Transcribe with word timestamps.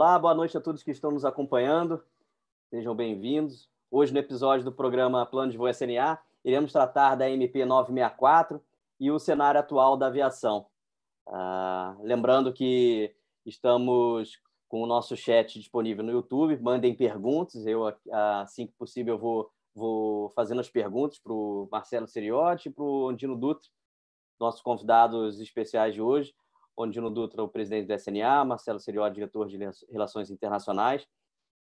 Olá, 0.00 0.18
boa 0.18 0.32
noite 0.32 0.56
a 0.56 0.60
todos 0.62 0.82
que 0.82 0.90
estão 0.90 1.10
nos 1.10 1.26
acompanhando. 1.26 2.02
Sejam 2.70 2.94
bem-vindos. 2.94 3.68
Hoje, 3.90 4.14
no 4.14 4.18
episódio 4.18 4.64
do 4.64 4.72
programa 4.72 5.26
Plano 5.26 5.52
de 5.52 5.58
Voo 5.58 5.68
SNA, 5.68 6.18
iremos 6.42 6.72
tratar 6.72 7.16
da 7.16 7.28
MP 7.28 7.66
964 7.66 8.64
e 8.98 9.10
o 9.10 9.18
cenário 9.18 9.60
atual 9.60 9.98
da 9.98 10.06
aviação. 10.06 10.64
Ah, 11.28 11.94
lembrando 12.00 12.50
que 12.50 13.14
estamos 13.44 14.40
com 14.70 14.82
o 14.82 14.86
nosso 14.86 15.14
chat 15.18 15.58
disponível 15.58 16.02
no 16.02 16.12
YouTube. 16.12 16.56
Mandem 16.62 16.94
perguntas. 16.94 17.66
Eu, 17.66 17.94
assim 18.40 18.68
que 18.68 18.72
possível, 18.78 19.18
vou, 19.18 19.50
vou 19.74 20.30
fazendo 20.30 20.62
as 20.62 20.70
perguntas 20.70 21.18
para 21.18 21.34
o 21.34 21.68
Marcelo 21.70 22.06
Seriotti 22.06 22.70
e 22.70 22.72
para 22.72 22.84
o 22.84 23.10
Andino 23.10 23.36
Dutra, 23.36 23.68
nossos 24.40 24.62
convidados 24.62 25.38
especiais 25.40 25.92
de 25.92 26.00
hoje. 26.00 26.34
Ondino 26.82 27.10
Dutra, 27.10 27.42
o 27.42 27.48
presidente 27.48 27.86
do 27.86 27.94
SNA, 27.94 28.44
Marcelo 28.44 28.80
Serió, 28.80 29.08
diretor 29.08 29.46
de 29.48 29.58
Relações 29.90 30.30
Internacionais. 30.30 31.06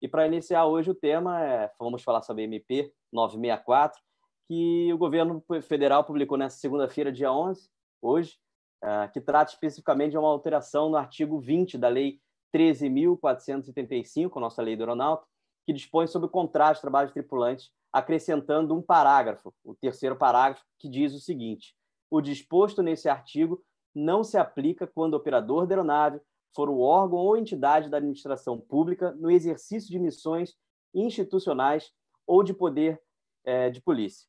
E 0.02 0.08
para 0.08 0.26
iniciar 0.26 0.66
hoje 0.66 0.90
o 0.90 0.96
tema, 0.96 1.44
é, 1.44 1.72
vamos 1.80 2.02
falar 2.02 2.22
sobre 2.22 2.44
a 2.44 2.46
MP 2.46 2.92
964, 3.12 4.02
que 4.48 4.92
o 4.92 4.98
governo 4.98 5.44
federal 5.62 6.04
publicou 6.04 6.38
nessa 6.38 6.58
segunda-feira, 6.58 7.12
dia 7.12 7.32
11, 7.32 7.70
hoje, 8.02 8.38
é, 8.84 9.08
que 9.10 9.22
trata 9.22 9.52
especificamente 9.52 10.12
de 10.12 10.18
uma 10.18 10.30
alteração 10.30 10.90
no 10.90 10.98
artigo 10.98 11.40
20 11.40 11.78
da 11.78 11.88
Lei 11.88 12.20
13.475, 12.54 14.40
nossa 14.40 14.62
lei 14.62 14.76
do 14.76 14.84
aeronáutico, 14.84 15.30
que 15.66 15.74
dispõe 15.74 16.08
sobre 16.08 16.28
o 16.28 16.32
contrato 16.32 16.76
de 16.76 16.82
trabalho 16.82 17.08
de 17.08 17.14
tripulantes, 17.14 17.72
acrescentando 17.94 18.76
um 18.76 18.82
parágrafo, 18.82 19.54
o 19.64 19.76
terceiro 19.76 20.16
parágrafo, 20.16 20.64
que 20.80 20.90
diz 20.90 21.14
o 21.14 21.20
seguinte: 21.20 21.76
o 22.10 22.20
disposto 22.22 22.82
nesse 22.82 23.08
artigo 23.08 23.64
não 23.94 24.24
se 24.24 24.38
aplica 24.38 24.88
quando 24.88 25.14
o 25.14 25.18
operador 25.18 25.66
da 25.66 25.76
aeronave 25.76 26.20
for 26.54 26.70
o 26.70 26.80
órgão 26.80 27.20
ou 27.20 27.38
entidade 27.38 27.90
da 27.90 27.98
administração 27.98 28.60
pública 28.60 29.12
no 29.12 29.32
exercício 29.32 29.90
de 29.90 30.00
missões 30.00 30.56
institucionais 30.94 31.92
ou 32.28 32.44
de 32.44 32.54
poder 32.54 33.02
é, 33.44 33.70
de 33.70 33.82
polícia. 33.82 34.28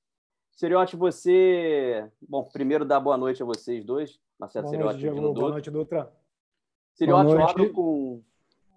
Seriote, 0.52 0.96
você. 0.96 2.08
Bom, 2.20 2.44
primeiro 2.44 2.84
dar 2.84 3.00
boa 3.00 3.16
noite 3.16 3.42
a 3.42 3.46
vocês 3.46 3.84
dois, 3.84 4.20
Marcelo 4.38 4.64
boa 4.64 4.76
Seriote 4.76 5.06
noite, 5.06 5.40
Boa 5.40 5.50
noite, 5.50 5.70
Dutra. 5.70 6.12
Seriote, 6.94 7.32
eu 7.32 7.42
abro, 7.42 7.72
com, 7.72 8.22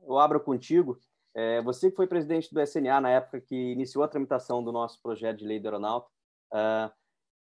eu 0.08 0.18
abro 0.18 0.40
contigo. 0.40 0.98
É, 1.34 1.62
você 1.62 1.90
que 1.90 1.98
foi 1.98 2.08
presidente 2.08 2.54
do 2.54 2.62
SNA 2.62 3.02
na 3.02 3.10
época 3.10 3.42
que 3.42 3.74
iniciou 3.74 4.04
a 4.04 4.08
tramitação 4.08 4.64
do 4.64 4.72
nosso 4.72 5.02
projeto 5.02 5.40
de 5.40 5.46
lei 5.46 5.60
do 5.60 5.68
aeronáutica, 5.68 6.12
uh, 6.54 6.92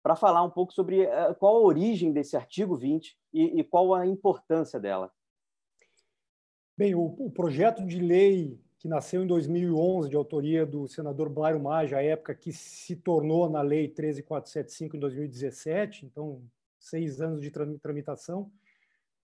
para 0.04 0.18
falar 0.18 0.44
um 0.44 0.50
pouco 0.50 0.74
sobre 0.74 1.06
uh, 1.06 1.34
qual 1.40 1.56
a 1.56 1.62
origem 1.62 2.12
desse 2.12 2.36
artigo 2.36 2.76
20 2.76 3.18
e, 3.34 3.62
e 3.62 3.64
qual 3.64 3.96
a 3.96 4.06
importância 4.06 4.78
dela. 4.78 5.10
Bem, 6.78 6.94
o, 6.94 7.06
o, 7.18 7.32
projeto 7.32 7.86
de 7.86 8.00
lei 8.00 8.60
que 8.78 8.88
nasceu 8.90 9.24
em 9.24 9.28
2011, 9.28 10.10
de 10.10 10.16
autoria 10.18 10.66
do 10.66 10.90
senador 10.90 11.30
Blairo 11.30 11.62
Maggi, 11.62 11.96
à 11.96 12.04
época 12.04 12.36
que 12.36 12.52
se 12.52 12.98
tornou 12.98 13.50
na 13.50 13.62
Lei 13.62 13.88
13475 13.88 14.98
em 14.98 15.00
2017, 15.00 16.06
então 16.06 16.44
seis 16.78 17.22
anos 17.22 17.40
de 17.40 17.50
tramitação. 17.50 18.52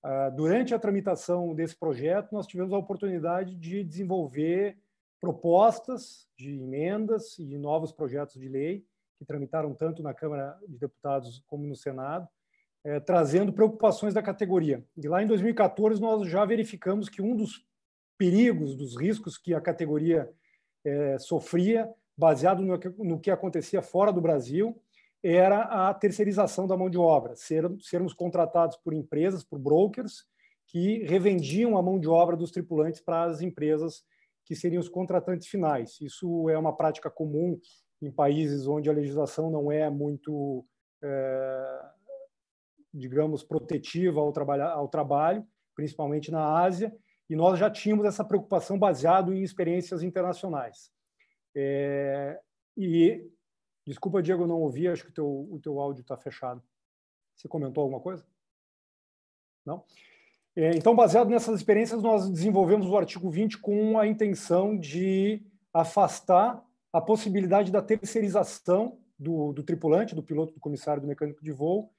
Uh, 0.01 0.33
durante 0.33 0.73
a 0.73 0.79
tramitação 0.79 1.53
desse 1.53 1.75
projeto, 1.75 2.31
nós 2.31 2.47
tivemos 2.47 2.71
a 2.71 2.77
oportunidade 2.77 3.53
de 3.53 3.83
desenvolver 3.83 4.77
propostas 5.19 6.29
de 6.37 6.55
emendas 6.55 7.37
e 7.37 7.45
de 7.45 7.57
novos 7.57 7.91
projetos 7.91 8.39
de 8.39 8.47
lei 8.47 8.85
que 9.19 9.25
tramitaram 9.25 9.75
tanto 9.75 10.01
na 10.01 10.13
Câmara 10.13 10.57
de 10.65 10.79
Deputados 10.79 11.43
como 11.45 11.67
no 11.67 11.75
Senado, 11.75 12.25
é, 12.85 13.01
trazendo 13.01 13.51
preocupações 13.51 14.13
da 14.13 14.23
categoria. 14.23 14.81
E 14.95 15.07
lá 15.09 15.21
em 15.21 15.27
2014 15.27 16.01
nós 16.01 16.27
já 16.29 16.45
verificamos 16.45 17.09
que 17.09 17.21
um 17.21 17.35
dos 17.35 17.65
perigos, 18.17 18.75
dos 18.75 18.97
riscos 18.97 19.37
que 19.37 19.53
a 19.53 19.59
categoria 19.59 20.31
é, 20.85 21.19
sofria, 21.19 21.93
baseado 22.17 22.61
no 22.61 22.79
no 22.97 23.19
que, 23.19 23.29
acontecia 23.29 23.81
fora 23.81 24.11
do 24.13 24.21
Brasil, 24.21 24.81
era 25.21 25.89
a 25.89 25.93
terceirização 25.93 26.65
da 26.65 26.77
mão 26.77 26.89
de 26.89 26.97
obra, 26.97 27.35
ser, 27.35 27.69
sermos 27.81 28.13
contratados 28.13 28.77
por 28.77 28.93
empresas, 28.93 29.43
por 29.43 29.59
brokers, 29.59 30.25
que 30.65 31.03
revendiam 31.03 31.77
a 31.77 31.83
mão 31.83 31.99
de 31.99 32.07
obra 32.07 32.37
dos 32.37 32.51
tripulantes 32.51 33.01
para 33.01 33.23
as 33.23 33.41
empresas 33.41 34.03
que 34.45 34.55
seriam 34.55 34.79
os 34.79 34.87
contratantes 34.87 35.47
finais. 35.47 35.99
Isso 35.99 36.49
é 36.49 36.57
uma 36.57 36.75
prática 36.75 37.09
comum 37.09 37.59
em 38.01 38.11
países 38.11 38.67
onde 38.67 38.89
a 38.89 38.93
legislação 38.93 39.49
não 39.49 39.71
é 39.71 39.89
muito, 39.89 40.65
é, 41.01 41.85
digamos, 42.93 43.43
protetiva 43.43 44.19
ao, 44.21 44.31
trabalhar, 44.31 44.71
ao 44.71 44.87
trabalho, 44.87 45.45
principalmente 45.75 46.31
na 46.31 46.61
Ásia, 46.61 46.95
e 47.29 47.35
nós 47.35 47.59
já 47.59 47.69
tínhamos 47.69 48.05
essa 48.05 48.23
preocupação 48.23 48.79
baseado 48.79 49.33
em 49.33 49.43
experiências 49.43 50.01
internacionais. 50.01 50.91
É, 51.55 52.39
e 52.75 53.29
desculpa, 53.85 54.21
Diego, 54.21 54.47
não 54.47 54.61
ouvi, 54.61 54.87
acho 54.87 55.03
que 55.03 55.11
o 55.11 55.13
teu, 55.13 55.47
o 55.51 55.59
teu 55.59 55.79
áudio 55.79 56.01
está 56.01 56.17
fechado. 56.17 56.63
Você 57.35 57.47
comentou 57.47 57.83
alguma 57.83 58.01
coisa? 58.01 58.25
Não? 59.65 59.83
É, 60.55 60.71
então, 60.71 60.95
baseado 60.95 61.29
nessas 61.29 61.55
experiências, 61.55 62.01
nós 62.01 62.29
desenvolvemos 62.29 62.87
o 62.87 62.97
artigo 62.97 63.29
20 63.29 63.59
com 63.59 63.97
a 63.97 64.07
intenção 64.07 64.77
de 64.77 65.41
afastar 65.73 66.63
a 66.91 67.01
possibilidade 67.01 67.71
da 67.71 67.81
terceirização 67.81 68.97
do, 69.17 69.53
do 69.53 69.63
tripulante, 69.63 70.15
do 70.15 70.23
piloto, 70.23 70.53
do 70.53 70.59
comissário, 70.59 71.01
do 71.01 71.07
mecânico 71.07 71.43
de 71.43 71.51
voo, 71.51 71.91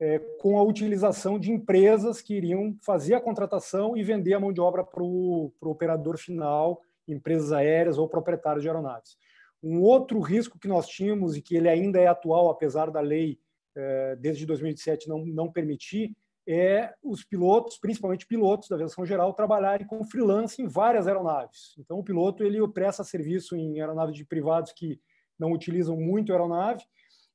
é, 0.00 0.18
com 0.40 0.58
a 0.58 0.62
utilização 0.62 1.38
de 1.38 1.52
empresas 1.52 2.20
que 2.20 2.34
iriam 2.34 2.76
fazer 2.82 3.14
a 3.14 3.20
contratação 3.20 3.96
e 3.96 4.02
vender 4.02 4.34
a 4.34 4.40
mão 4.40 4.52
de 4.52 4.60
obra 4.60 4.82
para 4.82 5.02
o 5.02 5.52
operador 5.60 6.18
final, 6.18 6.80
empresas 7.06 7.52
aéreas 7.52 7.98
ou 7.98 8.08
proprietários 8.08 8.62
de 8.62 8.68
aeronaves. 8.68 9.16
Um 9.62 9.80
outro 9.80 10.18
risco 10.18 10.58
que 10.58 10.66
nós 10.66 10.88
tínhamos 10.88 11.36
e 11.36 11.42
que 11.42 11.54
ele 11.54 11.68
ainda 11.68 12.00
é 12.00 12.08
atual, 12.08 12.50
apesar 12.50 12.90
da 12.90 13.00
lei 13.00 13.38
é, 13.76 14.16
desde 14.16 14.44
2007 14.44 15.08
não, 15.08 15.24
não 15.24 15.52
permitir, 15.52 16.16
é 16.46 16.92
os 17.02 17.24
pilotos, 17.24 17.78
principalmente 17.78 18.26
pilotos 18.26 18.68
da 18.68 18.76
aviação 18.76 19.04
geral, 19.06 19.32
trabalharem 19.32 19.86
com 19.86 20.04
freelance 20.04 20.60
em 20.60 20.66
várias 20.66 21.06
aeronaves. 21.06 21.74
Então, 21.78 21.98
o 21.98 22.04
piloto 22.04 22.42
ele 22.42 22.66
presta 22.68 23.04
serviço 23.04 23.56
em 23.56 23.80
aeronaves 23.80 24.16
de 24.16 24.24
privados 24.24 24.72
que 24.72 25.00
não 25.38 25.52
utilizam 25.52 25.96
muito 25.96 26.32
a 26.32 26.34
aeronave 26.34 26.84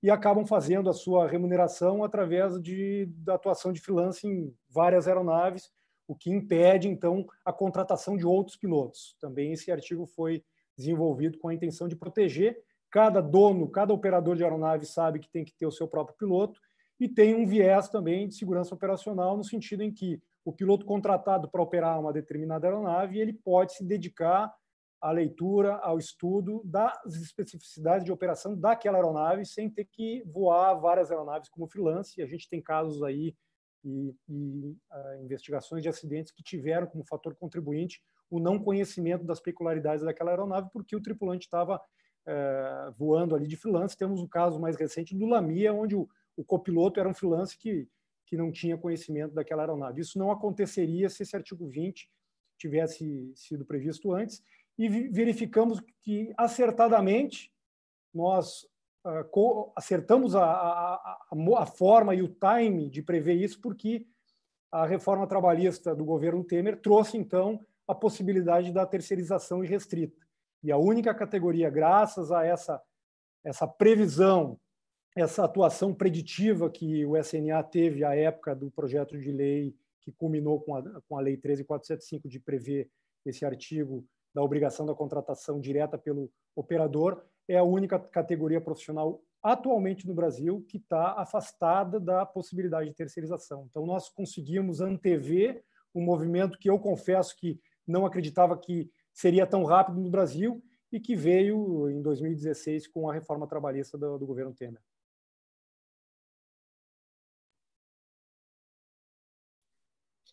e 0.04 0.10
acabam 0.10 0.46
fazendo 0.46 0.90
a 0.90 0.94
sua 0.94 1.28
remuneração 1.28 2.04
através 2.04 2.62
de, 2.62 3.08
da 3.18 3.36
atuação 3.36 3.72
de 3.74 3.82
freelance 3.82 4.28
em 4.28 4.54
várias 4.70 5.08
aeronaves, 5.08 5.72
o 6.08 6.16
que 6.16 6.30
impede, 6.30 6.88
então, 6.88 7.26
a 7.44 7.52
contratação 7.52 8.16
de 8.16 8.26
outros 8.26 8.56
pilotos. 8.56 9.16
Também 9.20 9.54
esse 9.54 9.72
artigo 9.72 10.06
foi 10.06 10.44
desenvolvido 10.78 11.38
com 11.40 11.50
a 11.50 11.54
intenção 11.54 11.88
de 11.88 11.96
proteger 11.96 12.58
cada 12.90 13.22
dono, 13.22 13.70
cada 13.70 13.94
operador 13.94 14.36
de 14.36 14.44
aeronave 14.44 14.86
sabe 14.86 15.20
que 15.20 15.30
tem 15.30 15.44
que 15.44 15.54
ter 15.54 15.66
o 15.66 15.72
seu 15.72 15.88
próprio 15.88 16.18
piloto 16.18 16.60
e 17.00 17.08
tem 17.08 17.36
um 17.36 17.46
viés 17.46 17.90
também 17.90 18.28
de 18.28 18.36
segurança 18.36 18.74
operacional, 18.74 19.38
no 19.38 19.44
sentido 19.44 19.84
em 19.84 19.92
que 19.92 20.22
o 20.44 20.54
piloto 20.54 20.86
contratado 20.86 21.50
para 21.50 21.62
operar 21.62 22.00
uma 22.00 22.14
determinada 22.14 22.66
aeronave 22.66 23.20
ele 23.20 23.34
pode 23.34 23.74
se 23.74 23.84
dedicar 23.84 24.54
à 25.00 25.12
leitura, 25.12 25.76
ao 25.76 25.98
estudo 25.98 26.62
das 26.66 26.98
especificidades 27.22 28.04
de 28.04 28.12
operação 28.12 28.56
daquela 28.56 28.98
aeronave, 28.98 29.46
sem 29.46 29.70
ter 29.70 29.86
que 29.86 30.24
voar 30.26 30.74
várias 30.76 31.12
aeronaves 31.12 31.50
como 31.50 31.68
freelance. 31.68 32.22
A 32.22 32.26
gente 32.26 32.50
tem 32.50 32.62
casos 32.62 33.04
aí 33.04 33.36
e, 33.84 34.16
e 34.28 34.76
uh, 34.92 35.24
investigações 35.24 35.84
de 35.84 35.90
acidentes 35.90 36.32
que 36.32 36.42
tiveram 36.42 36.88
como 36.88 37.06
fator 37.06 37.36
contribuinte 37.36 38.02
o 38.30 38.40
não 38.40 38.60
conhecimento 38.60 39.24
das 39.24 39.40
peculiaridades 39.40 40.04
daquela 40.04 40.32
aeronave, 40.32 40.70
porque 40.74 40.96
o 40.96 41.02
tripulante 41.02 41.46
estava 41.46 41.78
uh, 41.78 42.92
voando 42.98 43.36
ali 43.36 43.48
de 43.48 43.56
freelance. 43.56 43.96
Temos 43.96 44.22
o 44.22 44.28
caso 44.28 44.60
mais 44.60 44.76
recente 44.76 45.16
do 45.16 45.26
Lamia, 45.26 45.74
onde 45.74 45.96
o, 45.96 46.08
o 46.38 46.44
copiloto 46.44 47.00
era 47.00 47.10
um 47.10 47.14
freelance 47.14 47.58
que, 47.58 47.88
que 48.26 48.38
não 48.38 48.52
tinha 48.52 48.78
conhecimento 48.78 49.34
daquela 49.34 49.64
aeronave. 49.64 50.02
Isso 50.02 50.20
não 50.20 50.32
aconteceria 50.32 51.10
se 51.10 51.24
esse 51.24 51.36
artigo 51.36 51.68
20 51.68 52.08
tivesse 52.58 53.34
sido 53.36 53.66
previsto 53.66 54.14
antes. 54.14 54.42
E 54.78 54.88
verificamos 54.88 55.82
que, 56.04 56.32
acertadamente, 56.38 57.52
nós 58.14 58.64
uh, 59.04 59.72
acertamos 59.76 60.36
a, 60.36 60.44
a, 60.44 61.28
a 61.58 61.66
forma 61.66 62.14
e 62.14 62.22
o 62.22 62.28
time 62.28 62.88
de 62.88 63.02
prever 63.02 63.34
isso, 63.34 63.60
porque 63.60 64.06
a 64.72 64.86
reforma 64.86 65.26
trabalhista 65.26 65.96
do 65.96 66.06
governo 66.06 66.44
Temer 66.44 66.80
trouxe, 66.80 67.18
então, 67.18 67.60
a 67.88 67.96
possibilidade 67.96 68.72
da 68.72 68.86
terceirização 68.86 69.64
irrestrita. 69.64 70.28
E 70.64 70.72
a 70.72 70.78
única 70.78 71.16
categoria, 71.16 71.70
graças 71.70 72.32
a 72.32 72.46
essa, 72.46 72.82
essa 73.44 73.68
previsão 73.68 74.60
essa 75.18 75.44
atuação 75.44 75.94
preditiva 75.94 76.70
que 76.70 77.04
o 77.04 77.18
SNA 77.18 77.64
teve 77.64 78.04
à 78.04 78.16
época 78.16 78.56
do 78.56 78.70
projeto 78.70 79.20
de 79.20 79.32
lei 79.32 79.76
que 80.00 80.12
culminou 80.12 80.62
com 80.62 80.76
a, 80.76 80.84
com 81.10 81.18
a 81.18 81.22
Lei 81.22 81.36
13475 81.36 82.30
de 82.30 82.40
prever 82.40 82.88
esse 83.26 83.44
artigo 83.44 84.06
da 84.34 84.44
obrigação 84.44 84.86
da 84.86 84.94
contratação 84.94 85.60
direta 85.60 85.98
pelo 85.98 86.32
operador, 86.56 87.26
é 87.48 87.58
a 87.58 87.64
única 87.64 87.98
categoria 88.00 88.62
profissional 88.62 89.20
atualmente 89.42 90.06
no 90.06 90.14
Brasil 90.14 90.64
que 90.68 90.78
está 90.78 91.14
afastada 91.14 92.00
da 92.00 92.24
possibilidade 92.24 92.90
de 92.90 92.96
terceirização. 92.96 93.68
Então, 93.70 93.86
nós 93.86 94.10
conseguimos 94.10 94.82
antever 94.82 95.64
um 95.96 96.02
movimento 96.02 96.60
que 96.60 96.70
eu 96.70 96.78
confesso 96.78 97.36
que 97.36 97.60
não 97.88 98.06
acreditava 98.06 98.56
que 98.56 98.92
seria 99.12 99.48
tão 99.48 99.64
rápido 99.64 100.00
no 100.00 100.12
Brasil 100.12 100.64
e 100.92 101.00
que 101.00 101.16
veio 101.16 101.90
em 101.90 102.02
2016 102.04 102.88
com 102.88 103.10
a 103.10 103.14
reforma 103.14 103.48
trabalhista 103.48 103.98
do, 103.98 104.20
do 104.20 104.28
governo 104.28 104.54
Temer. 104.54 104.82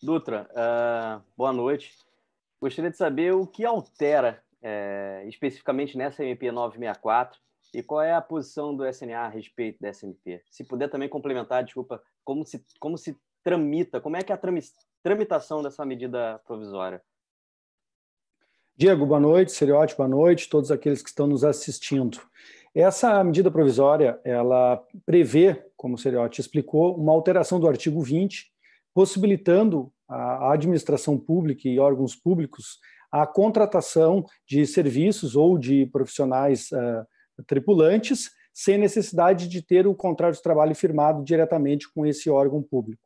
Dutra, 0.05 0.47
uh, 0.51 1.23
boa 1.35 1.51
noite. 1.51 1.95
Gostaria 2.61 2.91
de 2.91 2.97
saber 2.99 3.33
o 3.33 3.47
que 3.47 3.65
altera 3.65 4.43
é, 4.61 5.25
especificamente 5.27 5.97
nessa 5.97 6.23
MP 6.23 6.53
964 6.53 7.41
e 7.73 7.83
qual 7.83 8.03
é 8.03 8.13
a 8.13 8.21
posição 8.21 8.77
do 8.77 8.87
SNA 8.87 9.21
a 9.21 9.29
respeito 9.29 9.81
dessa 9.81 10.05
MP. 10.05 10.43
Se 10.51 10.63
puder 10.63 10.91
também 10.91 11.09
complementar, 11.09 11.65
desculpa, 11.65 12.03
como 12.23 12.45
se, 12.45 12.63
como 12.79 12.99
se 12.99 13.17
tramita, 13.43 13.99
como 13.99 14.19
é 14.19 14.23
que 14.23 14.31
é 14.31 14.35
a 14.35 14.41
tramitação 15.03 15.63
dessa 15.63 15.87
medida 15.87 16.39
provisória? 16.47 17.01
Diego, 18.77 19.07
boa 19.07 19.21
noite, 19.21 19.53
Seriote, 19.53 19.97
boa 19.97 20.09
noite, 20.09 20.51
todos 20.51 20.71
aqueles 20.71 21.03
que 21.03 21.09
estão 21.09 21.27
nos 21.27 21.45
assistindo. 21.45 22.21
Essa 22.75 23.25
medida 23.25 23.51
provisória, 23.51 24.21
ela 24.23 24.85
prevê, 25.07 25.65
como 25.75 25.95
o 25.95 25.99
Seriote 25.99 26.43
explicou, 26.43 26.95
uma 26.95 27.13
alteração 27.13 27.59
do 27.59 27.67
artigo 27.67 28.03
20, 28.03 28.53
possibilitando 28.93 29.91
a 30.09 30.53
administração 30.53 31.19
pública 31.19 31.69
e 31.69 31.79
órgãos 31.79 32.15
públicos 32.15 32.79
a 33.15 33.25
contratação 33.27 34.25
de 34.45 34.67
serviços 34.67 35.37
ou 35.37 35.57
de 35.57 35.87
profissionais 35.87 36.69
uh, 36.73 37.07
tripulantes 37.47 38.31
sem 38.53 38.77
necessidade 38.77 39.47
de 39.47 39.63
ter 39.63 39.87
o 39.87 39.95
contrato 39.95 40.35
de 40.35 40.43
trabalho 40.43 40.75
firmado 40.75 41.23
diretamente 41.23 41.93
com 41.93 42.05
esse 42.05 42.29
órgão 42.29 42.61
público. 42.61 43.03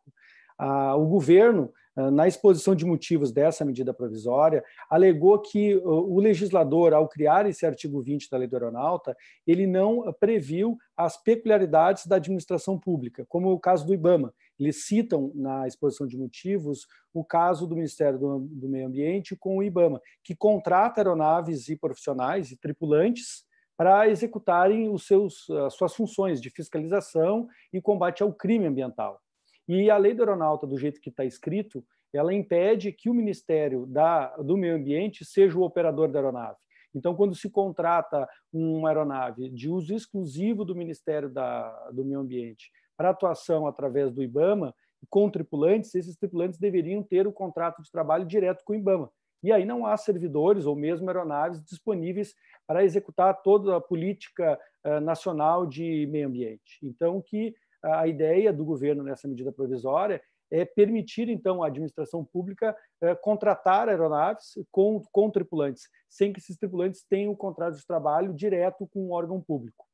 Uh, 0.59 0.97
o 0.97 1.07
governo 1.07 1.71
ah, 1.99 2.13
na 2.13 2.29
exposição 2.29 2.77
de 2.77 2.85
motivos 2.85 3.33
dessa 3.33 3.65
medida 3.65 3.93
provisória, 3.93 4.63
alegou 4.89 5.37
que 5.41 5.77
o 5.85 6.21
legislador, 6.21 6.95
ao 6.95 7.09
criar 7.09 7.45
esse 7.47 7.67
artigo 7.67 8.01
20 8.01 8.31
da 8.31 8.39
Lei 8.39 8.47
do 8.47 8.55
Aeronauta, 8.55 9.17
ele 9.45 9.67
não 9.67 10.13
previu 10.21 10.79
as 10.97 11.21
peculiaridades 11.21 12.07
da 12.07 12.17
administração 12.17 12.79
pública, 12.79 13.27
como 13.29 13.51
o 13.51 13.59
caso 13.59 13.85
do 13.85 13.93
IBAMA. 13.93 14.33
Eles 14.59 14.87
citam 14.87 15.31
na 15.35 15.67
exposição 15.67 16.07
de 16.07 16.17
motivos 16.17 16.87
o 17.15 17.25
caso 17.25 17.67
do 17.67 17.77
Ministério 17.77 18.19
do, 18.19 18.39
do 18.41 18.69
Meio 18.69 18.89
Ambiente 18.89 19.37
com 19.37 19.59
o 19.59 19.63
IBAMA, 19.63 20.01
que 20.25 20.35
contrata 20.35 21.01
aeronaves 21.01 21.69
e 21.69 21.77
profissionais 21.77 22.51
e 22.51 22.57
tripulantes 22.57 23.45
para 23.77 24.09
executarem 24.09 24.89
os 24.89 25.07
seus, 25.07 25.49
as 25.51 25.75
suas 25.75 25.95
funções 25.95 26.41
de 26.41 26.51
fiscalização 26.51 27.47
e 27.73 27.81
combate 27.81 28.23
ao 28.23 28.33
crime 28.33 28.67
ambiental. 28.67 29.21
E 29.69 29.89
a 29.91 29.97
lei 29.97 30.15
do 30.15 30.23
aeronauta, 30.23 30.67
do 30.67 30.79
jeito 30.79 31.01
que 31.01 31.11
está 31.11 31.25
escrito, 31.25 31.85
ela 32.13 32.35
impede 32.35 32.91
que 32.91 33.09
o 33.09 33.15
Ministério 33.15 33.87
da, 33.87 34.37
do 34.39 34.57
Meio 34.57 34.75
Ambiente 34.75 35.25
seja 35.25 35.57
o 35.57 35.63
operador 35.63 36.11
da 36.11 36.19
aeronave. 36.19 36.57
Então, 36.95 37.15
quando 37.15 37.35
se 37.35 37.51
contrata 37.51 38.27
uma 38.53 38.89
aeronave 38.89 39.51
de 39.51 39.69
uso 39.69 39.95
exclusivo 39.95 40.65
do 40.65 40.75
Ministério 40.75 41.29
da, 41.29 41.71
do 41.93 42.05
Meio 42.05 42.21
Ambiente 42.21 42.73
para 42.99 43.11
atuação 43.11 43.67
através 43.69 44.13
do 44.13 44.23
IBAMA, 44.23 44.75
com 45.09 45.31
tripulantes, 45.31 45.95
esses 45.95 46.17
tripulantes 46.17 46.59
deveriam 46.59 47.01
ter 47.03 47.29
o 47.29 47.33
contrato 47.33 47.81
de 47.81 47.91
trabalho 47.91 48.27
direto 48.27 48.65
com 48.65 48.73
o 48.73 48.77
IBAMA. 48.77 49.09
E 49.41 49.53
aí 49.53 49.65
não 49.65 49.87
há 49.87 49.97
servidores 49.97 50.67
ou 50.67 50.75
mesmo 50.75 51.09
aeronaves 51.09 51.63
disponíveis 51.63 52.35
para 52.67 52.85
executar 52.85 53.41
toda 53.41 53.77
a 53.77 53.81
política 53.81 54.59
uh, 54.85 55.01
nacional 55.01 55.65
de 55.65 56.09
meio 56.09 56.27
ambiente. 56.27 56.81
Então, 56.83 57.23
que 57.23 57.55
a 57.81 58.09
ideia 58.09 58.53
do 58.53 58.65
governo 58.65 59.05
nessa 59.05 59.29
medida 59.29 59.53
provisória 59.53 60.21
é 60.51 60.65
permitir, 60.65 61.29
então, 61.29 61.63
à 61.63 61.69
administração 61.69 62.25
pública 62.25 62.77
é, 63.01 63.15
contratar 63.15 63.89
aeronaves 63.89 64.55
com, 64.73 65.01
com 65.13 65.31
tripulantes, 65.31 65.85
sem 66.09 66.33
que 66.33 66.41
esses 66.41 66.57
tripulantes 66.57 67.05
tenham 67.09 67.33
um 67.33 67.37
contrato 67.37 67.77
de 67.77 67.87
trabalho 67.87 68.33
direto 68.33 68.89
com 68.89 69.07
um 69.07 69.13
órgão 69.13 69.41
público. 69.41 69.88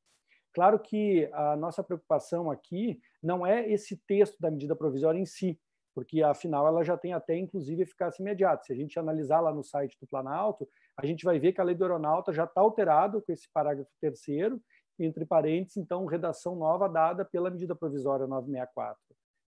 Claro 0.55 0.79
que 0.79 1.29
a 1.33 1.57
nossa 1.57 1.83
preocupação 1.83 2.49
aqui 2.49 2.97
não 3.21 3.45
é 3.45 3.69
esse 3.69 3.97
texto 4.07 4.39
da 4.39 4.49
medida 4.49 4.73
provisória 4.73 5.19
em 5.19 5.25
si, 5.25 5.59
porque 5.93 6.23
afinal 6.23 6.65
ela 6.65 6.81
já 6.81 6.97
tem 6.97 7.11
até 7.11 7.37
inclusive 7.37 7.83
eficácia 7.83 8.21
imediata. 8.21 8.63
Se 8.63 8.71
a 8.71 8.75
gente 8.75 8.97
analisar 8.97 9.41
lá 9.41 9.53
no 9.53 9.65
site 9.65 9.97
do 9.99 10.07
Planalto, 10.07 10.65
a 10.97 11.05
gente 11.05 11.25
vai 11.25 11.37
ver 11.39 11.51
que 11.51 11.59
a 11.59 11.63
lei 11.63 11.75
do 11.75 11.83
aeronauta 11.83 12.31
já 12.31 12.45
está 12.45 12.61
alterado 12.61 13.21
com 13.21 13.33
esse 13.33 13.49
parágrafo 13.53 13.91
terceiro 13.99 14.61
entre 14.97 15.25
parênteses, 15.25 15.75
então, 15.75 16.05
redação 16.05 16.55
nova 16.55 16.87
dada 16.87 17.25
pela 17.25 17.51
medida 17.51 17.75
provisória 17.75 18.25
964. 18.25 18.97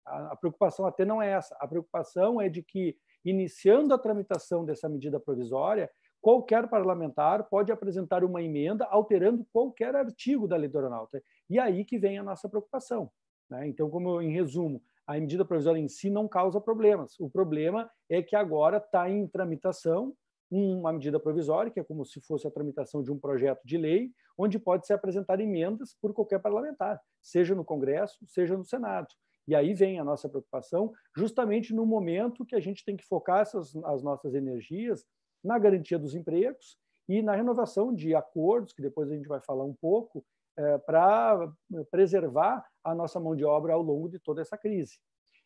A, 0.05 0.32
a 0.32 0.37
preocupação 0.37 0.87
até 0.87 1.05
não 1.05 1.23
é 1.23 1.31
essa. 1.31 1.56
A 1.61 1.69
preocupação 1.69 2.41
é 2.41 2.49
de 2.49 2.64
que, 2.64 2.97
iniciando 3.25 3.94
a 3.94 3.99
tramitação 3.99 4.64
dessa 4.64 4.88
medida 4.88 5.20
provisória, 5.20 5.88
qualquer 6.26 6.67
parlamentar 6.67 7.44
pode 7.44 7.70
apresentar 7.70 8.25
uma 8.25 8.43
emenda 8.43 8.84
alterando 8.87 9.46
qualquer 9.52 9.94
artigo 9.94 10.49
da 10.49 10.56
lei 10.56 10.69
do 10.69 10.76
aeronauta. 10.76 11.23
E 11.49 11.56
aí 11.56 11.84
que 11.84 12.00
vem 12.00 12.19
a 12.19 12.23
nossa 12.25 12.49
preocupação. 12.49 13.12
Né? 13.49 13.69
Então, 13.69 13.88
como 13.88 14.20
em 14.20 14.32
resumo, 14.32 14.82
a 15.06 15.12
medida 15.20 15.44
provisória 15.44 15.78
em 15.78 15.87
si 15.87 16.11
não 16.11 16.26
causa 16.26 16.61
problemas. 16.61 17.14
O 17.20 17.31
problema 17.31 17.88
é 18.08 18.25
que 18.25 18.34
agora 18.34 18.78
está 18.78 19.08
em 19.08 19.25
tramitação 19.28 20.17
uma 20.50 20.93
medida 20.93 21.20
provisória, 21.20 21.70
que 21.70 21.78
é 21.78 21.84
como 21.84 22.05
se 22.05 22.20
fosse 22.20 22.44
a 22.44 22.50
tramitação 22.50 23.05
de 23.05 23.12
um 23.12 23.19
projeto 23.20 23.62
de 23.64 23.78
lei, 23.78 24.11
onde 24.37 24.58
pode 24.58 24.84
se 24.84 24.93
apresentar 24.93 25.38
emendas 25.38 25.96
por 26.02 26.12
qualquer 26.12 26.40
parlamentar, 26.40 27.00
seja 27.23 27.55
no 27.55 27.64
Congresso, 27.64 28.19
seja 28.26 28.56
no 28.56 28.64
Senado. 28.64 29.14
E 29.46 29.55
aí 29.55 29.75
vem 29.75 30.00
a 30.00 30.05
nossa 30.05 30.28
preocupação, 30.28 30.93
justamente 31.17 31.73
no 31.73 31.87
momento 31.87 32.44
que 32.44 32.56
a 32.56 32.61
gente 32.61 32.84
tem 32.84 32.96
que 32.96 33.05
focar 33.05 33.43
essas, 33.43 33.76
as 33.84 34.02
nossas 34.02 34.34
energias 34.34 35.06
na 35.47 35.59
garantia 35.59 35.99
dos 35.99 36.15
empregos 36.15 36.77
e 37.09 37.23
na 37.23 37.35
renovação 37.35 37.95
de 37.95 38.15
acordos, 38.15 38.73
que 38.73 38.83
depois 38.83 39.11
a 39.11 39.15
gente 39.15 39.29
vai 39.29 39.41
falar 39.41 39.65
um 39.65 39.75
pouco, 39.75 40.25
é, 40.59 40.79
para 40.79 41.53
preservar 41.91 42.67
a 42.83 42.95
nossa 42.95 43.21
mão 43.21 43.37
de 43.37 43.45
obra 43.45 43.75
ao 43.75 43.83
longo 43.83 44.09
de 44.09 44.19
toda 44.19 44.41
essa 44.41 44.57
crise. 44.57 44.99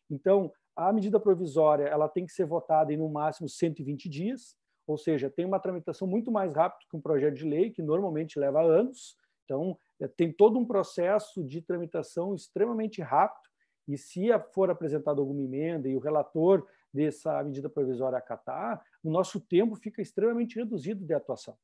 Então, 0.09 0.51
a 0.75 0.91
medida 0.91 1.19
provisória 1.19 1.83
ela 1.83 2.07
tem 2.07 2.25
que 2.25 2.31
ser 2.31 2.45
votada 2.45 2.93
em 2.93 2.97
no 2.97 3.09
máximo 3.09 3.47
120 3.47 4.09
dias, 4.09 4.55
ou 4.87 4.97
seja, 4.97 5.29
tem 5.29 5.45
uma 5.45 5.59
tramitação 5.59 6.07
muito 6.07 6.31
mais 6.31 6.55
rápida 6.55 6.85
que 6.89 6.97
um 6.97 7.01
projeto 7.01 7.35
de 7.35 7.45
lei, 7.45 7.69
que 7.69 7.81
normalmente 7.81 8.39
leva 8.39 8.61
anos. 8.61 9.15
Então, 9.45 9.77
é, 9.99 10.07
tem 10.07 10.31
todo 10.31 10.57
um 10.57 10.65
processo 10.65 11.43
de 11.43 11.61
tramitação 11.61 12.33
extremamente 12.33 13.01
rápido, 13.01 13.51
e 13.87 13.97
se 13.97 14.27
for 14.53 14.69
apresentada 14.69 15.19
alguma 15.19 15.41
emenda 15.41 15.89
e 15.89 15.95
o 15.95 15.99
relator 15.99 16.65
dessa 16.93 17.43
medida 17.43 17.69
provisória 17.69 18.17
acatar, 18.17 18.83
o 19.03 19.09
nosso 19.09 19.39
tempo 19.39 19.75
fica 19.75 20.01
extremamente 20.01 20.57
reduzido 20.57 21.05
de 21.05 21.13
atuação. 21.13 21.57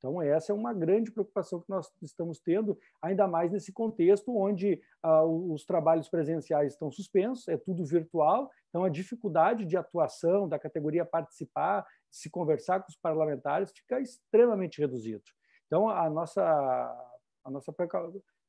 Então, 0.00 0.22
essa 0.22 0.50
é 0.50 0.54
uma 0.54 0.72
grande 0.72 1.12
preocupação 1.12 1.60
que 1.60 1.68
nós 1.68 1.92
estamos 2.00 2.40
tendo, 2.40 2.78
ainda 3.02 3.28
mais 3.28 3.52
nesse 3.52 3.70
contexto 3.70 4.34
onde 4.34 4.80
ah, 5.02 5.24
os 5.24 5.66
trabalhos 5.66 6.08
presenciais 6.08 6.72
estão 6.72 6.90
suspensos, 6.90 7.46
é 7.48 7.58
tudo 7.58 7.84
virtual, 7.84 8.50
então 8.70 8.82
a 8.82 8.88
dificuldade 8.88 9.66
de 9.66 9.76
atuação 9.76 10.48
da 10.48 10.58
categoria 10.58 11.04
participar, 11.04 11.86
se 12.10 12.30
conversar 12.30 12.80
com 12.80 12.88
os 12.88 12.96
parlamentares, 12.96 13.72
fica 13.72 14.00
extremamente 14.00 14.80
reduzido. 14.80 15.22
Então, 15.66 15.90
a 15.90 16.08
nossa, 16.08 16.42
a 17.44 17.50
nossa 17.50 17.70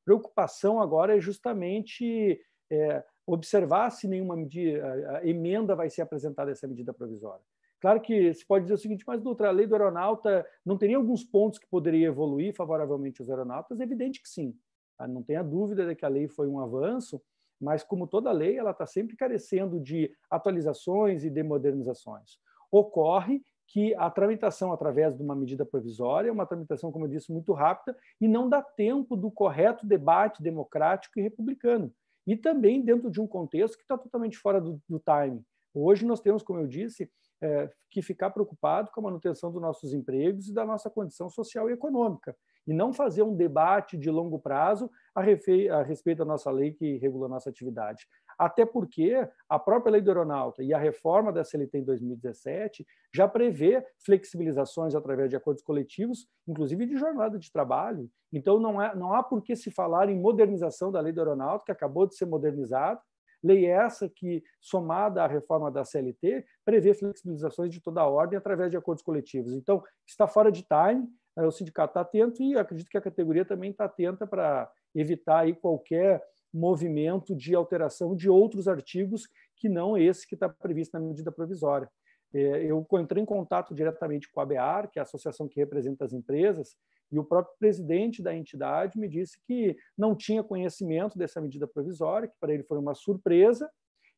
preocupação 0.06 0.80
agora 0.80 1.18
é 1.18 1.20
justamente 1.20 2.40
é, 2.70 3.04
observar 3.26 3.90
se 3.90 4.08
nenhuma 4.08 4.36
medida, 4.36 5.20
emenda 5.24 5.74
vai 5.74 5.88
ser 5.88 6.02
apresentada 6.02 6.50
essa 6.50 6.66
medida 6.66 6.92
provisória. 6.92 7.44
Claro 7.80 8.00
que 8.00 8.32
se 8.32 8.46
pode 8.46 8.64
dizer 8.64 8.74
o 8.74 8.78
seguinte, 8.78 9.04
mas 9.06 9.20
Dutra, 9.20 9.48
a 9.48 9.50
lei 9.50 9.66
do 9.66 9.74
aeronauta 9.74 10.46
não 10.64 10.78
teria 10.78 10.96
alguns 10.96 11.24
pontos 11.24 11.58
que 11.58 11.66
poderia 11.66 12.06
evoluir 12.06 12.54
favoravelmente 12.54 13.20
aos 13.20 13.28
aeronautas? 13.28 13.80
É 13.80 13.82
evidente 13.82 14.22
que 14.22 14.28
sim. 14.28 14.56
Tá? 14.96 15.08
Não 15.08 15.22
tenha 15.22 15.42
dúvida 15.42 15.84
de 15.84 15.96
que 15.96 16.04
a 16.04 16.08
lei 16.08 16.28
foi 16.28 16.46
um 16.48 16.60
avanço, 16.60 17.20
mas 17.60 17.82
como 17.82 18.06
toda 18.06 18.30
lei, 18.30 18.56
ela 18.56 18.70
está 18.70 18.86
sempre 18.86 19.16
carecendo 19.16 19.80
de 19.80 20.12
atualizações 20.30 21.24
e 21.24 21.30
de 21.30 21.42
modernizações. 21.42 22.38
Ocorre 22.70 23.42
que 23.66 23.94
a 23.96 24.10
tramitação 24.10 24.72
através 24.72 25.16
de 25.16 25.22
uma 25.22 25.34
medida 25.34 25.64
provisória 25.64 26.28
é 26.28 26.32
uma 26.32 26.46
tramitação, 26.46 26.92
como 26.92 27.06
eu 27.06 27.08
disse, 27.08 27.32
muito 27.32 27.52
rápida 27.52 27.96
e 28.20 28.28
não 28.28 28.48
dá 28.48 28.62
tempo 28.62 29.16
do 29.16 29.30
correto 29.30 29.86
debate 29.86 30.42
democrático 30.42 31.18
e 31.18 31.22
republicano. 31.22 31.92
E 32.26 32.36
também 32.36 32.80
dentro 32.82 33.10
de 33.10 33.20
um 33.20 33.26
contexto 33.26 33.76
que 33.76 33.82
está 33.82 33.98
totalmente 33.98 34.38
fora 34.38 34.60
do, 34.60 34.80
do 34.88 35.00
time. 35.00 35.42
Hoje 35.74 36.04
nós 36.04 36.20
temos, 36.20 36.42
como 36.42 36.60
eu 36.60 36.66
disse, 36.66 37.10
é, 37.40 37.70
que 37.90 38.02
ficar 38.02 38.30
preocupado 38.30 38.90
com 38.92 39.00
a 39.00 39.04
manutenção 39.04 39.50
dos 39.50 39.60
nossos 39.60 39.92
empregos 39.92 40.48
e 40.48 40.54
da 40.54 40.64
nossa 40.64 40.88
condição 40.88 41.28
social 41.28 41.68
e 41.68 41.72
econômica, 41.72 42.36
e 42.66 42.72
não 42.72 42.92
fazer 42.92 43.22
um 43.22 43.34
debate 43.34 43.96
de 43.96 44.10
longo 44.10 44.38
prazo 44.38 44.90
a, 45.14 45.20
a 45.20 45.82
respeito 45.82 46.18
da 46.18 46.24
nossa 46.24 46.50
lei 46.50 46.72
que 46.72 46.98
regula 46.98 47.26
a 47.26 47.30
nossa 47.30 47.50
atividade. 47.50 48.06
Até 48.38 48.64
porque 48.64 49.28
a 49.48 49.58
própria 49.58 49.92
lei 49.92 50.00
do 50.00 50.10
aeronauta 50.10 50.62
e 50.62 50.72
a 50.72 50.78
reforma 50.78 51.32
da 51.32 51.44
CLT 51.44 51.78
em 51.78 51.84
2017 51.84 52.86
já 53.14 53.28
prevê 53.28 53.84
flexibilizações 54.04 54.94
através 54.94 55.30
de 55.30 55.36
acordos 55.36 55.62
coletivos, 55.62 56.26
inclusive 56.46 56.86
de 56.86 56.96
jornada 56.96 57.38
de 57.38 57.52
trabalho. 57.52 58.10
Então, 58.32 58.58
não, 58.58 58.80
é, 58.80 58.94
não 58.96 59.12
há 59.12 59.22
por 59.22 59.42
que 59.42 59.54
se 59.54 59.70
falar 59.70 60.08
em 60.08 60.18
modernização 60.18 60.90
da 60.90 61.00
lei 61.00 61.12
do 61.12 61.20
aeronauta, 61.20 61.64
que 61.64 61.72
acabou 61.72 62.06
de 62.06 62.16
ser 62.16 62.26
modernizada, 62.26 63.00
Lei 63.42 63.66
essa 63.66 64.08
que, 64.08 64.42
somada 64.60 65.24
à 65.24 65.26
reforma 65.26 65.70
da 65.70 65.84
CLT, 65.84 66.44
prevê 66.64 66.94
flexibilizações 66.94 67.72
de 67.72 67.80
toda 67.80 68.00
a 68.00 68.06
ordem 68.06 68.38
através 68.38 68.70
de 68.70 68.76
acordos 68.76 69.02
coletivos. 69.02 69.52
Então, 69.52 69.82
está 70.06 70.28
fora 70.28 70.52
de 70.52 70.62
time, 70.62 71.08
o 71.36 71.50
sindicato 71.50 71.90
está 71.90 72.00
atento 72.02 72.42
e 72.42 72.56
acredito 72.56 72.88
que 72.88 72.98
a 72.98 73.02
categoria 73.02 73.44
também 73.44 73.70
está 73.70 73.86
atenta 73.86 74.26
para 74.26 74.70
evitar 74.94 75.40
aí 75.40 75.54
qualquer 75.54 76.22
movimento 76.52 77.34
de 77.34 77.54
alteração 77.54 78.14
de 78.14 78.28
outros 78.28 78.68
artigos 78.68 79.26
que 79.56 79.68
não 79.68 79.96
esse 79.96 80.26
que 80.26 80.34
está 80.34 80.48
previsto 80.48 80.92
na 80.92 81.00
medida 81.00 81.32
provisória. 81.32 81.88
É, 82.34 82.64
eu 82.64 82.86
entrei 83.00 83.22
em 83.22 83.26
contato 83.26 83.74
diretamente 83.74 84.30
com 84.30 84.40
a 84.40 84.42
ABAR, 84.42 84.90
que 84.90 84.98
é 84.98 85.00
a 85.00 85.04
associação 85.04 85.48
que 85.48 85.60
representa 85.60 86.04
as 86.04 86.12
empresas, 86.12 86.76
e 87.10 87.18
o 87.18 87.24
próprio 87.24 87.54
presidente 87.58 88.22
da 88.22 88.34
entidade 88.34 88.98
me 88.98 89.06
disse 89.06 89.38
que 89.46 89.76
não 89.96 90.16
tinha 90.16 90.42
conhecimento 90.42 91.18
dessa 91.18 91.40
medida 91.40 91.66
provisória, 91.66 92.28
que 92.28 92.36
para 92.40 92.54
ele 92.54 92.62
foi 92.62 92.78
uma 92.78 92.94
surpresa, 92.94 93.70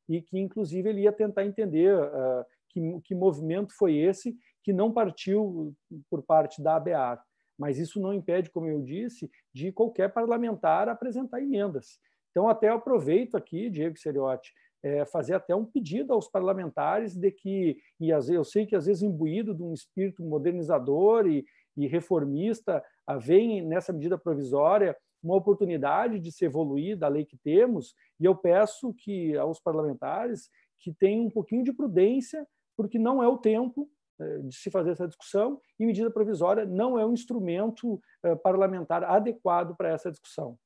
e 0.09 0.21
que, 0.23 0.39
inclusive, 0.39 0.89
ele 0.89 1.03
ia 1.03 1.13
tentar 1.13 1.45
entender 1.45 1.97
uh, 1.97 2.45
que, 2.69 3.01
que 3.03 3.15
movimento 3.15 3.75
foi 3.77 3.97
esse 3.97 4.37
que 4.65 4.73
não 4.73 4.91
partiu 4.91 5.75
por 6.11 6.23
parte 6.23 6.63
da 6.63 6.77
ABAR. 6.77 7.23
Mas 7.57 7.79
isso 7.79 8.01
não 8.01 8.13
impede, 8.13 8.51
como 8.51 8.67
eu 8.67 8.83
disse, 8.83 9.31
de 9.53 9.71
qualquer 9.71 10.13
parlamentar 10.13 10.89
apresentar 10.89 11.41
emendas. 11.41 12.01
Então, 12.31 12.49
até 12.49 12.69
aproveito 12.69 13.37
aqui, 13.37 13.71
Diego 13.71 13.97
Seriotti, 13.97 14.53
é, 14.83 15.05
fazer 15.05 15.35
até 15.35 15.55
um 15.55 15.65
pedido 15.65 16.13
aos 16.13 16.29
parlamentares 16.29 17.15
de 17.15 17.31
que, 17.31 17.77
e 18.01 18.11
eu 18.11 18.45
sei 18.45 18.67
que 18.67 18.75
às 18.75 18.87
vezes 18.87 19.03
imbuído 19.03 19.55
de 19.55 19.63
um 19.63 19.73
espírito 19.73 20.23
modernizador 20.25 21.27
e, 21.27 21.45
e 21.77 21.87
reformista, 21.87 22.83
vem 23.21 23.63
nessa 23.63 23.93
medida 23.93 24.19
provisória 24.19 24.97
uma 25.23 25.37
oportunidade 25.37 26.19
de 26.19 26.31
se 26.31 26.45
evoluir 26.45 26.99
da 26.99 27.09
lei 27.09 27.25
que 27.25 27.39
temos, 27.39 27.95
e 28.21 28.25
eu 28.25 28.35
peço 28.35 28.93
que 28.93 29.35
aos 29.37 29.59
parlamentares 29.59 30.51
que 30.79 30.93
tenham 30.93 31.27
um 31.27 31.31
pouquinho 31.31 31.65
de 31.65 31.73
prudência, 31.73 32.47
porque 32.77 32.99
não 32.99 33.23
é 33.23 33.29
o 33.29 33.39
tempo 33.39 33.89
de 34.19 34.55
se 34.55 34.71
fazer 34.71 34.93
essa 34.93 35.07
discussão 35.07 35.61
e 35.79 35.85
medida 35.85 36.11
provisória 36.11 36.65
não 36.65 36.99
é 36.99 37.05
um 37.05 37.13
instrumento 37.13 38.01
é, 38.23 38.35
parlamentar 38.35 39.03
adequado 39.05 39.77
para 39.77 39.89
essa 39.89 40.11
discussão. 40.11 40.59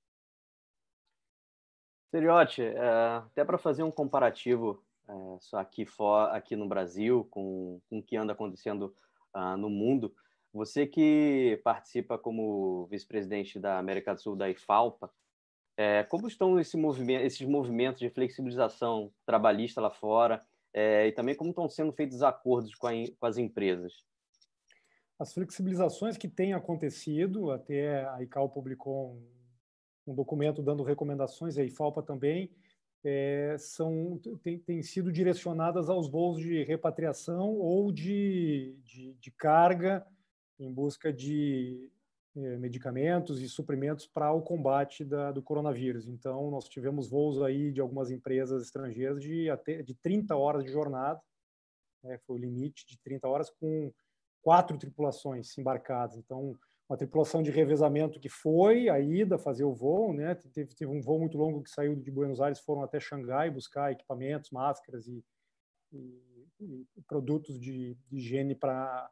Seriote, 2.11 2.63
é, 2.63 2.79
até 2.79 3.45
para 3.45 3.59
fazer 3.59 3.83
um 3.83 3.91
comparativo 3.91 4.83
aqui, 5.55 5.87
for, 5.87 6.29
aqui 6.31 6.55
no 6.55 6.69
Brasil 6.69 7.27
com, 7.31 7.81
com 7.89 7.99
o 7.99 8.03
que 8.03 8.17
anda 8.17 8.35
acontecendo 8.35 8.95
uh, 9.35 9.57
no 9.57 9.71
mundo, 9.71 10.15
você 10.53 10.87
que 10.87 11.59
participa 11.65 12.19
como 12.19 12.87
vice-presidente 12.91 13.59
da 13.59 13.79
América 13.79 14.15
do 14.15 14.21
Sul 14.21 14.37
da 14.37 14.51
IFALPA, 14.51 15.11
como 16.09 16.27
estão 16.27 16.59
esse 16.59 16.77
movimento, 16.77 17.25
esses 17.25 17.47
movimentos 17.47 18.01
de 18.01 18.11
flexibilização 18.11 19.13
trabalhista 19.25 19.81
lá 19.81 19.91
fora 19.91 20.45
é, 20.73 21.07
e 21.07 21.13
também 21.13 21.35
como 21.35 21.51
estão 21.51 21.69
sendo 21.69 21.93
feitos 21.93 22.23
acordos 22.23 22.75
com, 22.75 22.87
a, 22.87 22.93
com 23.19 23.27
as 23.27 23.39
empresas? 23.39 24.05
As 25.19 25.33
flexibilizações 25.33 26.17
que 26.17 26.29
têm 26.29 26.53
acontecido, 26.53 27.51
até 27.51 28.09
a 28.11 28.23
ICAO 28.23 28.49
publicou 28.49 29.13
um, 29.13 30.13
um 30.13 30.15
documento 30.15 30.63
dando 30.63 30.83
recomendações, 30.83 31.59
a 31.59 31.65
IFALPA 31.65 32.03
também, 32.03 32.51
é, 33.05 33.57
são 33.59 34.21
têm, 34.43 34.83
sido 34.83 35.13
direcionadas 35.13 35.89
aos 35.89 36.11
voos 36.11 36.39
de 36.39 36.65
repatriação 36.65 37.55
ou 37.57 37.93
de, 37.93 38.77
de, 38.85 39.15
de 39.15 39.31
carga 39.31 40.07
em 40.59 40.73
busca 40.73 41.13
de 41.13 41.91
medicamentos 42.59 43.41
e 43.41 43.49
suprimentos 43.49 44.07
para 44.07 44.33
o 44.33 44.43
combate 44.43 45.05
da, 45.05 45.33
do 45.33 45.43
coronavírus. 45.43 46.07
Então, 46.07 46.51
nós 46.51 46.69
tivemos 46.69 47.09
voos 47.09 47.43
aí 47.43 47.73
de 47.73 47.81
algumas 47.81 48.11
empresas 48.11 48.63
estrangeiras 48.63 49.21
de 49.21 49.51
até 49.51 49.83
de 49.83 49.95
30 49.95 50.37
horas 50.37 50.65
de 50.65 50.71
jornada, 50.71 51.21
né, 52.03 52.19
foi 52.27 52.37
o 52.37 52.39
limite 52.39 52.87
de 52.87 52.99
30 52.99 53.29
horas 53.29 53.51
com 53.51 53.93
quatro 54.43 54.79
tripulações 54.79 55.57
embarcadas. 55.59 56.17
Então, 56.17 56.57
uma 56.89 56.97
tripulação 56.97 57.43
de 57.43 57.51
revezamento 57.51 58.19
que 58.19 58.31
foi 58.31 58.89
a 58.89 58.99
ida 58.99 59.37
fazer 59.37 59.65
o 59.65 59.75
voo, 59.75 60.15
né? 60.15 60.35
Teve, 60.35 60.75
teve 60.75 60.91
um 60.91 61.03
voo 61.03 61.19
muito 61.19 61.37
longo 61.37 61.63
que 61.63 61.71
saiu 61.71 61.95
de 61.95 62.11
Buenos 62.11 62.41
Aires, 62.41 62.61
foram 62.61 62.83
até 62.83 62.99
Xangai 62.99 63.51
buscar 63.51 63.93
equipamentos, 63.93 64.51
máscaras 64.51 65.07
e, 65.07 65.23
e, 65.93 66.87
e 66.97 67.03
produtos 67.07 67.61
de, 67.61 67.95
de 68.07 68.17
higiene 68.17 68.55
para 68.55 69.11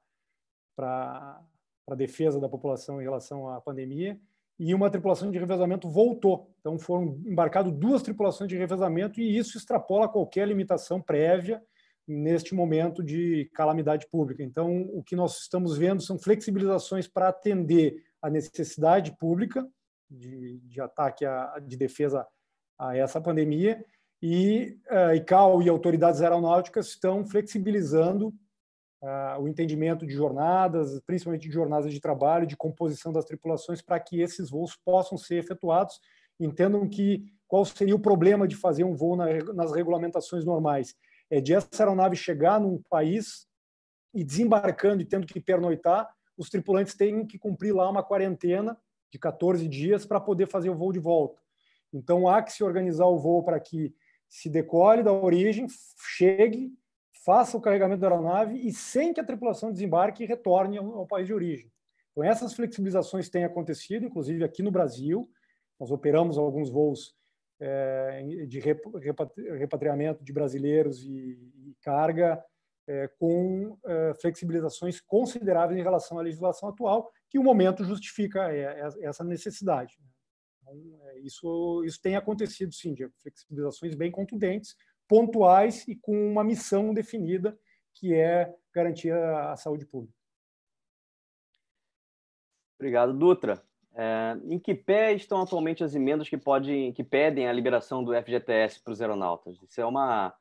para 1.87 1.95
a 1.95 1.99
defesa 1.99 2.41
da 2.41 2.49
população 2.49 3.01
em 3.01 3.05
relação 3.05 3.49
à 3.49 3.61
pandemia, 3.61 4.21
e 4.59 4.75
uma 4.75 4.91
tripulação 4.91 5.31
de 5.31 5.39
revezamento 5.39 5.89
voltou. 5.89 6.51
Então 6.61 6.79
foram 6.79 7.21
embarcadas 7.25 7.73
duas 7.73 8.03
tripulações 8.03 8.49
de 8.49 8.57
revezamento 8.57 9.21
e 9.21 9.37
isso 9.37 9.57
extrapola 9.57 10.09
qualquer 10.09 10.49
limitação 10.49 11.01
prévia 11.01 11.63
neste 12.09 12.55
momento 12.55 13.03
de 13.03 13.51
calamidade 13.53 14.07
pública. 14.09 14.43
Então 14.43 14.89
o 14.93 15.03
que 15.03 15.15
nós 15.15 15.41
estamos 15.41 15.77
vendo 15.77 16.03
são 16.03 16.19
flexibilizações 16.19 17.07
para 17.07 17.29
atender 17.29 18.03
a 18.23 18.31
necessidade 18.31 19.15
pública 19.17 19.67
de, 20.11 20.59
de 20.61 20.81
ataque 20.81 21.25
a, 21.25 21.59
de 21.59 21.77
defesa 21.77 22.27
a 22.79 22.97
essa 22.97 23.21
pandemia 23.21 23.85
e 24.23 24.79
a 24.89 25.13
eh, 25.13 25.17
ICAO 25.17 25.63
e 25.63 25.69
autoridades 25.69 26.23
aeronáuticas 26.23 26.89
estão 26.89 27.25
flexibilizando 27.25 28.33
uh, 29.03 29.41
o 29.41 29.49
entendimento 29.49 30.07
de 30.07 30.15
jornadas, 30.15 31.01
principalmente 31.07 31.49
de 31.49 31.55
jornadas 31.55 31.93
de 31.93 32.01
trabalho, 32.01 32.47
de 32.47 32.57
composição 32.57 33.13
das 33.13 33.25
tripulações, 33.25 33.83
para 33.83 34.01
que 34.01 34.21
esses 34.21 34.51
voos 34.51 34.77
possam 34.77 35.17
ser 35.17 35.37
efetuados. 35.37 36.01
Entendam 36.39 36.89
que 36.89 37.25
qual 37.49 37.65
seria 37.65 37.95
o 37.95 38.01
problema 38.01 38.47
de 38.47 38.57
fazer 38.57 38.85
um 38.85 38.95
voo 38.95 39.17
na, 39.17 39.27
nas 39.55 39.73
regulamentações 39.73 40.45
normais? 40.45 40.95
É 41.31 41.41
de 41.41 41.55
essa 41.55 41.69
aeronave 41.81 42.17
chegar 42.17 42.61
num 42.61 42.81
país 42.89 43.47
e 44.15 44.25
desembarcando 44.25 45.03
e 45.03 45.07
tendo 45.07 45.27
que 45.27 45.41
pernoitar, 45.41 46.09
os 46.37 46.49
tripulantes 46.49 46.95
têm 46.95 47.27
que 47.27 47.39
cumprir 47.39 47.75
lá 47.75 47.89
uma 47.89 48.03
quarentena 48.03 48.77
de 49.11 49.19
14 49.19 49.67
dias 49.69 50.05
para 50.05 50.21
poder 50.21 50.47
fazer 50.47 50.71
o 50.71 50.75
voo 50.75 50.93
de 50.93 50.99
volta. 50.99 51.41
Então 51.93 52.29
há 52.29 52.43
que 52.43 52.53
se 52.53 52.63
organizar 52.63 53.07
o 53.07 53.19
voo 53.19 53.43
para 53.43 53.59
que 53.61 53.95
se 54.29 54.51
decole 54.51 55.03
da 55.03 55.13
origem, 55.13 55.67
chegue 56.17 56.73
faça 57.27 57.57
o 57.57 57.61
carregamento 57.61 58.01
da 58.01 58.07
aeronave 58.07 58.57
e 58.57 58.73
sem 58.73 59.13
que 59.13 59.21
a 59.21 59.25
tripulação 59.25 59.73
desembarque 59.73 60.23
e 60.23 60.27
retorne 60.27 60.79
ao, 60.79 61.05
país 61.09 61.27
de 61.27 61.35
origem. 61.35 61.73
Então, 62.13 62.23
essas 62.23 62.55
flexibilizações 62.55 63.29
têm 63.29 63.45
acontecido, 63.45 64.07
inclusive 64.07 64.45
aqui 64.45 64.63
no 64.63 64.71
Brasil. 64.71 65.29
Nós 65.79 65.91
operamos 65.91 66.39
alguns 66.39 66.71
voos 66.71 67.17
é, 67.59 68.23
de 68.47 68.61
repatriamento 68.61 70.23
de 70.23 70.33
brasileiros 70.33 71.03
e, 71.03 71.37
e 71.67 71.77
carga 71.83 72.43
é, 72.87 73.09
com 73.19 73.77
é, 73.85 74.15
flexibilizações 74.21 75.01
consideráveis 75.01 75.81
em 75.81 75.83
relação 75.83 76.21
à 76.21 76.23
legislação 76.23 76.69
atual, 76.69 77.11
que 77.29 77.41
o 77.41 77.43
momento 77.43 77.83
justifica 77.83 78.49
essa 79.03 79.25
necessidade. 79.25 79.99
Então, 80.63 80.75
isso, 81.25 81.83
isso 81.85 82.01
tem 82.01 82.15
acontecido, 82.15 82.73
sim, 82.73 82.95
de 82.95 83.09
flexibilizações 83.21 83.97
bem 83.97 84.13
contundentes, 84.13 84.77
pontuais 85.09 85.87
e 85.89 85.97
com 85.97 86.31
uma 86.31 86.45
missão 86.45 86.93
definida, 86.93 87.59
que 87.95 88.15
é 88.15 88.55
garantir 88.75 89.13
a 89.13 89.57
saúde 89.57 89.87
pública. 89.87 90.15
Obrigado, 92.79 93.15
Dutra. 93.15 93.63
É, 93.95 94.37
em 94.45 94.59
que 94.59 94.75
pé 94.75 95.15
estão 95.15 95.41
atualmente 95.41 95.83
as 95.83 95.95
emendas 95.95 96.29
que, 96.29 96.37
podem, 96.37 96.93
que 96.93 97.03
pedem 97.03 97.49
a 97.49 97.53
liberação 97.53 98.05
do 98.05 98.13
FGTS 98.13 98.83
para 98.83 98.93
os 98.93 99.01
aeronautas? 99.01 99.59
Isso 99.63 99.81
é 99.81 99.87
uma, 99.87 100.35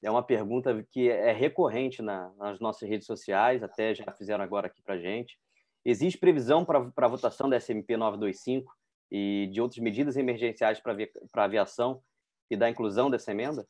é 0.00 0.08
uma 0.08 0.22
pergunta 0.22 0.86
que 0.90 1.10
é 1.10 1.32
recorrente 1.32 2.00
na, 2.00 2.32
nas 2.38 2.60
nossas 2.60 2.88
redes 2.88 3.06
sociais, 3.06 3.64
até 3.64 3.92
já 3.94 4.12
fizeram 4.12 4.44
agora 4.44 4.68
aqui 4.68 4.80
para 4.80 4.94
a 4.94 4.98
gente. 4.98 5.36
Existe 5.84 6.18
previsão 6.18 6.64
para 6.64 6.92
a 6.96 7.08
votação 7.08 7.48
da 7.48 7.58
SMP 7.58 7.96
925 7.96 8.72
e 9.10 9.48
de 9.52 9.60
outras 9.60 9.82
medidas 9.82 10.16
emergenciais 10.16 10.80
para 10.80 10.94
a 11.34 11.44
aviação 11.44 12.00
e 12.48 12.56
da 12.56 12.70
inclusão 12.70 13.10
dessa 13.10 13.32
emenda? 13.32 13.66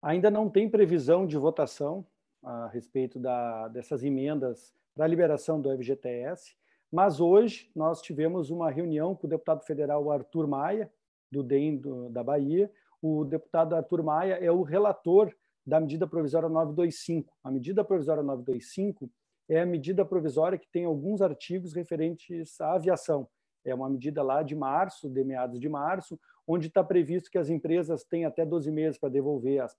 Ainda 0.00 0.30
não 0.30 0.48
tem 0.48 0.68
previsão 0.68 1.26
de 1.26 1.36
votação 1.36 2.06
a 2.42 2.68
respeito 2.68 3.18
da, 3.18 3.68
dessas 3.68 4.04
emendas 4.04 4.72
para 4.94 5.04
a 5.04 5.08
liberação 5.08 5.60
do 5.60 5.76
FGTS, 5.76 6.56
mas 6.90 7.20
hoje 7.20 7.70
nós 7.74 8.00
tivemos 8.00 8.50
uma 8.50 8.70
reunião 8.70 9.14
com 9.14 9.26
o 9.26 9.30
deputado 9.30 9.64
federal 9.64 10.10
Arthur 10.10 10.46
Maia, 10.46 10.90
do 11.30 11.42
DEM 11.42 11.76
do, 11.76 12.08
da 12.10 12.22
Bahia. 12.22 12.70
O 13.02 13.24
deputado 13.24 13.74
Arthur 13.74 14.02
Maia 14.02 14.34
é 14.34 14.50
o 14.50 14.62
relator 14.62 15.34
da 15.66 15.80
medida 15.80 16.06
provisória 16.06 16.48
925. 16.48 17.36
A 17.44 17.50
medida 17.50 17.84
provisória 17.84 18.22
925 18.22 19.10
é 19.48 19.60
a 19.60 19.66
medida 19.66 20.04
provisória 20.04 20.58
que 20.58 20.68
tem 20.68 20.84
alguns 20.84 21.20
artigos 21.20 21.74
referentes 21.74 22.60
à 22.60 22.74
aviação. 22.74 23.28
É 23.64 23.74
uma 23.74 23.90
medida 23.90 24.22
lá 24.22 24.42
de 24.42 24.54
março, 24.54 25.10
de 25.10 25.22
meados 25.24 25.60
de 25.60 25.68
março, 25.68 26.18
onde 26.48 26.68
está 26.68 26.82
previsto 26.82 27.30
que 27.30 27.36
as 27.36 27.50
empresas 27.50 28.02
têm 28.04 28.24
até 28.24 28.44
12 28.44 28.70
meses 28.72 28.98
para 28.98 29.10
devolver 29.10 29.60
as, 29.60 29.76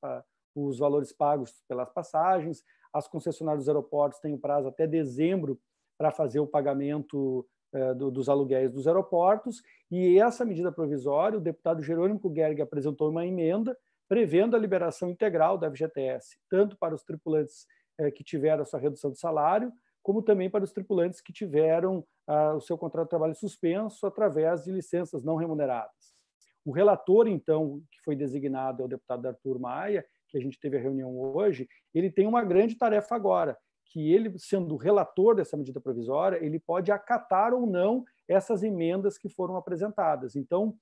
os 0.55 0.77
valores 0.77 1.11
pagos 1.11 1.51
pelas 1.67 1.89
passagens, 1.89 2.63
as 2.93 3.07
concessionárias 3.07 3.63
dos 3.63 3.69
aeroportos 3.69 4.19
têm 4.19 4.37
prazo 4.37 4.67
até 4.67 4.85
dezembro 4.85 5.59
para 5.97 6.11
fazer 6.11 6.39
o 6.39 6.47
pagamento 6.47 7.45
eh, 7.73 7.93
do, 7.95 8.11
dos 8.11 8.29
aluguéis 8.29 8.71
dos 8.71 8.87
aeroportos, 8.87 9.61
e 9.91 10.19
essa 10.19 10.45
medida 10.45 10.71
provisória, 10.71 11.37
o 11.37 11.41
deputado 11.41 11.81
Jerônimo 11.81 12.21
Gerg 12.33 12.61
apresentou 12.61 13.09
uma 13.09 13.25
emenda 13.25 13.75
prevendo 14.07 14.55
a 14.55 14.59
liberação 14.59 15.09
integral 15.09 15.57
da 15.57 15.69
FGTS, 15.69 16.37
tanto 16.49 16.77
para 16.77 16.95
os 16.95 17.03
tripulantes 17.03 17.65
eh, 17.97 18.11
que 18.11 18.23
tiveram 18.23 18.61
a 18.61 18.65
sua 18.65 18.79
redução 18.79 19.11
de 19.11 19.19
salário, 19.19 19.71
como 20.01 20.21
também 20.21 20.49
para 20.49 20.63
os 20.63 20.71
tripulantes 20.71 21.19
que 21.19 21.33
tiveram 21.33 22.05
ah, 22.25 22.55
o 22.55 22.61
seu 22.61 22.77
contrato 22.77 23.07
de 23.07 23.09
trabalho 23.09 23.35
suspenso 23.35 24.07
através 24.07 24.63
de 24.63 24.71
licenças 24.71 25.23
não 25.23 25.35
remuneradas. 25.35 26.18
O 26.65 26.71
relator, 26.71 27.27
então, 27.27 27.81
que 27.91 28.01
foi 28.03 28.15
designado 28.15 28.81
é 28.81 28.85
o 28.85 28.89
deputado 28.89 29.27
Arthur 29.27 29.59
Maia, 29.59 30.05
que 30.27 30.37
a 30.37 30.41
gente 30.41 30.59
teve 30.59 30.77
a 30.77 30.81
reunião 30.81 31.17
hoje, 31.17 31.67
ele 31.93 32.11
tem 32.11 32.27
uma 32.27 32.43
grande 32.43 32.75
tarefa 32.75 33.15
agora, 33.15 33.57
que 33.85 34.13
ele, 34.13 34.37
sendo 34.37 34.75
relator 34.75 35.35
dessa 35.35 35.57
medida 35.57 35.81
provisória, 35.81 36.43
ele 36.43 36.59
pode 36.59 36.91
acatar 36.91 37.53
ou 37.53 37.65
não 37.65 38.05
essas 38.27 38.61
emendas 38.61 39.17
que 39.17 39.27
foram 39.27 39.55
apresentadas. 39.55 40.35
Então, 40.35 40.75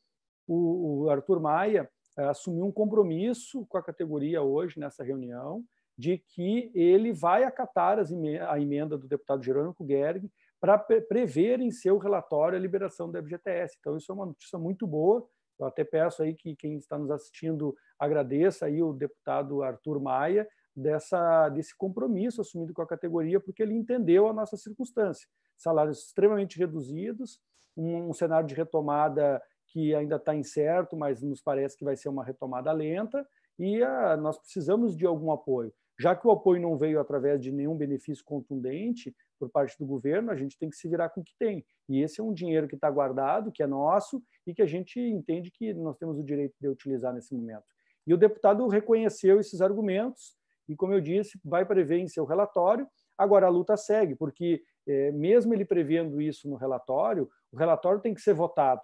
o, 0.46 1.10
Arthur 1.10 1.40
Maia 1.40 1.90
eh, 2.18 2.24
assumiu 2.26 2.66
um 2.66 2.72
compromisso 2.72 3.66
com 3.68 3.78
a 3.78 3.84
categoria 3.84 4.42
hoje, 4.42 4.80
nessa 4.80 5.04
reunião, 5.04 5.64
de 5.98 6.18
que 6.18 6.72
ele 6.76 7.12
vai 7.12 7.44
acatar 7.44 8.00
a 8.00 8.60
emenda 8.60 8.98
do 8.98 9.08
deputado 9.08 9.44
Jerônimo 9.44 9.76
Gerg 9.82 10.30
para 10.60 10.78
prever 10.78 11.60
em 11.60 11.72
seu 11.72 11.98
relatório 11.98 12.58
a 12.58 12.62
liberação 12.62 13.12
da 13.12 13.22
FGTS. 13.22 13.78
Então, 13.80 13.98
isso 13.98 14.12
é 14.12 14.16
uma 14.16 14.26
notícia 14.26 14.60
muito 14.60 14.86
boa. 14.86 15.28
Eu 15.60 15.66
até 15.68 15.84
peço 15.84 16.22
aí 16.22 16.36
que 16.36 16.56
quem 16.56 16.78
está 16.78 16.98
nos 16.98 17.10
assistindo 17.10 17.76
agradeça 18.00 18.66
aí 18.66 18.82
o 18.82 18.94
deputado 18.94 19.64
Arthur 19.64 20.00
Maia, 20.00 20.48
dessa, 20.76 21.50
desse 21.50 21.76
compromisso 21.76 22.42
assumido 22.42 22.74
com 22.74 22.84
a 22.84 22.88
categoria, 22.88 23.40
porque 23.40 23.64
ele 23.64 23.74
entendeu 23.74 24.28
a 24.28 24.34
nossa 24.34 24.56
circunstância. 24.56 25.28
Salários 25.58 26.06
extremamente 26.06 26.60
reduzidos, 26.60 27.42
um, 27.76 28.10
um 28.10 28.14
cenário 28.14 28.48
de 28.48 28.54
retomada 28.54 29.42
que 29.68 29.96
ainda 29.96 30.18
está 30.18 30.36
incerto, 30.36 30.96
mas 30.96 31.22
nos 31.22 31.42
parece 31.42 31.76
que 31.76 31.84
vai 31.84 31.96
ser 31.96 32.10
uma 32.10 32.24
retomada 32.24 32.72
lenta, 32.72 33.28
e 33.58 33.82
a, 33.82 34.12
ah, 34.12 34.18
nós 34.18 34.38
precisamos 34.38 34.96
de 34.96 35.06
algum 35.06 35.32
apoio. 35.32 35.74
Já 36.00 36.16
que 36.16 36.28
o 36.28 36.32
apoio 36.32 36.62
não 36.62 36.78
veio 36.78 37.00
através 37.00 37.42
de 37.42 37.52
nenhum 37.52 37.76
benefício 37.76 38.24
contundente 38.24 39.16
por 39.38 39.50
parte 39.50 39.78
do 39.78 39.86
governo, 39.86 40.32
a 40.32 40.36
gente 40.36 40.58
tem 40.58 40.70
que 40.70 40.76
se 40.76 40.88
virar 40.88 41.10
com 41.10 41.22
o 41.22 41.24
que 41.24 41.34
tem. 41.38 41.66
E 41.88 42.02
esse 42.02 42.20
é 42.20 42.24
um 42.24 42.34
dinheiro 42.34 42.68
que 42.68 42.76
está 42.76 42.90
guardado, 42.90 43.52
que 43.52 43.64
é 43.64 43.68
nosso 43.68 44.22
e 44.46 44.54
que 44.54 44.62
a 44.62 44.66
gente 44.66 45.00
entende 45.00 45.52
que 45.52 45.74
nós 45.74 45.98
temos 45.98 46.18
o 46.18 46.24
direito 46.24 46.56
de 46.60 46.68
utilizar 46.68 47.14
nesse 47.14 47.34
momento. 47.34 47.66
E 48.06 48.14
o 48.14 48.18
deputado 48.18 48.68
reconheceu 48.68 49.40
esses 49.40 49.62
argumentos, 49.62 50.36
e, 50.70 50.76
como 50.76 50.94
eu 50.94 51.02
disse, 51.02 51.40
vai 51.44 51.66
prever 51.66 51.98
em 51.98 52.08
seu 52.08 52.26
relatório. 52.26 52.88
Agora, 53.18 53.48
a 53.48 53.50
luta 53.50 53.78
segue, 53.78 54.16
porque, 54.16 54.62
é, 54.86 55.12
mesmo 55.12 55.54
ele 55.54 55.66
prevendo 55.66 56.22
isso 56.22 56.50
no 56.50 56.56
relatório, 56.56 57.30
o 57.52 57.58
relatório 57.58 58.02
tem 58.02 58.14
que 58.14 58.22
ser 58.22 58.34
votado. 58.34 58.82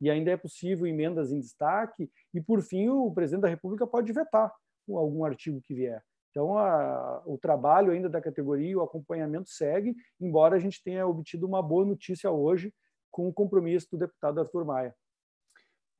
E 0.00 0.10
ainda 0.10 0.30
é 0.30 0.36
possível 0.36 0.86
emendas 0.86 1.30
em 1.30 1.40
destaque, 1.40 2.10
e, 2.34 2.40
por 2.40 2.62
fim, 2.62 2.88
o 2.88 3.12
presidente 3.12 3.42
da 3.42 3.48
República 3.48 3.86
pode 3.86 4.12
vetar 4.12 4.52
algum 4.88 5.24
artigo 5.24 5.60
que 5.60 5.74
vier. 5.74 6.02
Então, 6.30 6.56
a, 6.56 7.22
o 7.26 7.36
trabalho 7.36 7.92
ainda 7.92 8.08
da 8.08 8.20
categoria, 8.20 8.78
o 8.78 8.82
acompanhamento 8.82 9.50
segue, 9.50 9.94
embora 10.20 10.56
a 10.56 10.58
gente 10.58 10.82
tenha 10.82 11.06
obtido 11.06 11.46
uma 11.46 11.62
boa 11.62 11.84
notícia 11.84 12.30
hoje 12.30 12.72
com 13.10 13.28
o 13.28 13.32
compromisso 13.32 13.88
do 13.90 13.98
deputado 13.98 14.40
Arthur 14.40 14.64
Maia. 14.64 14.94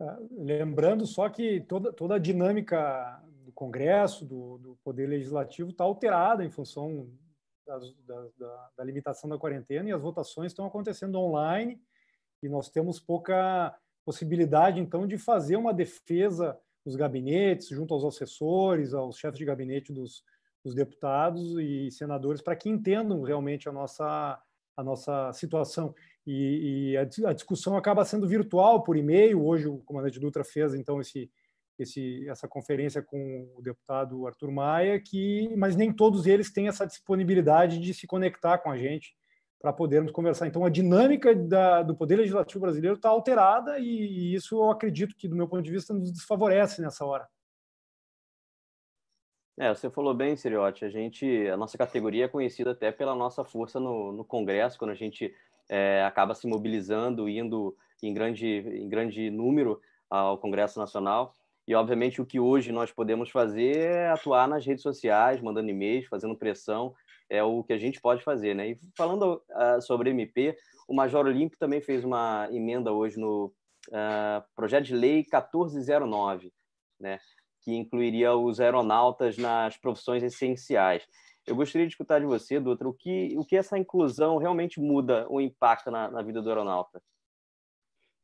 Ah, 0.00 0.18
lembrando 0.30 1.04
só 1.04 1.28
que 1.28 1.60
toda, 1.62 1.92
toda 1.92 2.14
a 2.14 2.18
dinâmica 2.18 3.20
do 3.44 3.52
Congresso, 3.52 4.24
do, 4.24 4.58
do 4.58 4.78
Poder 4.84 5.06
Legislativo, 5.06 5.70
está 5.70 5.84
alterada 5.84 6.44
em 6.44 6.50
função 6.50 7.10
das, 7.66 7.92
da, 8.06 8.28
da, 8.38 8.70
da, 8.78 8.84
limitação 8.84 9.28
da 9.28 9.38
quarentena 9.38 9.88
e 9.88 9.92
as 9.92 10.00
votações 10.00 10.52
estão 10.52 10.64
acontecendo 10.64 11.18
online 11.18 11.80
e 12.42 12.48
nós 12.48 12.70
temos 12.70 12.98
pouca 12.98 13.76
possibilidade, 14.04 14.80
então, 14.80 15.06
de 15.06 15.18
fazer 15.18 15.56
uma 15.56 15.74
defesa 15.74 16.58
nos 16.84 16.96
gabinetes, 16.96 17.68
junto 17.68 17.94
aos 17.94 18.04
assessores, 18.04 18.94
aos 18.94 19.16
chefes 19.16 19.38
de 19.38 19.44
gabinete 19.44 19.92
dos, 19.92 20.24
dos 20.64 20.74
deputados 20.74 21.58
e 21.58 21.90
senadores, 21.90 22.42
para 22.42 22.56
que 22.56 22.68
entendam 22.68 23.22
realmente 23.22 23.68
a 23.68 23.72
nossa, 23.72 24.40
a 24.76 24.82
nossa 24.82 25.32
situação. 25.32 25.94
E, 26.26 26.92
e 26.92 26.96
a, 26.96 27.02
a, 27.28 27.32
discussão 27.32 27.76
acaba 27.76 28.04
sendo 28.04 28.28
virtual, 28.28 28.82
por 28.82 28.96
e-mail. 28.96 29.44
Hoje 29.44 29.66
o 29.66 29.78
comandante 29.78 30.20
Dutra 30.20 30.44
fez, 30.44 30.74
então, 30.74 31.00
esse, 31.00 31.30
esse, 31.78 32.28
essa 32.28 32.48
conferência 32.48 33.02
com 33.02 33.50
o 33.56 33.62
deputado 33.62 34.26
Arthur 34.26 34.50
Maia, 34.50 35.00
que, 35.00 35.54
mas 35.56 35.76
nem 35.76 35.92
todos 35.92 36.26
eles 36.26 36.52
têm 36.52 36.68
essa 36.68 36.86
disponibilidade 36.86 37.78
de 37.78 37.94
se 37.94 38.06
conectar 38.06 38.58
com 38.58 38.70
a 38.70 38.76
gente 38.76 39.14
para 39.60 39.72
podermos 39.72 40.10
conversar. 40.10 40.46
Então, 40.46 40.64
a 40.64 40.70
dinâmica 40.70 41.34
da, 41.34 41.82
do 41.82 41.94
Poder 41.94 42.16
Legislativo 42.16 42.60
brasileiro 42.60 42.96
está 42.96 43.10
alterada 43.10 43.78
e, 43.78 43.84
e 43.84 44.34
isso 44.34 44.56
eu 44.56 44.70
acredito 44.70 45.14
que, 45.14 45.28
do 45.28 45.36
meu 45.36 45.46
ponto 45.46 45.62
de 45.62 45.70
vista, 45.70 45.92
nos 45.92 46.10
desfavorece 46.10 46.80
nessa 46.80 47.04
hora. 47.04 47.28
É, 49.58 49.68
você 49.74 49.90
falou 49.90 50.14
bem, 50.14 50.34
Siriotti. 50.34 50.86
A 50.86 50.88
gente, 50.88 51.46
a 51.48 51.56
nossa 51.58 51.76
categoria 51.76 52.24
é 52.24 52.28
conhecida 52.28 52.70
até 52.70 52.90
pela 52.90 53.14
nossa 53.14 53.44
força 53.44 53.78
no, 53.78 54.10
no 54.10 54.24
Congresso, 54.24 54.78
quando 54.78 54.92
a 54.92 54.94
gente 54.94 55.34
é, 55.68 56.02
acaba 56.04 56.34
se 56.34 56.46
mobilizando, 56.46 57.28
indo 57.28 57.76
em 58.02 58.14
grande, 58.14 58.46
em 58.46 58.88
grande 58.88 59.30
número 59.30 59.78
ao 60.08 60.38
Congresso 60.38 60.78
Nacional. 60.78 61.34
E, 61.68 61.74
obviamente, 61.74 62.22
o 62.22 62.26
que 62.26 62.40
hoje 62.40 62.72
nós 62.72 62.90
podemos 62.90 63.28
fazer 63.28 63.76
é 63.76 64.08
atuar 64.08 64.48
nas 64.48 64.64
redes 64.64 64.82
sociais, 64.82 65.42
mandando 65.42 65.68
e-mails, 65.68 66.06
fazendo 66.06 66.34
pressão, 66.34 66.94
é 67.30 67.42
o 67.42 67.62
que 67.62 67.72
a 67.72 67.78
gente 67.78 68.00
pode 68.00 68.22
fazer. 68.22 68.54
Né? 68.54 68.70
E 68.70 68.78
falando 68.96 69.40
uh, 69.50 69.80
sobre 69.80 70.10
MP, 70.10 70.56
o 70.88 70.94
Major 70.94 71.24
Olímpio 71.24 71.58
também 71.58 71.80
fez 71.80 72.04
uma 72.04 72.48
emenda 72.50 72.92
hoje 72.92 73.18
no 73.18 73.52
uh, 73.88 74.44
projeto 74.54 74.86
de 74.86 74.96
lei 74.96 75.18
1409, 75.22 76.52
né? 76.98 77.20
que 77.62 77.72
incluiria 77.72 78.34
os 78.34 78.58
aeronautas 78.60 79.38
nas 79.38 79.76
profissões 79.76 80.22
essenciais. 80.22 81.06
Eu 81.46 81.54
gostaria 81.54 81.86
de 81.86 81.92
escutar 81.92 82.20
de 82.20 82.26
você, 82.26 82.58
doutor, 82.58 82.88
o 82.88 82.92
que, 82.92 83.34
o 83.38 83.44
que 83.44 83.56
essa 83.56 83.78
inclusão 83.78 84.36
realmente 84.36 84.80
muda 84.80 85.26
o 85.30 85.40
impacto 85.40 85.90
na, 85.90 86.10
na 86.10 86.22
vida 86.22 86.42
do 86.42 86.48
aeronauta? 86.48 87.00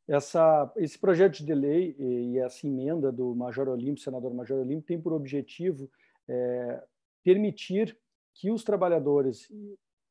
Essa, 0.08 0.72
esse 0.76 0.98
projeto 0.98 1.44
de 1.44 1.52
lei 1.52 1.96
e 1.98 2.38
essa 2.38 2.66
emenda 2.66 3.10
do 3.10 3.34
Major 3.34 3.68
Olímpio, 3.68 4.02
senador 4.02 4.32
Major 4.32 4.58
Olímpio, 4.58 4.86
tem 4.86 5.00
por 5.00 5.12
objetivo 5.12 5.90
é, 6.28 6.82
permitir 7.24 7.98
que 8.38 8.50
os 8.50 8.62
trabalhadores 8.62 9.48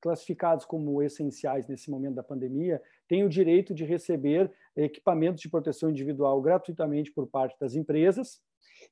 classificados 0.01 0.65
como 0.65 1.01
essenciais 1.01 1.67
nesse 1.67 1.89
momento 1.89 2.15
da 2.15 2.23
pandemia 2.23 2.81
tenham 3.07 3.27
o 3.27 3.29
direito 3.29 3.73
de 3.73 3.83
receber 3.83 4.51
equipamentos 4.75 5.41
de 5.41 5.49
proteção 5.49 5.89
individual 5.89 6.41
gratuitamente 6.41 7.11
por 7.11 7.27
parte 7.27 7.57
das 7.59 7.75
empresas 7.75 8.39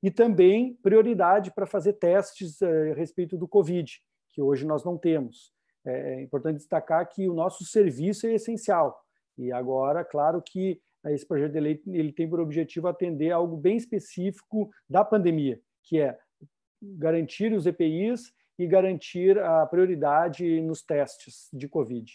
e 0.02 0.10
também 0.10 0.76
prioridade 0.82 1.52
para 1.52 1.66
fazer 1.66 1.94
testes 1.94 2.62
é, 2.62 2.92
a 2.92 2.96
respeito 2.96 3.38
do 3.38 3.48
Covid, 3.48 4.02
que 4.30 4.42
hoje 4.42 4.66
nós 4.66 4.84
não 4.84 4.98
temos. 4.98 5.52
É, 5.86 6.16
é 6.16 6.22
importante 6.22 6.58
destacar 6.58 7.08
que 7.08 7.28
o 7.28 7.34
nosso 7.34 7.64
serviço 7.66 8.26
é 8.26 8.34
essencial. 8.34 9.00
E 9.38 9.52
agora, 9.52 10.04
claro 10.04 10.42
que 10.42 10.80
esse 11.08 11.28
projeto 11.28 11.52
de 11.52 11.60
lei 11.60 11.82
ele 11.88 12.14
tem 12.14 12.30
por 12.30 12.40
objetivo 12.40 12.88
atender 12.88 13.32
algo 13.32 13.58
bem 13.58 13.76
específico 13.76 14.72
da 14.90 15.04
pandemia, 15.04 15.60
que 15.84 16.00
é 16.00 16.18
garantir 16.82 17.54
os 17.54 17.66
EPIs 17.66 18.34
e 18.58 18.68
garantir 18.68 19.40
a 19.40 19.66
prioridade 19.66 20.62
nos 20.62 20.82
testes 20.82 21.50
de 21.52 21.68
Covid. 21.68 22.12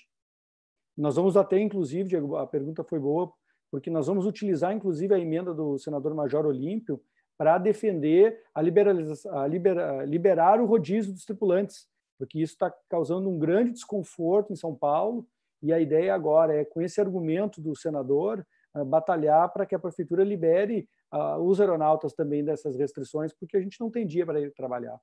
Nós 0.97 1.17
vamos 1.17 1.37
até, 1.37 1.59
inclusive, 1.59 2.17
a 2.37 2.47
pergunta 2.47 2.83
foi 2.83 2.99
boa, 2.99 3.33
porque 3.71 3.91
nós 3.91 4.07
vamos 4.07 4.27
utilizar, 4.27 4.73
inclusive, 4.73 5.15
a 5.15 5.19
emenda 5.19 5.53
do 5.53 5.79
senador 5.79 6.15
Major 6.15 6.47
Olímpio 6.47 7.01
para 7.37 7.57
defender 7.59 8.43
a, 8.55 8.61
a 8.61 9.47
libera, 9.47 10.05
liberar 10.05 10.61
o 10.61 10.67
rodízio 10.67 11.13
dos 11.13 11.25
tripulantes, 11.25 11.87
porque 12.19 12.41
isso 12.41 12.55
está 12.55 12.75
causando 12.89 13.29
um 13.29 13.39
grande 13.39 13.73
desconforto 13.73 14.53
em 14.53 14.57
São 14.57 14.75
Paulo, 14.75 15.27
e 15.63 15.73
a 15.73 15.81
ideia 15.81 16.15
agora 16.15 16.55
é, 16.55 16.65
com 16.65 16.81
esse 16.81 17.01
argumento 17.01 17.61
do 17.61 17.77
senador, 17.77 18.45
eh, 18.77 18.85
batalhar 18.85 19.53
para 19.53 19.67
que 19.67 19.75
a 19.75 19.79
prefeitura 19.79 20.23
libere 20.23 20.89
uh, 21.13 21.41
os 21.43 21.61
aeronautas 21.61 22.13
também 22.13 22.45
dessas 22.45 22.77
restrições, 22.77 23.33
porque 23.33 23.57
a 23.57 23.61
gente 23.61 23.81
não 23.81 23.91
tem 23.91 24.07
dia 24.07 24.25
para 24.25 24.41
ir 24.41 24.53
trabalhar. 24.53 25.01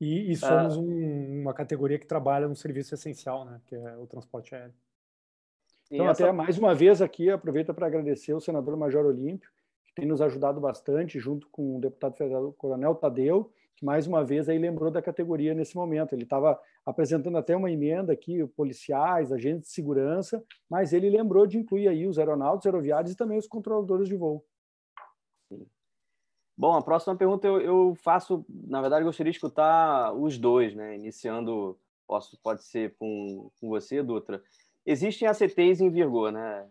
E, 0.00 0.30
e 0.30 0.36
somos 0.36 0.76
uh, 0.76 0.80
um, 0.80 1.42
uma 1.42 1.54
categoria 1.54 1.98
que 1.98 2.06
trabalha 2.06 2.46
no 2.46 2.54
serviço 2.54 2.94
essencial, 2.94 3.44
né, 3.44 3.60
que 3.66 3.74
é 3.74 3.96
o 3.96 4.06
transporte 4.06 4.54
aéreo. 4.54 4.74
Então, 5.90 6.08
essa... 6.08 6.24
até 6.24 6.32
mais 6.32 6.58
uma 6.58 6.74
vez 6.74 7.00
aqui, 7.00 7.30
aproveito 7.30 7.72
para 7.72 7.86
agradecer 7.86 8.34
o 8.34 8.40
senador 8.40 8.76
Major 8.76 9.06
Olímpio, 9.06 9.50
que 9.86 9.94
tem 9.94 10.06
nos 10.06 10.20
ajudado 10.20 10.60
bastante, 10.60 11.18
junto 11.18 11.48
com 11.48 11.76
o 11.76 11.80
deputado 11.80 12.16
federal 12.16 12.52
Coronel 12.52 12.94
Tadeu, 12.94 13.50
que 13.76 13.84
mais 13.84 14.06
uma 14.06 14.24
vez 14.24 14.48
aí 14.48 14.58
lembrou 14.58 14.90
da 14.90 15.02
categoria 15.02 15.54
nesse 15.54 15.76
momento. 15.76 16.14
Ele 16.14 16.24
estava 16.24 16.60
apresentando 16.84 17.36
até 17.36 17.54
uma 17.54 17.70
emenda 17.70 18.12
aqui, 18.12 18.44
policiais, 18.48 19.30
agentes 19.30 19.68
de 19.68 19.74
segurança, 19.74 20.42
mas 20.68 20.92
ele 20.92 21.10
lembrou 21.10 21.46
de 21.46 21.58
incluir 21.58 21.88
aí 21.88 22.06
os 22.06 22.18
aeronautas, 22.18 22.66
aeroviários 22.66 23.12
e 23.12 23.16
também 23.16 23.38
os 23.38 23.46
controladores 23.46 24.08
de 24.08 24.16
voo. 24.16 24.44
Sim. 25.48 25.66
Bom, 26.56 26.74
a 26.74 26.82
próxima 26.82 27.14
pergunta 27.14 27.46
eu, 27.46 27.60
eu, 27.60 27.94
faço, 27.96 28.44
na 28.48 28.80
verdade, 28.80 29.04
gostaria 29.04 29.30
de 29.30 29.36
escutar 29.36 30.12
os 30.14 30.38
dois, 30.38 30.74
né? 30.74 30.94
Iniciando 30.94 31.78
posso, 32.06 32.38
pode 32.42 32.64
ser 32.64 32.96
com, 32.98 33.50
com 33.60 33.68
você, 33.68 34.02
Dutra. 34.02 34.42
Existem 34.84 35.28
ACTs 35.28 35.80
em 35.80 35.90
vigor, 35.90 36.32
né? 36.32 36.68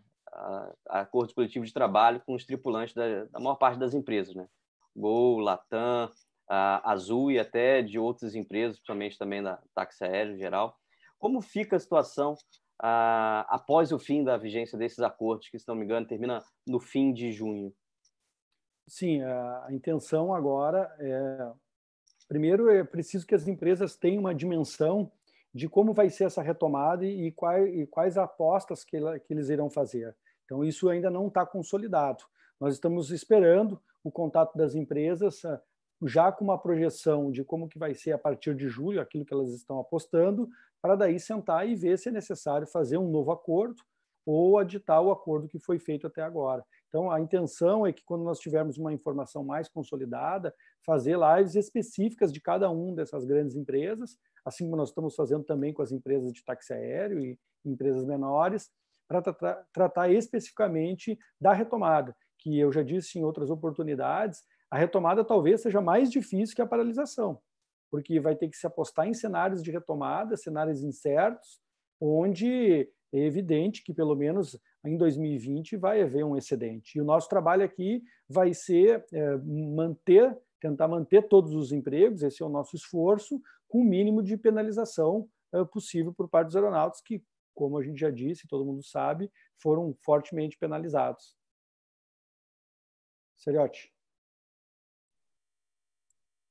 acordos 0.88 1.34
coletivos 1.34 1.68
de 1.68 1.74
trabalho 1.74 2.20
com 2.26 2.34
os 2.34 2.44
tripulantes 2.44 2.94
da, 2.94 3.24
da 3.24 3.38
maior 3.38 3.56
parte 3.56 3.78
das 3.78 3.94
empresas, 3.94 4.34
né? 4.34 4.46
Gol, 4.94 5.38
Latam, 5.38 6.10
a 6.48 6.92
Azul 6.92 7.30
e 7.30 7.38
até 7.38 7.82
de 7.82 7.98
outras 7.98 8.34
empresas, 8.34 8.76
principalmente 8.76 9.18
também 9.18 9.42
da 9.42 9.58
táxi 9.74 10.04
aéreo 10.04 10.34
em 10.34 10.38
geral. 10.38 10.76
Como 11.18 11.40
fica 11.40 11.76
a 11.76 11.80
situação 11.80 12.34
ah, 12.82 13.46
após 13.48 13.92
o 13.92 13.98
fim 13.98 14.22
da 14.22 14.36
vigência 14.36 14.76
desses 14.76 15.00
acordos, 15.00 15.48
que, 15.48 15.58
se 15.58 15.68
não 15.68 15.74
me 15.74 15.84
engano, 15.84 16.06
termina 16.06 16.42
no 16.66 16.80
fim 16.80 17.12
de 17.12 17.32
junho? 17.32 17.72
Sim, 18.86 19.22
a 19.22 19.66
intenção 19.70 20.32
agora 20.32 20.94
é. 20.98 21.52
Primeiro, 22.28 22.68
é 22.68 22.82
preciso 22.82 23.26
que 23.26 23.34
as 23.34 23.46
empresas 23.46 23.94
tenham 23.94 24.20
uma 24.20 24.34
dimensão 24.34 25.10
de 25.54 25.68
como 25.68 25.92
vai 25.92 26.10
ser 26.10 26.24
essa 26.24 26.42
retomada 26.42 27.06
e 27.06 27.30
quais, 27.30 27.74
e 27.74 27.86
quais 27.86 28.18
apostas 28.18 28.84
que, 28.84 28.98
que 29.20 29.32
eles 29.32 29.48
irão 29.48 29.70
fazer. 29.70 30.14
Então, 30.44 30.64
isso 30.64 30.88
ainda 30.88 31.08
não 31.08 31.28
está 31.28 31.46
consolidado. 31.46 32.24
Nós 32.60 32.74
estamos 32.74 33.10
esperando 33.10 33.80
o 34.02 34.10
contato 34.10 34.56
das 34.56 34.74
empresas 34.74 35.44
ah, 35.44 35.60
já 36.02 36.30
com 36.30 36.44
uma 36.44 36.58
projeção 36.58 37.30
de 37.30 37.42
como 37.42 37.68
que 37.68 37.78
vai 37.78 37.94
ser 37.94 38.12
a 38.12 38.18
partir 38.18 38.54
de 38.54 38.68
julho, 38.68 39.00
aquilo 39.00 39.24
que 39.24 39.32
elas 39.32 39.50
estão 39.50 39.78
apostando, 39.78 40.48
para 40.80 40.94
daí 40.94 41.18
sentar 41.18 41.68
e 41.68 41.74
ver 41.74 41.98
se 41.98 42.08
é 42.08 42.12
necessário 42.12 42.66
fazer 42.66 42.98
um 42.98 43.10
novo 43.10 43.32
acordo 43.32 43.82
ou 44.24 44.58
aditar 44.58 45.00
o 45.00 45.10
acordo 45.10 45.48
que 45.48 45.58
foi 45.58 45.78
feito 45.78 46.06
até 46.06 46.22
agora. 46.22 46.64
Então, 46.88 47.10
a 47.10 47.20
intenção 47.20 47.86
é 47.86 47.92
que, 47.92 48.04
quando 48.04 48.24
nós 48.24 48.38
tivermos 48.38 48.78
uma 48.78 48.92
informação 48.92 49.44
mais 49.44 49.68
consolidada, 49.68 50.54
fazer 50.84 51.18
lives 51.18 51.54
específicas 51.54 52.32
de 52.32 52.40
cada 52.40 52.70
um 52.70 52.94
dessas 52.94 53.24
grandes 53.24 53.56
empresas, 53.56 54.16
assim 54.44 54.64
como 54.64 54.76
nós 54.76 54.90
estamos 54.90 55.14
fazendo 55.14 55.44
também 55.44 55.72
com 55.72 55.82
as 55.82 55.92
empresas 55.92 56.32
de 56.32 56.44
táxi 56.44 56.72
aéreo 56.72 57.18
e 57.20 57.38
empresas 57.64 58.04
menores, 58.04 58.70
para 59.08 59.20
tra 59.20 59.64
tratar 59.72 60.10
especificamente 60.10 61.18
da 61.40 61.52
retomada, 61.52 62.16
que 62.38 62.58
eu 62.58 62.72
já 62.72 62.82
disse 62.82 63.18
em 63.18 63.24
outras 63.24 63.50
oportunidades, 63.50 64.42
a 64.70 64.78
retomada 64.78 65.24
talvez 65.24 65.62
seja 65.62 65.80
mais 65.80 66.10
difícil 66.10 66.54
que 66.54 66.62
a 66.62 66.66
paralisação, 66.66 67.40
porque 67.90 68.18
vai 68.18 68.34
ter 68.34 68.48
que 68.48 68.56
se 68.56 68.66
apostar 68.66 69.06
em 69.06 69.14
cenários 69.14 69.62
de 69.62 69.70
retomada, 69.70 70.36
cenários 70.36 70.82
incertos, 70.82 71.60
onde 72.00 72.88
é 73.12 73.18
evidente 73.18 73.82
que, 73.82 73.94
pelo 73.94 74.14
menos 74.14 74.58
em 74.88 74.96
2020, 74.96 75.76
vai 75.76 76.02
haver 76.02 76.24
um 76.24 76.36
excedente. 76.36 76.96
E 76.96 77.00
o 77.00 77.04
nosso 77.04 77.28
trabalho 77.28 77.64
aqui 77.64 78.02
vai 78.28 78.52
ser 78.54 79.04
é, 79.12 79.36
manter, 79.36 80.36
tentar 80.60 80.88
manter 80.88 81.28
todos 81.28 81.54
os 81.54 81.72
empregos, 81.72 82.22
esse 82.22 82.42
é 82.42 82.46
o 82.46 82.50
nosso 82.50 82.76
esforço, 82.76 83.40
com 83.68 83.80
o 83.80 83.84
mínimo 83.84 84.22
de 84.22 84.36
penalização 84.36 85.28
é, 85.52 85.64
possível 85.64 86.12
por 86.12 86.28
parte 86.28 86.48
dos 86.48 86.56
aeronautas, 86.56 87.00
que, 87.00 87.22
como 87.54 87.78
a 87.78 87.82
gente 87.82 87.98
já 87.98 88.10
disse, 88.10 88.48
todo 88.48 88.64
mundo 88.64 88.82
sabe, 88.82 89.30
foram 89.58 89.94
fortemente 90.02 90.58
penalizados. 90.58 91.36
Seriote. 93.36 93.92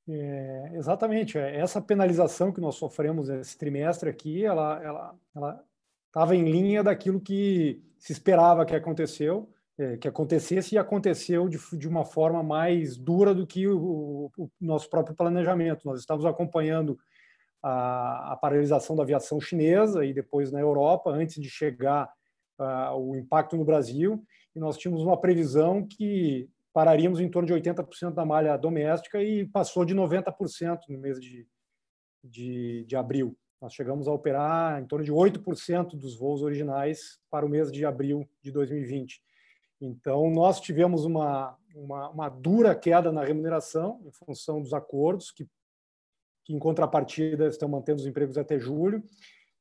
É, 0.08 0.70
exatamente. 0.74 1.36
É, 1.36 1.56
essa 1.56 1.82
penalização 1.82 2.52
que 2.52 2.60
nós 2.60 2.76
sofremos 2.76 3.28
esse 3.28 3.58
trimestre 3.58 4.08
aqui, 4.08 4.44
ela, 4.44 4.82
ela, 4.82 5.18
ela 5.34 5.64
estava 6.16 6.34
em 6.34 6.50
linha 6.50 6.82
daquilo 6.82 7.20
que 7.20 7.78
se 7.98 8.10
esperava 8.10 8.64
que 8.64 8.74
aconteceu, 8.74 9.52
é, 9.76 9.98
que 9.98 10.08
acontecesse 10.08 10.74
e 10.74 10.78
aconteceu 10.78 11.46
de, 11.46 11.58
de 11.76 11.86
uma 11.86 12.06
forma 12.06 12.42
mais 12.42 12.96
dura 12.96 13.34
do 13.34 13.46
que 13.46 13.68
o, 13.68 14.32
o, 14.34 14.50
nosso 14.58 14.88
próprio 14.88 15.14
planejamento. 15.14 15.84
Nós 15.84 16.00
estávamos 16.00 16.24
acompanhando 16.24 16.98
a, 17.62 18.32
a, 18.32 18.36
paralisação 18.36 18.96
da 18.96 19.02
aviação 19.02 19.38
chinesa 19.38 20.06
e 20.06 20.14
depois 20.14 20.50
na 20.50 20.58
Europa, 20.58 21.10
antes 21.10 21.38
de 21.38 21.50
chegar 21.50 22.10
o 22.96 23.14
impacto 23.14 23.54
no 23.54 23.66
Brasil, 23.66 24.24
e 24.54 24.58
nós 24.58 24.78
tínhamos 24.78 25.02
uma 25.02 25.20
previsão 25.20 25.86
que 25.86 26.48
pararíamos 26.72 27.20
em 27.20 27.28
torno 27.28 27.46
de 27.46 27.52
80% 27.52 28.14
da 28.14 28.24
malha 28.24 28.56
doméstica 28.56 29.22
e 29.22 29.44
passou 29.44 29.84
de 29.84 29.94
90% 29.94 30.78
no 30.88 30.98
mês 30.98 31.20
de, 31.20 31.46
de, 32.24 32.86
de 32.86 32.96
abril. 32.96 33.36
Nós 33.60 33.72
chegamos 33.72 34.06
a 34.06 34.12
operar 34.12 34.80
em 34.80 34.86
torno 34.86 35.04
de 35.04 35.12
8% 35.12 35.96
dos 35.96 36.16
voos 36.16 36.42
originais 36.42 37.18
para 37.30 37.46
o 37.46 37.48
mês 37.48 37.72
de 37.72 37.84
abril 37.84 38.28
de 38.42 38.52
2020. 38.52 39.22
Então, 39.80 40.30
nós 40.30 40.60
tivemos 40.60 41.04
uma, 41.04 41.56
uma, 41.74 42.08
uma 42.10 42.28
dura 42.28 42.74
queda 42.74 43.12
na 43.12 43.24
remuneração 43.24 44.00
em 44.04 44.10
função 44.10 44.60
dos 44.60 44.72
acordos, 44.72 45.30
que, 45.30 45.46
que 46.44 46.54
em 46.54 46.58
contrapartida 46.58 47.46
estão 47.46 47.68
mantendo 47.68 48.00
os 48.00 48.06
empregos 48.06 48.38
até 48.38 48.58
julho, 48.58 49.02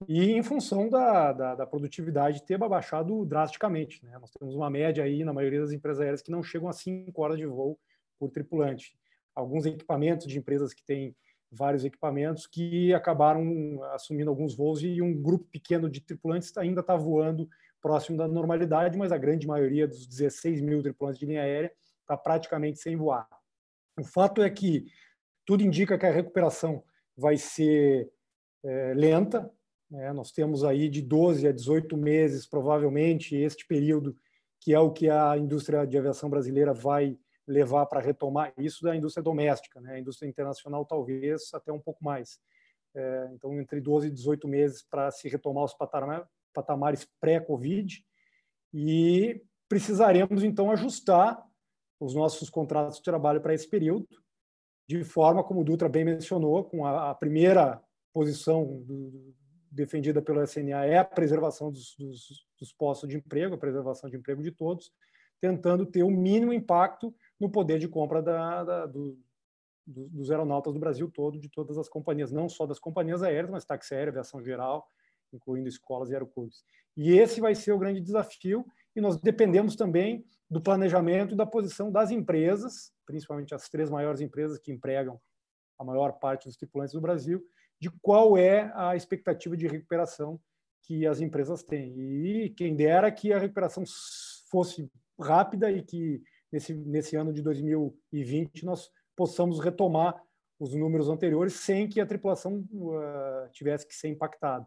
e 0.08 0.32
em 0.32 0.44
função 0.44 0.90
da, 0.90 1.32
da, 1.32 1.56
da 1.56 1.66
produtividade 1.66 2.44
ter 2.44 2.58
baixado 2.58 3.26
drasticamente. 3.26 4.04
Né? 4.06 4.18
Nós 4.20 4.32
temos 4.32 4.56
uma 4.56 4.70
média 4.70 5.04
aí, 5.04 5.24
na 5.24 5.34
maioria 5.34 5.62
das 5.62 5.72
empresas 5.72 6.02
aéreas, 6.02 6.22
que 6.22 6.32
não 6.32 6.44
chegam 6.44 6.68
a 6.68 6.74
5 6.74 7.22
horas 7.22 7.38
de 7.38 7.46
voo 7.46 7.80
por 8.20 8.30
tripulante. 8.30 8.96
Alguns 9.34 9.66
equipamentos 9.66 10.28
de 10.28 10.38
empresas 10.38 10.74
que 10.74 10.84
têm 10.84 11.16
vários 11.56 11.86
equipamentos 11.86 12.46
que 12.46 12.94
acabaram 12.94 13.82
assumindo 13.94 14.30
alguns 14.30 14.56
voos 14.56 14.84
e 14.84 15.02
um 15.02 15.14
grupo 15.22 15.46
pequeno 15.52 15.90
de 15.90 16.02
tripulantes 16.02 16.56
ainda 16.58 16.82
está 16.82 16.96
voando 16.96 17.48
próximo 17.82 18.18
da 18.18 18.28
normalidade, 18.28 18.98
mas 18.98 19.12
a 19.12 19.18
grande 19.18 19.48
maioria 19.48 19.88
dos 19.88 20.08
16 20.08 20.62
mil 20.62 20.82
tripulantes 20.82 21.20
de 21.20 21.26
linha 21.26 21.42
aérea 21.42 21.72
está 22.02 22.18
praticamente 22.18 22.80
sem 22.80 22.96
voar. 22.96 23.28
O 24.00 24.04
fato 24.04 24.42
é 24.42 24.50
que 24.50 24.86
tudo 25.46 25.64
indica 25.64 25.98
que 25.98 26.06
a 26.06 26.12
recuperação 26.12 26.84
vai 27.16 27.38
ser 27.38 28.12
é, 28.64 28.94
lenta. 28.96 29.50
Né? 29.90 30.12
Nós 30.14 30.32
temos 30.32 30.64
aí 30.64 30.90
de 30.90 31.02
12 31.02 31.48
a 31.48 31.52
18 31.52 31.96
meses, 31.96 32.48
provavelmente, 32.48 33.36
este 33.36 33.66
período 33.68 34.16
que 34.60 34.74
é 34.74 34.80
o 34.80 34.92
que 34.92 35.08
a 35.08 35.38
indústria 35.38 35.86
de 35.86 35.96
aviação 35.96 36.28
brasileira 36.28 36.74
vai 36.74 37.16
levar 37.48 37.86
para 37.86 38.00
retomar 38.00 38.54
isso 38.58 38.84
da 38.84 38.96
indústria 38.96 39.24
doméstica, 39.24 39.80
né? 39.80 39.96
A 39.96 40.00
indústria 40.00 40.28
internacional 40.28 40.86
talvez 40.86 41.54
até 41.54 41.72
um 41.72 41.80
pouco 41.80 42.04
mais. 42.04 42.40
É, 42.96 43.30
então, 43.34 43.60
entre 43.60 43.80
12 43.80 44.08
e 44.08 44.12
18 44.12 44.48
meses 44.48 44.82
para 44.82 45.12
se 45.12 45.28
retomar 45.28 45.66
os 45.66 45.76
patamares 46.54 47.08
pré-Covid 47.20 48.04
e 48.74 49.44
precisaremos 49.68 50.44
então 50.44 50.72
ajustar 50.72 51.44
os 52.00 52.16
nossos 52.16 52.50
contratos 52.50 52.98
de 52.98 53.04
trabalho 53.04 53.42
para 53.42 53.54
esse 53.54 53.70
período, 53.70 54.08
de 54.88 55.04
forma 55.04 55.44
como 55.44 55.62
o 55.62 55.64
Dutra 55.64 55.90
bem 55.90 56.06
mencionou, 56.06 56.64
com 56.64 56.86
a, 56.86 57.12
a 57.12 57.16
primeira 57.16 57.82
posição 58.14 58.82
do, 58.84 59.34
defendida 59.76 60.22
pelo 60.22 60.42
SNA 60.42 60.86
é 60.86 60.98
a 60.98 61.06
preservação 61.06 61.70
dos, 61.70 61.96
dos, 61.98 62.46
dos 62.58 62.72
postos 62.72 63.10
de 63.10 63.18
emprego, 63.18 63.56
a 63.56 63.58
preservação 63.58 64.10
de 64.10 64.16
emprego 64.16 64.42
de 64.42 64.52
todos, 64.52 64.92
tentando 65.42 65.86
ter 65.86 66.04
o 66.04 66.10
mínimo 66.10 66.54
impacto 66.54 67.14
no 67.40 67.50
poder 67.50 67.80
de 67.80 67.88
compra 67.88 68.22
da, 68.22 68.64
da, 68.64 68.86
do, 68.86 69.18
dos 69.86 70.32
aeronautas 70.32 70.74
do 70.74 70.80
Brasil 70.80 71.10
todo, 71.12 71.40
de 71.40 71.50
todas 71.50 71.78
as 71.78 71.90
companhias, 71.90 72.32
não 72.32 72.50
só 72.50 72.66
das 72.66 72.80
companhias 72.80 73.22
aéreas, 73.22 73.50
mas 73.50 73.66
táxi 73.66 73.94
aéreo, 73.94 74.12
aviação 74.12 74.42
geral, 74.42 74.88
incluindo 75.34 75.68
escolas 75.68 76.10
e 76.10 76.14
aeroclubes. 76.14 76.64
E 76.96 77.18
esse 77.18 77.42
vai 77.42 77.54
ser 77.54 77.72
o 77.72 77.80
grande 77.80 78.02
desafio, 78.02 78.66
e 78.96 79.02
nós 79.02 79.20
dependemos 79.20 79.76
também 79.76 80.26
do 80.50 80.62
planejamento 80.62 81.34
e 81.34 81.38
da 81.38 81.46
posição 81.46 81.92
das 81.92 82.12
empresas, 82.12 82.94
principalmente 83.06 83.54
as 83.54 83.68
três 83.68 83.90
maiores 83.90 84.22
empresas 84.22 84.58
que 84.58 84.72
empregam 84.72 85.20
a 85.78 85.84
maior 85.84 86.14
parte 86.14 86.48
dos 86.48 86.56
tripulantes 86.56 86.94
do 86.94 87.02
Brasil, 87.02 87.44
de 87.80 87.90
qual 88.02 88.38
é 88.38 88.72
a 88.74 88.96
expectativa 88.96 89.58
de 89.58 89.68
recuperação 89.68 90.40
que 90.82 91.06
as 91.06 91.20
empresas 91.20 91.64
têm. 91.64 91.94
E 92.00 92.50
quem 92.52 92.76
dera 92.76 93.12
que 93.12 93.34
a 93.34 93.40
recuperação 93.40 93.84
fosse 94.50 94.90
rápida 95.20 95.72
e 95.72 95.82
que 95.82 96.22
nesse, 96.52 96.74
nesse 96.74 97.16
ano 97.16 97.34
de 97.34 97.42
2020 97.42 98.66
nós 98.66 98.90
possamos 99.16 99.60
retomar 99.60 100.22
os 100.60 100.74
números 100.74 101.10
anteriores 101.10 101.54
sem 101.54 101.88
que 101.88 102.00
a 102.00 102.06
tripulação 102.06 102.66
uh, 102.72 103.50
tivesse 103.52 103.88
que 103.88 103.94
ser 103.94 104.10
impactada. 104.10 104.66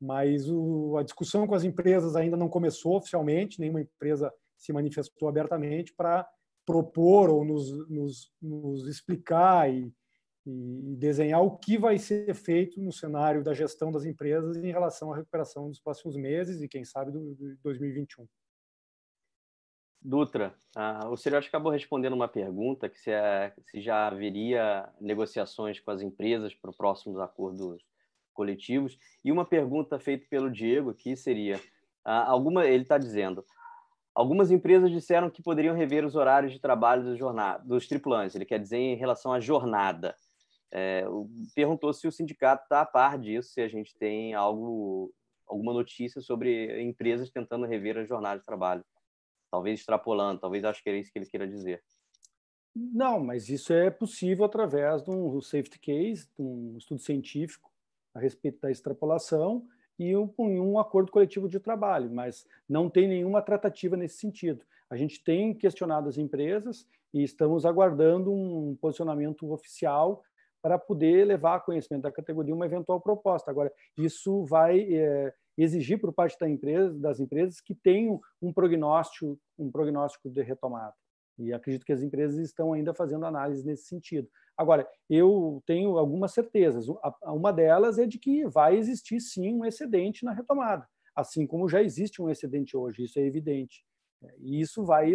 Mas 0.00 0.48
o, 0.48 0.96
a 0.96 1.02
discussão 1.02 1.46
com 1.46 1.54
as 1.54 1.64
empresas 1.64 2.16
ainda 2.16 2.36
não 2.36 2.48
começou 2.48 2.96
oficialmente, 2.96 3.60
nenhuma 3.60 3.80
empresa 3.80 4.32
se 4.56 4.72
manifestou 4.72 5.28
abertamente 5.28 5.92
para 5.94 6.28
propor 6.66 7.30
ou 7.30 7.44
nos, 7.44 7.88
nos, 7.88 8.32
nos 8.42 8.86
explicar 8.86 9.72
e, 9.72 9.92
e, 10.46 10.96
desenhar 10.96 11.42
o 11.42 11.56
que 11.56 11.78
vai 11.78 11.98
ser 11.98 12.34
feito 12.34 12.80
no 12.80 12.92
cenário 12.92 13.42
da 13.42 13.54
gestão 13.54 13.90
das 13.90 14.04
empresas 14.04 14.56
em 14.56 14.70
relação 14.70 15.12
à 15.12 15.16
recuperação 15.16 15.68
dos 15.68 15.80
próximos 15.80 16.16
meses 16.16 16.60
e, 16.60 16.68
quem 16.68 16.84
sabe, 16.84 17.10
do, 17.10 17.34
do 17.34 17.56
2021. 17.62 18.26
Dutra, 20.00 20.54
uh, 20.76 21.08
o 21.08 21.16
Seriote 21.16 21.48
acabou 21.48 21.72
respondendo 21.72 22.12
uma 22.12 22.28
pergunta 22.28 22.88
que 22.88 22.98
se, 22.98 23.10
é, 23.10 23.52
se 23.66 23.80
já 23.80 24.06
haveria 24.06 24.88
negociações 25.00 25.80
com 25.80 25.90
as 25.90 26.00
empresas 26.00 26.54
para 26.54 26.70
os 26.70 26.76
próximos 26.76 27.18
acordos 27.18 27.82
coletivos 28.32 28.96
e 29.24 29.32
uma 29.32 29.44
pergunta 29.44 29.98
feita 29.98 30.24
pelo 30.30 30.50
Diego 30.50 30.90
aqui 30.90 31.16
seria 31.16 31.56
uh, 32.06 32.26
alguma 32.26 32.64
ele 32.64 32.84
está 32.84 32.96
dizendo 32.96 33.44
algumas 34.14 34.52
empresas 34.52 34.90
disseram 34.90 35.28
que 35.28 35.42
poderiam 35.42 35.74
rever 35.74 36.04
os 36.04 36.14
horários 36.14 36.52
de 36.52 36.60
trabalho 36.60 37.02
dos, 37.02 37.18
jornada, 37.18 37.64
dos 37.64 37.88
tripulantes 37.88 38.36
ele 38.36 38.44
quer 38.44 38.60
dizer 38.60 38.76
em 38.76 38.94
relação 38.94 39.32
à 39.32 39.40
jornada 39.40 40.14
é, 40.70 41.04
perguntou 41.54 41.92
se 41.92 42.06
o 42.06 42.12
sindicato 42.12 42.64
está 42.64 42.82
a 42.82 42.86
par 42.86 43.18
disso, 43.18 43.50
se 43.50 43.60
a 43.60 43.68
gente 43.68 43.96
tem 43.96 44.34
algo, 44.34 45.12
alguma 45.46 45.72
notícia 45.72 46.20
sobre 46.20 46.82
empresas 46.82 47.30
tentando 47.30 47.66
rever 47.66 47.96
a 47.96 48.04
jornada 48.04 48.38
de 48.38 48.46
trabalho. 48.46 48.84
Talvez 49.50 49.80
extrapolando, 49.80 50.40
talvez 50.40 50.64
acho 50.64 50.82
que 50.82 50.90
é 50.90 50.98
isso 50.98 51.12
que 51.12 51.18
ele 51.18 51.26
queira 51.26 51.46
dizer. 51.46 51.82
Não, 52.74 53.18
mas 53.18 53.48
isso 53.48 53.72
é 53.72 53.90
possível 53.90 54.44
através 54.44 55.02
de 55.02 55.10
um 55.10 55.40
safety 55.40 55.78
case, 55.78 56.28
de 56.36 56.42
um 56.42 56.76
estudo 56.78 57.00
científico 57.00 57.70
a 58.14 58.20
respeito 58.20 58.60
da 58.60 58.70
extrapolação 58.70 59.66
e 59.98 60.16
um, 60.16 60.32
um 60.38 60.78
acordo 60.78 61.10
coletivo 61.10 61.48
de 61.48 61.58
trabalho, 61.58 62.10
mas 62.10 62.46
não 62.68 62.88
tem 62.88 63.08
nenhuma 63.08 63.42
tratativa 63.42 63.96
nesse 63.96 64.18
sentido. 64.18 64.64
A 64.88 64.96
gente 64.96 65.22
tem 65.22 65.52
questionado 65.52 66.08
as 66.08 66.18
empresas 66.18 66.86
e 67.12 67.22
estamos 67.22 67.66
aguardando 67.66 68.32
um 68.32 68.76
posicionamento 68.80 69.50
oficial 69.52 70.22
para 70.62 70.78
poder 70.78 71.26
levar 71.26 71.56
a 71.56 71.60
conhecimento 71.60 72.02
da 72.02 72.12
categoria 72.12 72.54
uma 72.54 72.66
eventual 72.66 73.00
proposta. 73.00 73.50
Agora, 73.50 73.72
isso 73.96 74.44
vai 74.44 74.80
é, 74.80 75.32
exigir 75.58 76.00
por 76.00 76.12
parte 76.12 76.38
da 76.38 76.48
empresa, 76.48 76.98
das 76.98 77.18
empresas 77.20 77.60
que 77.60 77.74
tenham 77.74 78.20
um 78.40 78.52
prognóstico, 78.52 79.38
um 79.58 79.70
prognóstico 79.70 80.30
de 80.30 80.40
retomada. 80.42 80.94
E 81.38 81.52
acredito 81.52 81.84
que 81.84 81.92
as 81.92 82.02
empresas 82.02 82.38
estão 82.38 82.72
ainda 82.72 82.94
fazendo 82.94 83.26
análise 83.26 83.64
nesse 83.66 83.84
sentido. 83.84 84.28
Agora, 84.56 84.88
eu 85.08 85.62
tenho 85.66 85.96
algumas 85.96 86.32
certezas. 86.32 86.86
Uma 87.22 87.52
delas 87.52 87.98
é 87.98 88.06
de 88.06 88.18
que 88.18 88.44
vai 88.48 88.76
existir 88.76 89.20
sim 89.20 89.54
um 89.54 89.64
excedente 89.64 90.24
na 90.24 90.32
retomada, 90.32 90.88
assim 91.14 91.46
como 91.46 91.68
já 91.68 91.82
existe 91.82 92.20
um 92.20 92.28
excedente 92.30 92.76
hoje, 92.76 93.04
isso 93.04 93.18
é 93.18 93.22
evidente. 93.22 93.84
E 94.40 94.60
isso 94.60 94.84
vai, 94.84 95.14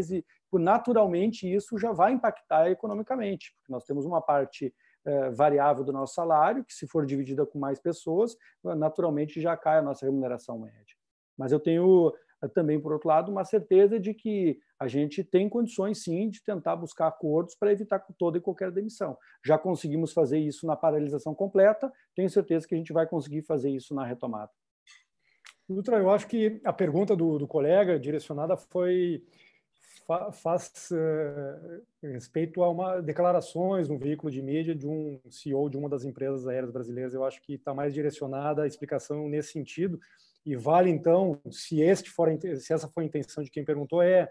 naturalmente, 0.53 1.51
isso 1.51 1.77
já 1.77 1.91
vai 1.91 2.13
impactar 2.13 2.71
economicamente, 2.71 3.53
porque 3.57 3.73
nós 3.73 3.83
temos 3.83 4.05
uma 4.05 4.21
parte 4.21 4.73
variável 5.31 5.83
do 5.83 5.91
nosso 5.91 6.13
salário, 6.13 6.63
que 6.63 6.73
se 6.73 6.87
for 6.87 7.05
dividida 7.05 7.45
com 7.45 7.59
mais 7.59 7.79
pessoas, 7.79 8.37
naturalmente 8.63 9.41
já 9.41 9.55
cai 9.57 9.79
a 9.79 9.81
nossa 9.81 10.05
remuneração 10.05 10.59
média. 10.59 10.95
Mas 11.37 11.51
eu 11.51 11.59
tenho 11.59 12.13
eh, 12.43 12.47
também, 12.47 12.79
por 12.79 12.93
outro 12.93 13.07
lado, 13.07 13.31
uma 13.31 13.45
certeza 13.45 13.99
de 13.99 14.13
que 14.13 14.59
a 14.79 14.87
gente 14.87 15.23
tem 15.23 15.49
condições, 15.49 16.03
sim, 16.03 16.29
de 16.29 16.43
tentar 16.43 16.75
buscar 16.75 17.07
acordos 17.07 17.55
para 17.55 17.71
evitar 17.71 17.99
toda 18.17 18.37
e 18.37 18.41
qualquer 18.41 18.71
demissão. 18.71 19.17
Já 19.43 19.57
conseguimos 19.57 20.13
fazer 20.13 20.39
isso 20.39 20.67
na 20.67 20.75
paralisação 20.75 21.33
completa, 21.33 21.91
tenho 22.15 22.29
certeza 22.29 22.67
que 22.67 22.75
a 22.75 22.77
gente 22.77 22.93
vai 22.93 23.07
conseguir 23.07 23.41
fazer 23.43 23.69
isso 23.69 23.95
na 23.95 24.05
retomada. 24.05 24.51
Dutra, 25.67 25.97
eu 25.97 26.09
acho 26.09 26.27
que 26.27 26.61
a 26.65 26.73
pergunta 26.73 27.15
do, 27.15 27.39
do 27.39 27.47
colega 27.47 27.97
direcionada 27.97 28.57
foi 28.57 29.23
faz 30.31 30.71
uh, 30.91 31.81
respeito 32.01 32.63
a 32.63 32.69
uma 32.69 33.01
declarações 33.01 33.87
no 33.87 33.97
veículo 33.97 34.31
de 34.31 34.41
mídia 34.41 34.75
de 34.75 34.87
um 34.87 35.19
CEO 35.29 35.69
de 35.69 35.77
uma 35.77 35.89
das 35.89 36.03
empresas 36.03 36.47
aéreas 36.47 36.71
brasileiras. 36.71 37.13
Eu 37.13 37.23
acho 37.23 37.41
que 37.41 37.53
está 37.53 37.73
mais 37.73 37.93
direcionada 37.93 38.63
a 38.63 38.67
explicação 38.67 39.27
nesse 39.27 39.51
sentido 39.51 39.99
e 40.45 40.55
vale 40.55 40.89
então, 40.89 41.39
se 41.49 41.81
este 41.81 42.09
for 42.09 42.29
se 42.57 42.73
essa 42.73 42.87
for 42.87 43.01
a 43.01 43.05
intenção 43.05 43.43
de 43.43 43.49
quem 43.49 43.63
perguntou, 43.63 44.01
é 44.01 44.29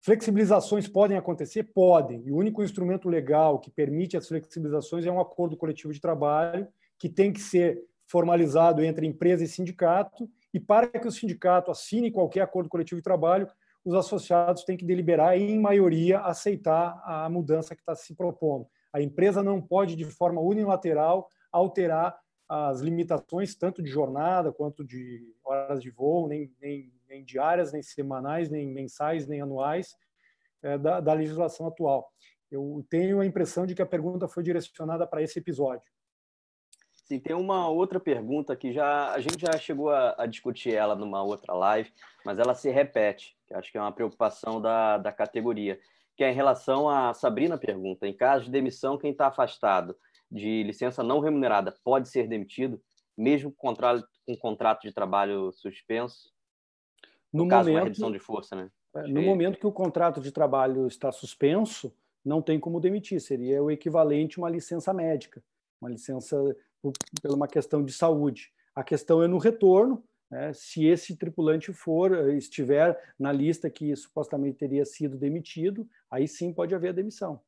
flexibilizações 0.00 0.86
podem 0.86 1.16
acontecer, 1.16 1.64
podem. 1.64 2.22
E 2.24 2.30
o 2.30 2.36
único 2.36 2.62
instrumento 2.62 3.08
legal 3.08 3.58
que 3.58 3.70
permite 3.70 4.16
as 4.16 4.28
flexibilizações 4.28 5.04
é 5.04 5.10
um 5.10 5.20
acordo 5.20 5.56
coletivo 5.56 5.92
de 5.92 6.00
trabalho 6.00 6.68
que 6.96 7.08
tem 7.08 7.32
que 7.32 7.40
ser 7.40 7.82
formalizado 8.06 8.84
entre 8.84 9.04
empresa 9.04 9.42
e 9.42 9.48
sindicato. 9.48 10.30
E 10.54 10.60
para 10.60 10.86
que 10.86 11.08
o 11.08 11.12
sindicato 11.12 11.72
assine 11.72 12.12
qualquer 12.12 12.42
acordo 12.42 12.68
coletivo 12.68 13.00
de 13.00 13.04
trabalho, 13.04 13.48
os 13.86 13.94
associados 13.94 14.64
têm 14.64 14.76
que 14.76 14.84
deliberar 14.84 15.38
e, 15.38 15.44
em 15.44 15.60
maioria, 15.60 16.18
aceitar 16.18 17.00
a 17.04 17.30
mudança 17.30 17.72
que 17.72 17.82
está 17.82 17.94
se 17.94 18.16
propondo. 18.16 18.66
A 18.92 19.00
empresa 19.00 19.44
não 19.44 19.62
pode, 19.62 19.94
de 19.94 20.04
forma 20.04 20.40
unilateral, 20.40 21.28
alterar 21.52 22.18
as 22.48 22.80
limitações, 22.80 23.54
tanto 23.54 23.80
de 23.80 23.88
jornada 23.88 24.52
quanto 24.52 24.84
de 24.84 25.32
horas 25.44 25.80
de 25.80 25.90
voo, 25.90 26.26
nem, 26.26 26.52
nem, 26.60 26.92
nem 27.08 27.24
diárias, 27.24 27.72
nem 27.72 27.80
semanais, 27.80 28.50
nem 28.50 28.66
mensais, 28.66 29.24
nem 29.28 29.40
anuais, 29.40 29.94
é, 30.64 30.76
da, 30.76 31.00
da 31.00 31.12
legislação 31.12 31.68
atual. 31.68 32.10
Eu 32.50 32.84
tenho 32.90 33.20
a 33.20 33.26
impressão 33.26 33.66
de 33.66 33.74
que 33.74 33.82
a 33.82 33.86
pergunta 33.86 34.26
foi 34.26 34.42
direcionada 34.42 35.06
para 35.06 35.22
esse 35.22 35.38
episódio. 35.38 35.88
Sim, 37.06 37.20
tem 37.20 37.36
uma 37.36 37.68
outra 37.68 38.00
pergunta 38.00 38.56
que 38.56 38.72
já 38.72 39.12
a 39.12 39.20
gente 39.20 39.40
já 39.40 39.56
chegou 39.56 39.90
a, 39.90 40.16
a, 40.18 40.26
discutir 40.26 40.74
ela 40.74 40.96
numa 40.96 41.22
outra 41.22 41.54
live, 41.54 41.92
mas 42.24 42.36
ela 42.36 42.52
se 42.52 42.68
repete, 42.68 43.36
que 43.46 43.54
acho 43.54 43.70
que 43.70 43.78
é 43.78 43.80
uma 43.80 43.92
preocupação 43.92 44.60
da, 44.60 44.98
da 44.98 45.12
categoria, 45.12 45.78
que 46.16 46.24
é 46.24 46.32
em 46.32 46.34
relação 46.34 46.90
a 46.90 47.14
Sabrina 47.14 47.56
pergunta, 47.56 48.08
em 48.08 48.12
caso 48.12 48.46
de 48.46 48.50
demissão, 48.50 48.98
quem 48.98 49.12
está 49.12 49.28
afastado 49.28 49.96
de 50.28 50.64
licença 50.64 51.04
não 51.04 51.20
remunerada 51.20 51.72
pode 51.84 52.08
ser 52.08 52.26
demitido, 52.26 52.82
mesmo 53.16 53.52
com 53.52 53.68
contrato, 53.68 54.08
com 54.26 54.36
contrato 54.36 54.82
de 54.82 54.92
trabalho 54.92 55.52
suspenso? 55.52 56.32
No, 57.32 57.44
no 57.44 57.48
caso, 57.48 57.68
momento, 57.68 57.82
uma 57.82 57.84
redução 57.84 58.10
de 58.10 58.18
força, 58.18 58.56
né? 58.56 58.68
É, 58.96 59.06
no 59.06 59.22
momento 59.22 59.60
que 59.60 59.66
o 59.66 59.72
contrato 59.72 60.20
de 60.20 60.32
trabalho 60.32 60.88
está 60.88 61.12
suspenso, 61.12 61.94
não 62.24 62.42
tem 62.42 62.58
como 62.58 62.80
demitir, 62.80 63.20
seria 63.20 63.62
o 63.62 63.70
equivalente 63.70 64.40
a 64.40 64.42
uma 64.42 64.50
licença 64.50 64.92
médica, 64.92 65.40
uma 65.80 65.88
licença 65.88 66.36
por, 66.92 67.32
uma 67.32 67.48
questão 67.48 67.84
de 67.84 67.92
saúde. 67.92 68.52
A 68.74 68.84
questão 68.84 69.22
é 69.22 69.28
no 69.28 69.38
retorno, 69.38 70.04
né? 70.30 70.52
se 70.52 70.84
esse 70.86 71.16
tripulante 71.16 71.72
for 71.72 72.12
eh, 72.12 72.36
estiver 72.36 72.98
na 73.18 73.32
lista 73.32 73.70
que 73.70 73.94
supostamente 73.96 74.58
teria 74.58 74.84
sido 74.84 75.16
demitido, 75.16 75.88
aí 76.10 76.26
sim 76.28 76.52
pode 76.52 76.74
haver 76.74 76.90
a 76.90 76.92
demissão. 76.92 77.40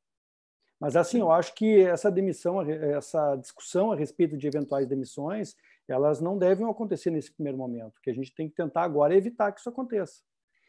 Mas 0.81 0.95
assim, 0.95 1.19
eu 1.19 1.31
acho 1.31 1.55
que 1.55 1.81
essa 1.81 2.11
demissão, 2.11 2.63
essa 2.63 3.35
discussão 3.37 3.91
a 3.91 3.97
respeito 3.97 4.37
de 4.37 4.47
eventuais 4.47 4.87
demissões, 4.87 5.57
elas 5.89 6.21
não 6.21 6.39
devem 6.39 6.69
acontecer 6.69 7.11
nesse 7.11 7.33
primeiro 7.33 7.59
momento. 7.59 7.99
O 7.99 8.01
que 8.01 8.11
a 8.11 8.15
gente 8.15 8.33
tem 8.35 8.49
que 8.49 8.55
tentar 8.55 8.83
agora 8.83 9.13
é 9.13 9.17
evitar 9.17 9.51
que 9.51 9.59
isso 9.59 9.69
aconteça, 9.69 10.23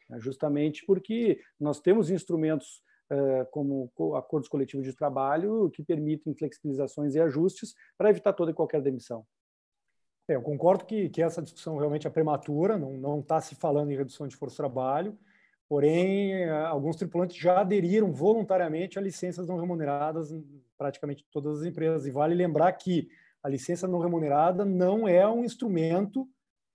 né? 0.09 0.19
justamente 0.19 0.83
porque 0.85 1.41
nós 1.59 1.79
temos 1.79 2.09
instrumentos 2.09 2.81
como 3.51 3.91
acordos 4.15 4.47
coletivos 4.47 4.85
de 4.85 4.93
trabalho 4.93 5.69
que 5.71 5.83
permitem 5.83 6.35
flexibilizações 6.35 7.15
e 7.15 7.19
ajustes 7.19 7.73
para 7.97 8.09
evitar 8.09 8.33
toda 8.33 8.51
e 8.51 8.53
qualquer 8.53 8.81
demissão. 8.81 9.25
É, 10.27 10.35
eu 10.35 10.41
concordo 10.43 10.85
que, 10.85 11.09
que 11.09 11.23
essa 11.23 11.41
discussão 11.41 11.77
realmente 11.77 12.05
é 12.05 12.09
prematura, 12.09 12.77
não 12.77 13.19
está 13.19 13.41
se 13.41 13.55
falando 13.55 13.91
em 13.91 13.97
redução 13.97 14.27
de 14.27 14.35
força 14.35 14.53
de 14.53 14.57
trabalho, 14.57 15.17
porém, 15.67 16.47
alguns 16.49 16.95
tripulantes 16.95 17.37
já 17.37 17.61
aderiram 17.61 18.11
voluntariamente 18.11 18.99
a 18.99 19.01
licenças 19.01 19.47
não 19.47 19.57
remuneradas 19.57 20.31
em 20.31 20.43
praticamente 20.77 21.25
todas 21.31 21.61
as 21.61 21.65
empresas. 21.65 22.05
E 22.05 22.11
vale 22.11 22.35
lembrar 22.35 22.71
que 22.73 23.09
a 23.41 23.49
licença 23.49 23.87
não 23.87 23.99
remunerada 23.99 24.63
não 24.63 25.07
é 25.07 25.27
um 25.27 25.43
instrumento 25.43 26.29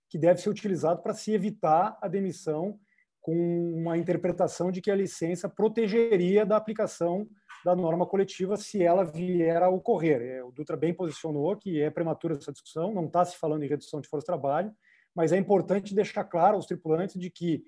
que 0.09 0.19
deve 0.19 0.41
ser 0.41 0.51
utilizado 0.51 1.03
para 1.03 1.15
se 1.15 1.33
evitar 1.33 1.99
a 2.01 2.09
demissão 2.09 2.79
com 3.25 3.35
uma 3.75 3.97
interpretação 3.97 4.71
de 4.71 4.83
que 4.83 4.91
a 4.91 4.95
licença 4.95 5.49
protegeria 5.49 6.45
da 6.45 6.59
aplicação 6.59 7.27
da 7.65 7.75
norma 7.75 8.05
coletiva 8.05 8.55
se 8.55 8.83
ela 8.83 9.03
vier 9.03 9.63
a 9.63 9.71
ocorrer. 9.71 10.21
É, 10.21 10.45
o 10.45 10.53
Dutra 10.53 10.77
bem 10.77 10.93
posicionou 10.93 11.57
que 11.57 11.81
é 11.81 11.89
prematura 11.89 12.35
essa 12.35 12.53
discussão, 12.53 12.93
não 12.93 13.07
está 13.07 13.25
se 13.25 13.39
falando 13.39 13.65
em 13.65 13.67
redução 13.67 13.99
de 13.99 14.09
força 14.09 14.25
de 14.25 14.27
trabalho, 14.27 14.71
mas 15.15 15.33
é 15.33 15.39
importante 15.39 15.95
deixar 15.95 16.25
claro 16.25 16.57
aos 16.57 16.67
tripulantes 16.67 17.19
de 17.19 17.31
que 17.31 17.65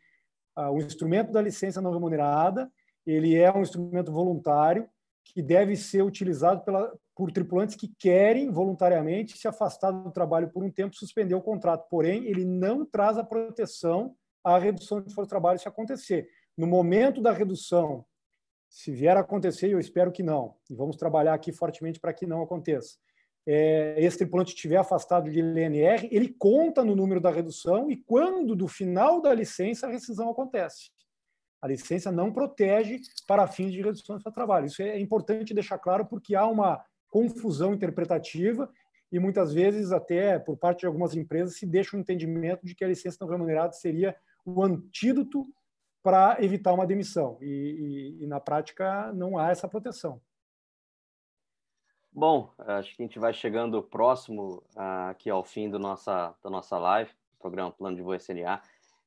ah, 0.55 0.71
o 0.71 0.77
instrumento 0.77 1.33
da 1.33 1.41
licença 1.41 1.81
não 1.81 1.91
remunerada 1.91 2.71
ele 3.07 3.35
é 3.35 3.51
um 3.51 3.63
instrumento 3.63 4.13
voluntário 4.13 4.87
que 5.25 5.41
deve 5.41 5.75
ser 5.75 6.03
utilizado 6.03 6.65
pela, 6.65 6.93
por 7.15 7.33
tripulantes 7.33 7.77
que 7.77 7.89
querem 7.99 8.51
voluntariamente 8.51 9.39
se 9.39 9.49
afastar 9.49 9.91
do 9.91 10.11
trabalho 10.11 10.51
por 10.51 10.63
um 10.63 10.71
tempo, 10.71 10.95
suspender 10.95 11.35
o 11.35 11.41
contrato. 11.41 11.89
Porém, 11.89 12.27
ele 12.27 12.45
não 12.45 12.85
traz 12.85 13.17
a 13.17 13.25
proteção 13.25 14.15
a 14.47 14.59
redução 14.59 15.01
de 15.01 15.13
força 15.13 15.27
de 15.27 15.31
trabalho 15.31 15.59
se 15.59 15.67
acontecer. 15.67 16.29
No 16.57 16.69
momento 16.69 17.21
da 17.21 17.33
redução, 17.33 18.07
se 18.69 18.93
vier 18.93 19.17
a 19.17 19.21
acontecer, 19.21 19.73
eu 19.73 19.81
espero 19.81 20.13
que 20.13 20.23
não, 20.23 20.55
e 20.71 20.75
vamos 20.75 20.95
trabalhar 20.95 21.35
aqui 21.35 21.51
fortemente 21.51 21.99
para 21.99 22.13
que 22.13 22.27
não 22.27 22.43
aconteça. 22.43 22.97
É, 23.45 23.97
esse 23.99 24.19
tripulante 24.19 24.55
estiver 24.55 24.77
afastado 24.77 25.29
de 25.29 25.41
LNR, 25.41 26.09
ele 26.13 26.29
conta 26.29 26.85
no 26.85 26.95
número 26.95 27.21
da 27.21 27.31
redução 27.31 27.91
e 27.91 27.97
quando 27.97 28.55
do 28.55 28.69
final 28.69 29.21
da 29.21 29.35
licença 29.35 29.89
a 29.89 29.91
rescisão 29.91 30.31
acontece. 30.31 30.91
A 31.61 31.67
licença 31.67 32.13
não 32.13 32.33
protege 32.33 33.01
para 33.27 33.49
fins 33.49 33.73
de 33.73 33.83
redução 33.83 34.17
de 34.17 34.25
trabalho. 34.33 34.67
Isso 34.67 34.81
é 34.81 34.99
importante 35.01 35.55
deixar 35.55 35.79
claro 35.79 36.07
porque 36.07 36.37
há 36.37 36.47
uma 36.47 36.85
confusão 37.09 37.75
interpretativa 37.75 38.71
e 39.11 39.19
muitas 39.19 39.53
vezes 39.53 39.91
até 39.91 40.39
por 40.39 40.57
parte 40.57 40.81
de 40.81 40.87
algumas 40.87 41.17
empresas 41.17 41.57
se 41.57 41.67
deixa 41.67 41.97
o 41.97 41.99
um 41.99 42.03
entendimento 42.03 42.65
de 42.65 42.75
que 42.75 42.85
a 42.85 42.89
licença 42.89 43.19
não 43.21 43.29
remunerada 43.29 43.73
seria 43.73 44.15
o 44.47 44.63
antídoto 44.63 45.45
para 46.03 46.37
evitar 46.41 46.73
uma 46.73 46.87
demissão. 46.87 47.37
E, 47.41 48.17
e, 48.21 48.25
e, 48.25 48.27
na 48.27 48.39
prática 48.39 49.13
não 49.13 49.37
há 49.37 49.51
essa 49.51 49.69
proteção. 49.69 50.21
Bom, 52.13 52.51
acho 52.59 52.97
que 52.97 53.03
a 53.03 53.07
gente 53.07 53.19
vai 53.19 53.35
chegando 53.35 53.83
próximo 53.83 54.63
uh, 54.77 55.11
aqui 55.11 55.29
ao 55.29 55.45
fim 55.45 55.69
do 55.69 55.79
nossa, 55.79 56.35
da 56.43 56.49
nossa 56.49 56.79
live, 56.79 57.11
programa 57.39 57.73
Plano 57.73 57.97
de 57.97 58.03
Voo 58.03 58.15
SNA. 58.15 58.63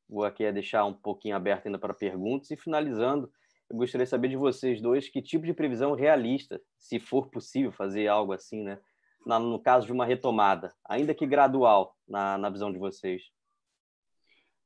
Vou 0.08 0.25
aqui 0.25 0.52
deixar 0.52 0.86
um 0.86 0.93
pouquinho 0.93 1.36
aberto 1.36 1.65
ainda 1.65 1.80
para 1.80 1.93
perguntas 1.93 2.52
e 2.52 2.58
finalizando, 2.58 3.32
eu 3.69 3.78
gostaria 3.78 4.04
de 4.04 4.10
saber 4.10 4.28
de 4.28 4.36
vocês 4.36 4.82
dois 4.82 5.08
que 5.08 5.21
tipo 5.21 5.45
de 5.45 5.54
previsão 5.54 5.93
realista, 5.93 6.60
se 6.78 6.99
for 6.99 7.30
possível 7.30 7.71
fazer 7.71 8.08
algo 8.08 8.34
assim, 8.34 8.63
né? 8.63 8.80
no 9.25 9.60
caso 9.60 9.86
de 9.86 9.93
uma 9.93 10.06
retomada, 10.06 10.73
ainda 10.84 11.13
que 11.13 11.28
gradual, 11.28 11.95
na, 12.08 12.38
na 12.38 12.49
visão 12.49 12.71
de 12.71 12.80
vocês. 12.80 13.23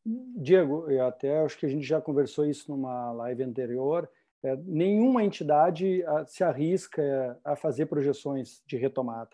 Diego, 0.05 0.85
até 1.01 1.39
acho 1.39 1.57
que 1.57 1.65
a 1.65 1.69
gente 1.69 1.85
já 1.85 2.01
conversou 2.01 2.45
isso 2.45 2.69
numa 2.69 3.11
live 3.13 3.43
anterior. 3.43 4.09
É, 4.43 4.57
nenhuma 4.65 5.23
entidade 5.23 6.03
a, 6.03 6.19
ah, 6.19 6.25
se 6.25 6.43
arrisca 6.43 7.01
é, 7.01 7.35
a 7.45 7.55
fazer 7.55 7.85
projeções 7.85 8.61
de 8.67 8.75
retomada. 8.75 9.29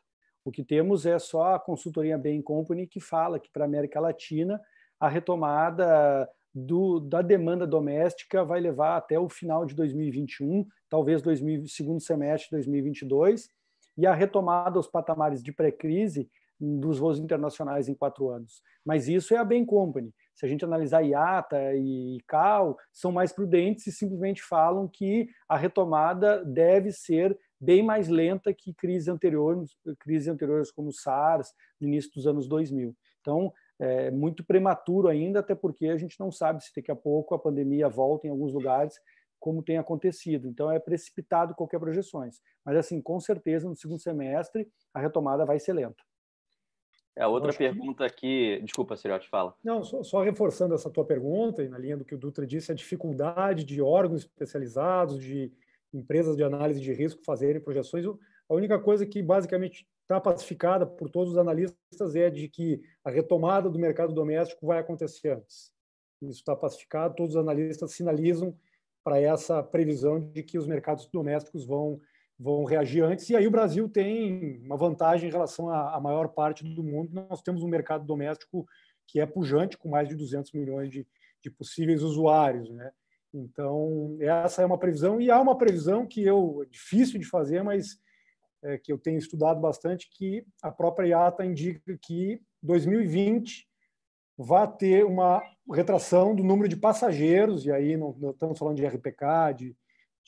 O 0.45 0.51
que 0.51 0.63
temos 0.63 1.05
é 1.05 1.17
só 1.17 1.55
a 1.55 1.59
consultoria 1.59 2.17
Bain 2.17 2.41
Company 2.41 2.85
que 2.85 2.99
fala 2.99 3.39
que 3.39 3.51
para 3.51 3.65
a 3.65 3.67
América 3.67 3.99
Latina 3.99 4.61
a 4.99 5.09
retomada 5.09 6.29
do, 6.53 6.99
da 6.99 7.21
demanda 7.21 7.65
doméstica 7.65 8.43
vai 8.43 8.59
levar 8.59 8.97
até 8.97 9.19
o 9.19 9.29
final 9.29 9.65
de 9.65 9.73
2021, 9.75 10.67
talvez 10.89 11.21
2000, 11.21 11.67
segundo 11.67 12.01
semestre 12.01 12.49
de 12.49 12.55
2022, 12.57 13.49
e 13.97 14.05
a 14.05 14.13
retomada 14.13 14.77
aos 14.77 14.87
patamares 14.87 15.41
de 15.41 15.51
pré-crise 15.51 16.29
dos 16.59 16.99
voos 16.99 17.19
internacionais 17.19 17.87
em 17.87 17.93
quatro 17.95 18.29
anos. 18.29 18.61
Mas 18.85 19.07
isso 19.07 19.33
é 19.33 19.37
a 19.37 19.45
Bain 19.45 19.65
Company. 19.65 20.13
Se 20.39 20.45
a 20.45 20.47
gente 20.47 20.63
analisar 20.63 21.01
IATA 21.01 21.75
e 21.75 22.15
ICAO, 22.15 22.77
são 22.93 23.11
mais 23.11 23.33
prudentes 23.33 23.85
e 23.87 23.91
simplesmente 23.91 24.41
falam 24.41 24.87
que 24.87 25.27
a 25.49 25.57
retomada 25.57 26.45
deve 26.45 26.93
ser 26.93 27.37
bem 27.59 27.83
mais 27.83 28.07
lenta 28.07 28.53
que 28.53 28.73
crises 28.73 29.09
anteriores, 29.09 29.75
crises 29.99 30.29
anteriores 30.29 30.71
como 30.71 30.87
o 30.87 30.93
SARS, 30.93 31.53
no 31.77 31.89
início 31.89 32.09
dos 32.13 32.25
anos 32.25 32.47
2000. 32.47 32.95
Então, 33.19 33.51
é 33.77 34.09
muito 34.11 34.41
prematuro 34.41 35.09
ainda, 35.09 35.41
até 35.41 35.53
porque 35.53 35.87
a 35.87 35.97
gente 35.97 36.17
não 36.17 36.31
sabe 36.31 36.63
se 36.63 36.71
daqui 36.73 36.89
a 36.89 36.95
pouco 36.95 37.35
a 37.35 37.39
pandemia 37.39 37.89
volta 37.89 38.25
em 38.25 38.29
alguns 38.29 38.53
lugares, 38.53 38.97
como 39.41 39.61
tem 39.61 39.77
acontecido. 39.77 40.47
Então, 40.47 40.71
é 40.71 40.79
precipitado 40.79 41.53
qualquer 41.53 41.81
projeções. 41.81 42.37
Mas, 42.63 42.77
assim, 42.77 43.01
com 43.01 43.19
certeza, 43.19 43.67
no 43.67 43.75
segundo 43.75 43.99
semestre, 43.99 44.71
a 44.93 45.01
retomada 45.01 45.45
vai 45.45 45.59
ser 45.59 45.73
lenta. 45.73 46.01
É 47.19 47.27
outra 47.27 47.51
pergunta 47.51 48.09
que... 48.09 48.55
aqui. 48.55 48.63
Desculpa, 48.63 48.95
Siriote, 48.95 49.27
fala. 49.27 49.53
Não, 49.61 49.83
só, 49.83 50.01
só, 50.03 50.21
reforçando 50.21 50.73
essa 50.73 50.89
tua 50.89 51.03
pergunta, 51.03 51.61
e 51.61 51.67
na 51.67 51.77
linha 51.77 51.97
do 51.97 52.05
que 52.05 52.15
o 52.15 52.17
Dutra 52.17 52.47
disse, 52.47 52.71
a 52.71 52.75
dificuldade 52.75 53.65
de 53.65 53.81
órgãos 53.81 54.21
especializados, 54.21 55.21
de 55.21 55.51
empresas 55.93 56.37
de 56.37 56.43
análise 56.45 56.79
de 56.79 56.93
risco 56.93 57.21
fazerem 57.25 57.61
projeções. 57.61 58.05
A 58.05 58.53
única 58.53 58.79
coisa 58.79 59.05
que 59.05 59.21
basicamente 59.21 59.85
está 60.03 60.19
pacificada 60.21 60.87
por 60.87 61.09
todos 61.09 61.33
os 61.33 61.37
analistas 61.37 62.15
é 62.15 62.29
de 62.29 62.47
que 62.47 62.81
a 63.03 63.09
retomada 63.09 63.69
do 63.69 63.77
mercado 63.77 64.13
doméstico 64.13 64.65
vai 64.65 64.79
acontecer 64.79 65.31
antes. 65.31 65.73
Isso 66.21 66.39
está 66.39 66.55
pacificado, 66.55 67.15
todos 67.15 67.35
os 67.35 67.41
analistas 67.41 67.91
sinalizam 67.91 68.55
para 69.03 69.19
essa 69.19 69.61
previsão 69.61 70.19
de 70.19 70.41
que 70.41 70.57
os 70.57 70.65
mercados 70.65 71.05
domésticos 71.07 71.65
vão 71.65 71.99
vão 72.39 72.63
reagir 72.63 73.03
antes. 73.03 73.29
E 73.29 73.35
aí 73.35 73.45
o 73.45 73.51
Brasil 73.51 73.89
tem 73.89 74.61
uma 74.63 74.77
vantagem 74.77 75.27
em 75.27 75.31
relação 75.31 75.69
à, 75.69 75.99
maior 75.99 76.29
parte 76.29 76.63
do 76.63 76.81
mundo. 76.81 77.27
Nós 77.29 77.41
temos 77.41 77.61
um 77.61 77.67
mercado 77.67 78.05
doméstico 78.05 78.65
que 79.05 79.19
é 79.19 79.25
pujante, 79.25 79.77
com 79.77 79.89
mais 79.89 80.07
de 80.07 80.15
200 80.15 80.53
milhões 80.53 80.89
de, 80.89 81.05
de 81.41 81.51
possíveis 81.51 82.01
usuários. 82.01 82.69
Né? 82.69 82.91
Então, 83.33 84.17
essa 84.21 84.61
é 84.61 84.65
uma 84.65 84.77
previsão, 84.77 85.19
e 85.19 85.29
há 85.29 85.39
uma 85.41 85.57
previsão 85.57 86.05
que 86.05 86.23
eu, 86.23 86.63
é 86.63 86.69
difícil 86.69 87.19
de 87.19 87.25
fazer, 87.25 87.63
mas 87.63 87.99
é, 88.63 88.77
que 88.77 88.91
eu 88.91 88.97
tenho 88.97 89.17
estudado 89.17 89.59
bastante, 89.59 90.09
que 90.11 90.45
a 90.61 90.71
própria 90.71 91.07
IATA 91.07 91.45
indica 91.45 91.97
que 92.01 92.41
2020 92.61 93.67
vai 94.37 94.71
ter 94.77 95.05
uma 95.05 95.41
retração 95.71 96.33
do 96.33 96.43
número 96.43 96.69
de 96.69 96.77
passageiros, 96.77 97.65
e 97.65 97.71
aí 97.71 97.97
não, 97.97 98.15
não 98.17 98.31
estamos 98.31 98.57
falando 98.57 98.77
de 98.77 98.85
RPK, 98.85 99.53
de, 99.55 99.77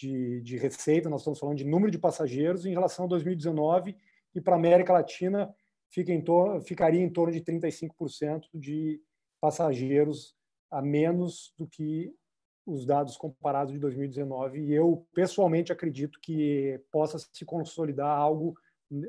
de, 0.02 0.42
de, 0.42 0.58
receita, 0.58 1.10
nós 1.10 1.22
estamos 1.22 1.40
falando 1.40 1.58
de 1.58 1.66
número 1.66 1.92
de 1.92 2.00
passageiros 2.00 2.66
em 2.66 2.72
relação 2.72 3.06
a 3.06 3.08
2019, 3.08 3.96
e 4.34 4.42
para 4.42 4.56
a 4.56 4.58
América 4.58 4.94
Latina 4.94 5.54
fica 5.90 6.12
em 6.12 6.24
ficaria 6.64 7.02
em 7.02 7.10
torno 7.10 7.34
de 7.34 7.42
35% 7.42 8.44
de 8.54 9.02
passageiros 9.40 10.36
a 10.72 10.82
menos 10.82 11.54
do 11.58 11.68
que 11.68 12.14
os 12.66 12.86
dados 12.86 13.18
comparados 13.18 13.74
de 13.74 13.80
2019 13.80 14.62
e 14.62 14.74
eu 14.74 15.06
pessoalmente 15.14 15.72
acredito 15.72 16.20
que 16.22 16.80
possa 16.92 17.18
se 17.20 17.44
consolidar 17.44 18.16
algo 18.18 18.56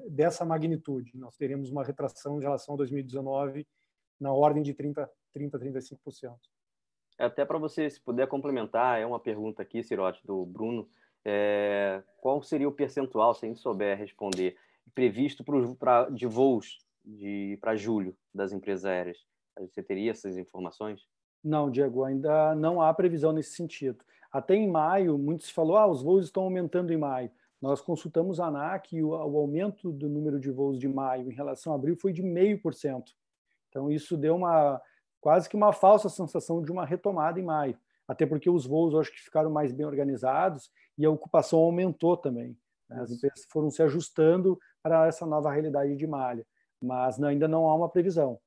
dessa 0.09 0.45
magnitude. 0.45 1.17
Nós 1.17 1.37
teremos 1.37 1.71
uma 1.71 1.85
retração 1.85 2.39
em 2.39 2.43
relação 2.43 2.75
a 2.75 2.79
2019 2.79 3.67
na 4.19 4.33
ordem 4.33 4.63
de 4.63 4.75
30, 4.75 5.09
30 5.33 5.59
35%. 5.59 6.52
Até 7.19 7.45
para 7.45 7.59
você, 7.59 7.89
se 7.89 8.01
puder 8.01 8.27
complementar, 8.27 9.01
é 9.01 9.07
uma 9.07 9.21
pergunta 9.21 9.63
aqui, 9.63 9.83
Cirote, 9.83 10.27
do 10.27 10.45
Bruno. 10.45 10.89
É, 11.25 12.03
qual 12.19 12.43
seria 12.43 12.69
o 12.69 12.73
percentual, 12.73 13.35
se 13.35 13.45
a 13.45 13.49
gente 13.49 13.61
souber 13.61 13.97
responder, 13.97 14.57
previsto 14.95 15.45
pro, 15.45 15.75
pra, 15.77 16.09
de 16.11 16.27
voos 16.27 16.79
para 17.61 17.77
julho 17.77 18.17
das 18.35 18.53
empresas 18.53 18.85
aéreas? 18.85 19.19
Você 19.59 19.83
teria 19.83 20.11
essas 20.11 20.37
informações? 20.37 21.07
Não, 21.45 21.71
Diego, 21.71 22.05
ainda 22.05 22.55
não 22.55 22.81
há 22.81 22.93
previsão 22.95 23.33
nesse 23.33 23.55
sentido. 23.55 24.05
Até 24.33 24.55
em 24.55 24.69
maio, 24.69 25.19
muitos 25.19 25.51
falou, 25.51 25.77
ah, 25.77 25.87
os 25.87 26.03
voos 26.03 26.25
estão 26.25 26.45
aumentando 26.45 26.93
em 26.93 26.97
maio. 26.97 27.31
Nós 27.61 27.81
consultamos 27.81 28.41
a 28.41 28.47
ANAC 28.47 28.97
e 28.97 29.03
o, 29.03 29.11
o 29.11 29.37
aumento 29.37 29.93
do 29.93 30.09
número 30.09 30.41
de 30.41 30.51
voos 30.51 30.79
de 30.79 30.89
maio 30.89 31.31
em 31.31 31.35
relação 31.35 31.73
a 31.73 31.77
abril 31.77 31.97
foi 31.97 32.13
de 32.13 32.23
0,5%. 32.23 33.05
Então, 33.69 33.91
isso 33.91 34.17
deu 34.17 34.37
uma 34.37 34.81
quase 35.23 35.49
que 35.49 35.57
uma 35.57 35.73
falsa 35.73 36.11
sensação 36.11 36.61
de 36.61 36.71
uma 36.71 36.85
retomada 36.85 37.41
em 37.41 37.45
maio. 37.45 37.79
Até 38.07 38.27
porque 38.27 38.51
os 38.51 38.67
voos, 38.67 38.95
acho 38.95 39.13
que 39.13 39.21
ficaram 39.21 39.49
mais 39.49 39.73
bem 39.73 39.87
organizados 39.87 40.69
e 40.99 41.07
a 41.07 41.11
ocupação 41.11 41.61
aumentou 41.61 42.17
também. 42.17 42.59
Né? 42.91 43.01
As 43.01 43.11
empresas 43.13 43.47
foram 43.49 43.71
se 43.71 43.83
ajustando 43.83 44.59
para 44.83 45.07
essa 45.07 45.25
nova 45.25 45.51
realidade 45.51 45.97
de 45.97 46.07
malha. 46.07 46.45
Mas 46.83 47.23
ainda 47.23 47.47
não 47.47 47.69
há 47.69 47.75
uma 47.75 47.89
previsão. 47.89 48.39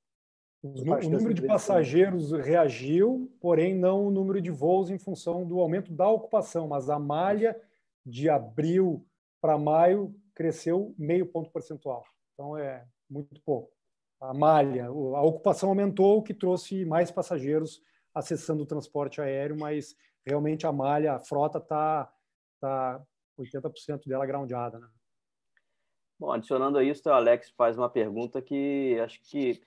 O 0.61 1.09
número 1.09 1.33
de 1.33 1.43
passageiros 1.43 2.31
reagiu, 2.31 3.31
porém 3.39 3.73
não 3.73 4.07
o 4.07 4.11
número 4.11 4.41
de 4.41 4.51
voos 4.51 4.89
em 4.89 4.97
função 4.97 5.47
do 5.47 5.59
aumento 5.59 5.93
da 5.93 6.09
ocupação, 6.09 6.67
mas 6.67 6.89
a 6.89 6.99
malha 6.99 7.55
de 8.05 8.29
abril 8.29 9.05
para 9.39 9.57
maio 9.57 10.13
cresceu 10.33 10.93
meio 10.97 11.25
ponto 11.25 11.51
percentual. 11.51 12.03
Então 12.33 12.57
é 12.57 12.85
muito 13.09 13.39
pouco. 13.43 13.74
A 14.21 14.34
malha, 14.34 14.88
a 14.88 15.21
ocupação 15.21 15.69
aumentou, 15.69 16.17
o 16.17 16.23
que 16.23 16.34
trouxe 16.34 16.86
mais 16.86 17.12
passageiros 17.12 17.82
acessando 18.13 18.63
o 18.63 18.65
transporte 18.65 19.19
aéreo, 19.19 19.58
mas 19.60 19.95
realmente 20.25 20.65
a 20.65 20.71
malha, 20.71 21.13
a 21.13 21.19
frota 21.19 21.58
está 21.58 22.12
tá 22.60 23.01
80% 23.38 23.71
tá 23.88 23.97
dela 24.06 24.25
groundada. 24.25 24.80
Né? 24.80 24.88
Bom, 26.17 26.32
adicionando 26.32 26.78
a 26.78 26.84
isso, 26.84 27.08
o 27.10 27.12
Alex 27.12 27.51
faz 27.51 27.78
uma 27.78 27.89
pergunta 27.89 28.41
que 28.41 28.97
acho 29.04 29.19
que 29.23 29.62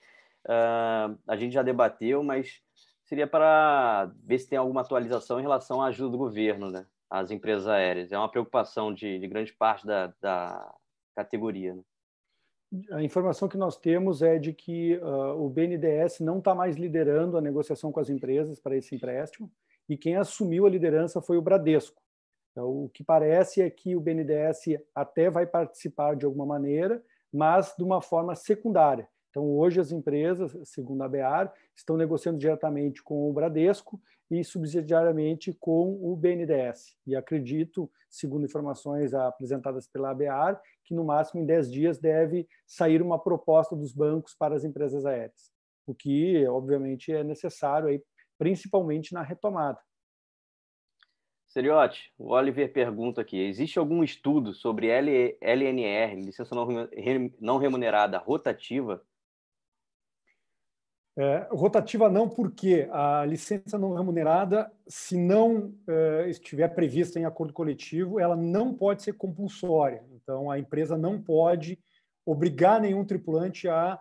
uh, 0.46 1.18
a 1.26 1.36
gente 1.36 1.52
já 1.52 1.62
debateu, 1.62 2.22
mas 2.22 2.62
seria 3.04 3.26
para 3.26 4.10
ver 4.24 4.38
se 4.38 4.48
tem 4.48 4.58
alguma 4.58 4.80
atualização 4.80 5.38
em 5.38 5.42
relação 5.42 5.82
à 5.82 5.86
ajuda 5.86 6.12
do 6.12 6.18
governo 6.18 6.70
né, 6.70 6.86
às 7.10 7.30
empresas 7.30 7.66
aéreas. 7.66 8.12
É 8.12 8.18
uma 8.18 8.30
preocupação 8.30 8.92
de, 8.92 9.18
de 9.18 9.28
grande 9.28 9.52
parte 9.52 9.86
da, 9.86 10.12
da 10.20 10.74
categoria. 11.14 11.74
Né? 11.74 11.82
A 12.90 13.02
informação 13.02 13.48
que 13.48 13.56
nós 13.56 13.76
temos 13.78 14.20
é 14.20 14.38
de 14.38 14.52
que 14.52 14.96
uh, 14.96 15.42
o 15.42 15.48
BNDES 15.48 16.20
não 16.20 16.38
está 16.38 16.54
mais 16.54 16.76
liderando 16.76 17.38
a 17.38 17.40
negociação 17.40 17.90
com 17.90 17.98
as 17.98 18.10
empresas 18.10 18.60
para 18.60 18.76
esse 18.76 18.94
empréstimo 18.94 19.50
e 19.88 19.96
quem 19.96 20.16
assumiu 20.16 20.66
a 20.66 20.70
liderança 20.70 21.22
foi 21.22 21.38
o 21.38 21.42
Bradesco. 21.42 22.02
Então, 22.52 22.84
o 22.84 22.88
que 22.90 23.02
parece 23.02 23.62
é 23.62 23.70
que 23.70 23.96
o 23.96 24.00
BNDES 24.00 24.80
até 24.94 25.30
vai 25.30 25.46
participar 25.46 26.14
de 26.14 26.26
alguma 26.26 26.44
maneira, 26.44 27.02
mas 27.32 27.74
de 27.76 27.84
uma 27.84 28.02
forma 28.02 28.34
secundária. 28.34 29.08
Então, 29.30 29.44
hoje 29.44 29.80
as 29.80 29.92
empresas, 29.92 30.56
segundo 30.64 31.02
a 31.02 31.08
BEAR, 31.08 31.52
estão 31.74 31.96
negociando 31.96 32.38
diretamente 32.38 33.02
com 33.02 33.28
o 33.28 33.32
Bradesco 33.32 34.00
e 34.30 34.42
subsidiariamente 34.42 35.52
com 35.52 35.98
o 36.02 36.16
BNDES. 36.16 36.96
E 37.06 37.14
acredito, 37.14 37.90
segundo 38.08 38.46
informações 38.46 39.14
apresentadas 39.14 39.86
pela 39.86 40.14
BEAR, 40.14 40.60
que 40.84 40.94
no 40.94 41.04
máximo 41.04 41.40
em 41.40 41.46
10 41.46 41.70
dias 41.70 41.98
deve 41.98 42.48
sair 42.66 43.02
uma 43.02 43.18
proposta 43.18 43.76
dos 43.76 43.92
bancos 43.92 44.34
para 44.34 44.54
as 44.54 44.64
empresas 44.64 45.04
aéreas, 45.04 45.52
o 45.86 45.94
que, 45.94 46.46
obviamente, 46.46 47.12
é 47.12 47.22
necessário, 47.22 47.88
aí, 47.88 48.02
principalmente 48.38 49.12
na 49.12 49.22
retomada. 49.22 49.80
Seriote, 51.48 52.12
o 52.18 52.32
Oliver 52.32 52.70
pergunta 52.72 53.22
aqui: 53.22 53.38
existe 53.38 53.78
algum 53.78 54.04
estudo 54.04 54.52
sobre 54.52 54.88
LNR, 54.88 56.16
licença 56.16 56.54
não 57.40 57.56
remunerada 57.56 58.18
rotativa, 58.18 59.02
é, 61.18 61.48
rotativa 61.50 62.08
não, 62.08 62.28
porque 62.28 62.88
a 62.92 63.24
licença 63.24 63.76
não 63.76 63.92
remunerada, 63.92 64.70
se 64.86 65.16
não 65.16 65.74
é, 65.88 66.30
estiver 66.30 66.68
prevista 66.68 67.18
em 67.18 67.24
acordo 67.24 67.52
coletivo, 67.52 68.20
ela 68.20 68.36
não 68.36 68.72
pode 68.72 69.02
ser 69.02 69.14
compulsória. 69.14 70.04
Então, 70.12 70.48
a 70.48 70.60
empresa 70.60 70.96
não 70.96 71.20
pode 71.20 71.76
obrigar 72.24 72.80
nenhum 72.80 73.04
tripulante 73.04 73.68
a, 73.68 73.98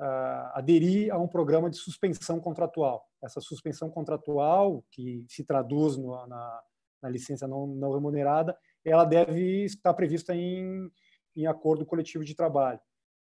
a 0.00 0.58
aderir 0.58 1.14
a 1.14 1.18
um 1.18 1.28
programa 1.28 1.70
de 1.70 1.76
suspensão 1.76 2.40
contratual. 2.40 3.06
Essa 3.22 3.40
suspensão 3.40 3.88
contratual, 3.88 4.82
que 4.90 5.24
se 5.28 5.44
traduz 5.44 5.96
no, 5.96 6.26
na, 6.26 6.60
na 7.00 7.08
licença 7.08 7.46
não, 7.46 7.68
não 7.68 7.92
remunerada, 7.92 8.58
ela 8.84 9.04
deve 9.04 9.64
estar 9.64 9.94
prevista 9.94 10.34
em, 10.34 10.90
em 11.36 11.46
acordo 11.46 11.86
coletivo 11.86 12.24
de 12.24 12.34
trabalho. 12.34 12.80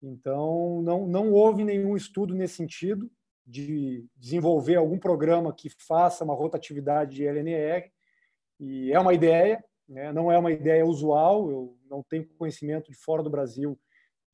Então, 0.01 0.81
não, 0.81 1.07
não 1.07 1.31
houve 1.31 1.63
nenhum 1.63 1.95
estudo 1.95 2.35
nesse 2.35 2.55
sentido 2.55 3.09
de 3.45 4.05
desenvolver 4.15 4.75
algum 4.75 4.99
programa 4.99 5.53
que 5.53 5.69
faça 5.69 6.23
uma 6.23 6.33
rotatividade 6.33 7.15
de 7.15 7.25
LNR, 7.25 7.89
e 8.59 8.91
é 8.91 8.99
uma 8.99 9.13
ideia, 9.13 9.63
né? 9.87 10.11
não 10.11 10.31
é 10.31 10.37
uma 10.37 10.51
ideia 10.51 10.85
usual, 10.85 11.49
eu 11.49 11.77
não 11.89 12.03
tenho 12.03 12.27
conhecimento 12.37 12.91
de 12.91 12.97
fora 12.97 13.23
do 13.23 13.29
Brasil 13.29 13.79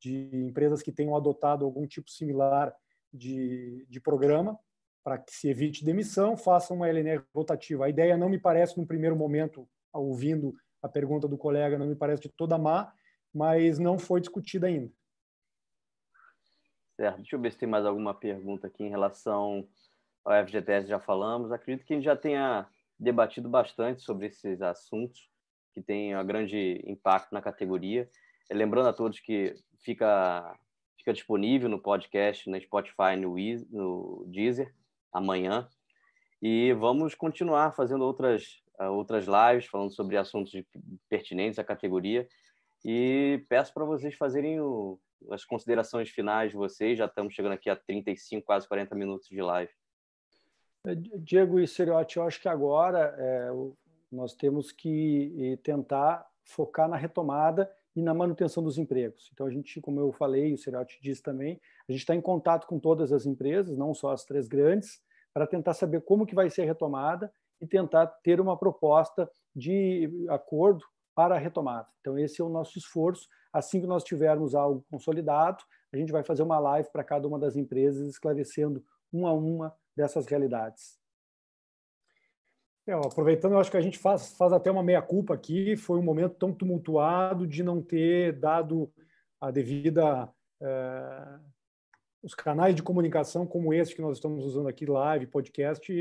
de 0.00 0.28
empresas 0.34 0.82
que 0.82 0.92
tenham 0.92 1.16
adotado 1.16 1.64
algum 1.64 1.86
tipo 1.86 2.10
similar 2.10 2.74
de, 3.12 3.86
de 3.88 4.00
programa 4.00 4.58
para 5.02 5.18
que 5.18 5.32
se 5.32 5.48
evite 5.48 5.84
demissão, 5.84 6.36
faça 6.36 6.72
uma 6.72 6.88
LNR 6.88 7.22
rotativa. 7.34 7.84
A 7.84 7.88
ideia 7.90 8.16
não 8.16 8.28
me 8.28 8.38
parece, 8.38 8.78
no 8.78 8.86
primeiro 8.86 9.14
momento, 9.14 9.68
ouvindo 9.92 10.54
a 10.82 10.88
pergunta 10.88 11.28
do 11.28 11.38
colega, 11.38 11.78
não 11.78 11.86
me 11.86 11.94
parece 11.94 12.22
de 12.22 12.30
toda 12.30 12.58
má, 12.58 12.92
mas 13.32 13.78
não 13.78 13.98
foi 13.98 14.20
discutida 14.20 14.66
ainda. 14.66 14.90
Certo. 16.96 17.16
Deixa 17.16 17.34
eu 17.36 17.40
ver 17.40 17.52
se 17.52 17.58
tem 17.58 17.68
mais 17.68 17.84
alguma 17.84 18.14
pergunta 18.14 18.68
aqui 18.68 18.84
em 18.84 18.90
relação 18.90 19.66
ao 20.24 20.46
FGTS, 20.46 20.88
já 20.88 21.00
falamos. 21.00 21.50
Acredito 21.50 21.84
que 21.84 21.92
a 21.92 21.96
gente 21.96 22.04
já 22.04 22.16
tenha 22.16 22.66
debatido 22.98 23.48
bastante 23.48 24.02
sobre 24.02 24.26
esses 24.26 24.62
assuntos 24.62 25.28
que 25.72 25.82
têm 25.82 26.16
um 26.16 26.24
grande 26.24 26.80
impacto 26.86 27.32
na 27.32 27.42
categoria. 27.42 28.08
Lembrando 28.50 28.88
a 28.88 28.92
todos 28.92 29.18
que 29.18 29.54
fica, 29.80 30.56
fica 30.96 31.12
disponível 31.12 31.68
no 31.68 31.80
podcast, 31.80 32.48
no 32.48 32.60
Spotify, 32.60 33.16
no, 33.18 33.34
no 33.70 34.24
Deezer, 34.28 34.72
amanhã. 35.12 35.68
E 36.40 36.72
vamos 36.74 37.14
continuar 37.14 37.72
fazendo 37.74 38.04
outras, 38.04 38.62
ah, 38.78 38.90
outras 38.90 39.26
lives 39.26 39.66
falando 39.66 39.90
sobre 39.90 40.16
assuntos 40.16 40.52
pertinentes 41.08 41.58
à 41.58 41.64
categoria. 41.64 42.28
E 42.84 43.44
peço 43.48 43.74
para 43.74 43.84
vocês 43.84 44.14
fazerem 44.14 44.60
o, 44.60 45.00
as 45.30 45.44
considerações 45.44 46.10
finais 46.10 46.50
de 46.50 46.56
vocês. 46.56 46.98
Já 46.98 47.06
estamos 47.06 47.34
chegando 47.34 47.52
aqui 47.52 47.70
a 47.70 47.76
35, 47.76 48.44
quase 48.44 48.68
40 48.68 48.94
minutos 48.94 49.28
de 49.28 49.40
live. 49.40 49.72
É, 50.86 50.94
Diego 50.94 51.58
e 51.58 51.66
Seriotti, 51.66 52.18
eu 52.18 52.24
acho 52.24 52.40
que 52.40 52.48
agora 52.48 53.14
é, 53.18 53.50
nós 54.12 54.34
temos 54.34 54.70
que 54.70 55.58
tentar 55.62 56.26
focar 56.44 56.88
na 56.88 56.96
retomada 56.96 57.70
e 57.96 58.02
na 58.02 58.12
manutenção 58.12 58.62
dos 58.62 58.76
empregos. 58.76 59.30
Então, 59.32 59.46
a 59.46 59.50
gente, 59.50 59.80
como 59.80 60.00
eu 60.00 60.12
falei, 60.12 60.52
o 60.52 60.58
Seriotti 60.58 60.98
disse 61.00 61.22
também, 61.22 61.60
a 61.88 61.92
gente 61.92 62.00
está 62.00 62.14
em 62.14 62.20
contato 62.20 62.66
com 62.66 62.78
todas 62.78 63.12
as 63.12 63.24
empresas, 63.24 63.76
não 63.76 63.94
só 63.94 64.12
as 64.12 64.24
três 64.24 64.48
grandes, 64.48 65.00
para 65.32 65.46
tentar 65.46 65.74
saber 65.74 66.02
como 66.02 66.26
que 66.26 66.34
vai 66.34 66.50
ser 66.50 66.62
a 66.62 66.66
retomada 66.66 67.32
e 67.60 67.66
tentar 67.66 68.06
ter 68.06 68.40
uma 68.40 68.56
proposta 68.56 69.30
de 69.54 70.10
acordo 70.28 70.84
para 71.14 71.36
a 71.36 71.38
retomada. 71.38 71.88
Então, 72.00 72.18
esse 72.18 72.40
é 72.40 72.44
o 72.44 72.48
nosso 72.48 72.78
esforço. 72.78 73.28
Assim 73.52 73.80
que 73.80 73.86
nós 73.86 74.02
tivermos 74.02 74.54
algo 74.54 74.84
consolidado, 74.90 75.62
a 75.92 75.96
gente 75.96 76.12
vai 76.12 76.24
fazer 76.24 76.42
uma 76.42 76.58
live 76.58 76.88
para 76.90 77.04
cada 77.04 77.26
uma 77.28 77.38
das 77.38 77.56
empresas, 77.56 78.08
esclarecendo 78.08 78.84
uma 79.12 79.30
a 79.30 79.32
uma 79.32 79.74
dessas 79.96 80.26
realidades. 80.26 80.98
É, 82.86 82.92
aproveitando, 82.92 83.52
eu 83.52 83.58
acho 83.58 83.70
que 83.70 83.76
a 83.76 83.80
gente 83.80 83.98
faz, 83.98 84.36
faz 84.36 84.52
até 84.52 84.70
uma 84.70 84.82
meia-culpa 84.82 85.32
aqui. 85.32 85.76
Foi 85.76 85.98
um 85.98 86.02
momento 86.02 86.34
tão 86.34 86.52
tumultuado 86.52 87.46
de 87.46 87.62
não 87.62 87.80
ter 87.80 88.32
dado 88.32 88.92
a 89.40 89.50
devida. 89.50 90.28
É, 90.60 91.38
os 92.24 92.34
canais 92.34 92.74
de 92.74 92.82
comunicação 92.82 93.46
como 93.46 93.74
esse 93.74 93.94
que 93.94 94.00
nós 94.00 94.16
estamos 94.16 94.46
usando 94.46 94.66
aqui, 94.66 94.86
live, 94.86 95.26
podcast, 95.26 95.92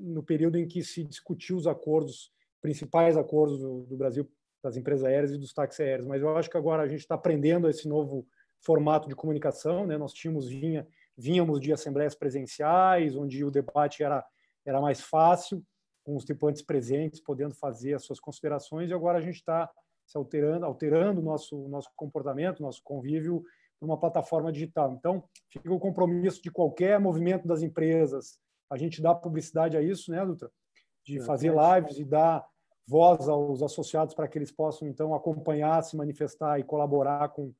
no 0.00 0.22
período 0.22 0.56
em 0.56 0.66
que 0.66 0.82
se 0.82 1.04
discutiu 1.04 1.58
os 1.58 1.66
acordos, 1.66 2.32
principais 2.62 3.16
acordos 3.16 3.58
do, 3.58 3.82
do 3.82 3.96
Brasil 3.96 4.26
das 4.62 4.76
empresas 4.76 5.04
aéreas 5.04 5.32
e 5.32 5.38
dos 5.38 5.52
táxis 5.52 5.80
aéreos. 5.80 6.06
Mas 6.06 6.22
eu 6.22 6.36
acho 6.36 6.48
que 6.48 6.56
agora 6.56 6.84
a 6.84 6.88
gente 6.88 7.00
está 7.00 7.16
aprendendo 7.16 7.68
esse 7.68 7.88
novo 7.88 8.26
formato 8.60 9.08
de 9.08 9.14
comunicação. 9.14 9.84
Né? 9.84 9.98
Nós 9.98 10.12
tínhamos 10.12 10.48
vinha, 10.48 10.86
vínhamos 11.18 11.60
de 11.60 11.72
assembleias 11.72 12.14
presenciais, 12.14 13.16
onde 13.16 13.44
o 13.44 13.50
debate 13.50 14.04
era, 14.04 14.24
era 14.64 14.80
mais 14.80 15.00
fácil, 15.00 15.62
com 16.04 16.16
os 16.16 16.24
tripulantes 16.24 16.62
presentes, 16.62 17.20
podendo 17.20 17.54
fazer 17.54 17.94
as 17.94 18.04
suas 18.04 18.18
considerações, 18.18 18.90
e 18.90 18.94
agora 18.94 19.18
a 19.18 19.20
gente 19.20 19.36
está 19.36 19.70
se 20.04 20.16
alterando, 20.18 20.64
alterando 20.66 21.20
o 21.20 21.24
nosso, 21.24 21.68
nosso 21.68 21.88
comportamento, 21.94 22.62
nosso 22.62 22.80
convívio 22.82 23.42
para 23.78 23.86
uma 23.86 23.98
plataforma 23.98 24.50
digital. 24.50 24.92
Então, 24.92 25.24
fica 25.48 25.72
o 25.72 25.78
compromisso 25.78 26.42
de 26.42 26.50
qualquer 26.50 26.98
movimento 26.98 27.46
das 27.46 27.62
empresas, 27.62 28.38
a 28.68 28.76
gente 28.76 29.02
dá 29.02 29.14
publicidade 29.14 29.76
a 29.76 29.82
isso, 29.82 30.10
né, 30.10 30.24
Dutra? 30.24 30.50
De 31.04 31.20
fazer 31.20 31.52
lives 31.52 31.98
e 31.98 32.04
dar 32.04 32.44
voz 32.86 33.28
aos 33.28 33.62
associados 33.62 34.14
para 34.14 34.28
que 34.28 34.38
eles 34.38 34.50
possam, 34.50 34.88
então, 34.88 35.14
acompanhar, 35.14 35.82
se 35.82 35.96
manifestar 35.96 36.58
e 36.58 36.64
colaborar 36.64 37.28
com, 37.30 37.52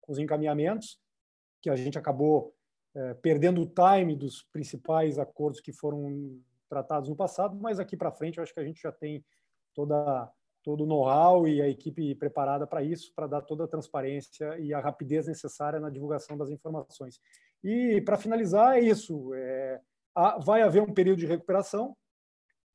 com 0.00 0.12
os 0.12 0.18
encaminhamentos, 0.18 0.98
que 1.60 1.68
a 1.68 1.76
gente 1.76 1.98
acabou 1.98 2.54
é, 2.94 3.14
perdendo 3.14 3.62
o 3.62 3.66
time 3.66 4.14
dos 4.14 4.42
principais 4.52 5.18
acordos 5.18 5.60
que 5.60 5.72
foram 5.72 6.40
tratados 6.68 7.08
no 7.08 7.16
passado, 7.16 7.56
mas 7.56 7.80
aqui 7.80 7.96
para 7.96 8.12
frente 8.12 8.38
eu 8.38 8.42
acho 8.42 8.54
que 8.54 8.60
a 8.60 8.64
gente 8.64 8.80
já 8.80 8.92
tem 8.92 9.24
toda 9.74 10.30
todo 10.62 10.84
o 10.84 10.86
know-how 10.86 11.48
e 11.48 11.62
a 11.62 11.68
equipe 11.68 12.14
preparada 12.14 12.66
para 12.66 12.82
isso, 12.82 13.12
para 13.14 13.26
dar 13.26 13.40
toda 13.40 13.64
a 13.64 13.68
transparência 13.68 14.58
e 14.58 14.74
a 14.74 14.80
rapidez 14.80 15.26
necessária 15.26 15.80
na 15.80 15.88
divulgação 15.88 16.36
das 16.36 16.50
informações. 16.50 17.20
E 17.64 18.02
para 18.02 18.18
finalizar 18.18 18.76
é 18.76 18.80
isso, 18.80 19.32
é, 19.34 19.80
vai 20.44 20.62
haver 20.62 20.82
um 20.82 20.92
período 20.92 21.20
de 21.20 21.26
recuperação, 21.26 21.96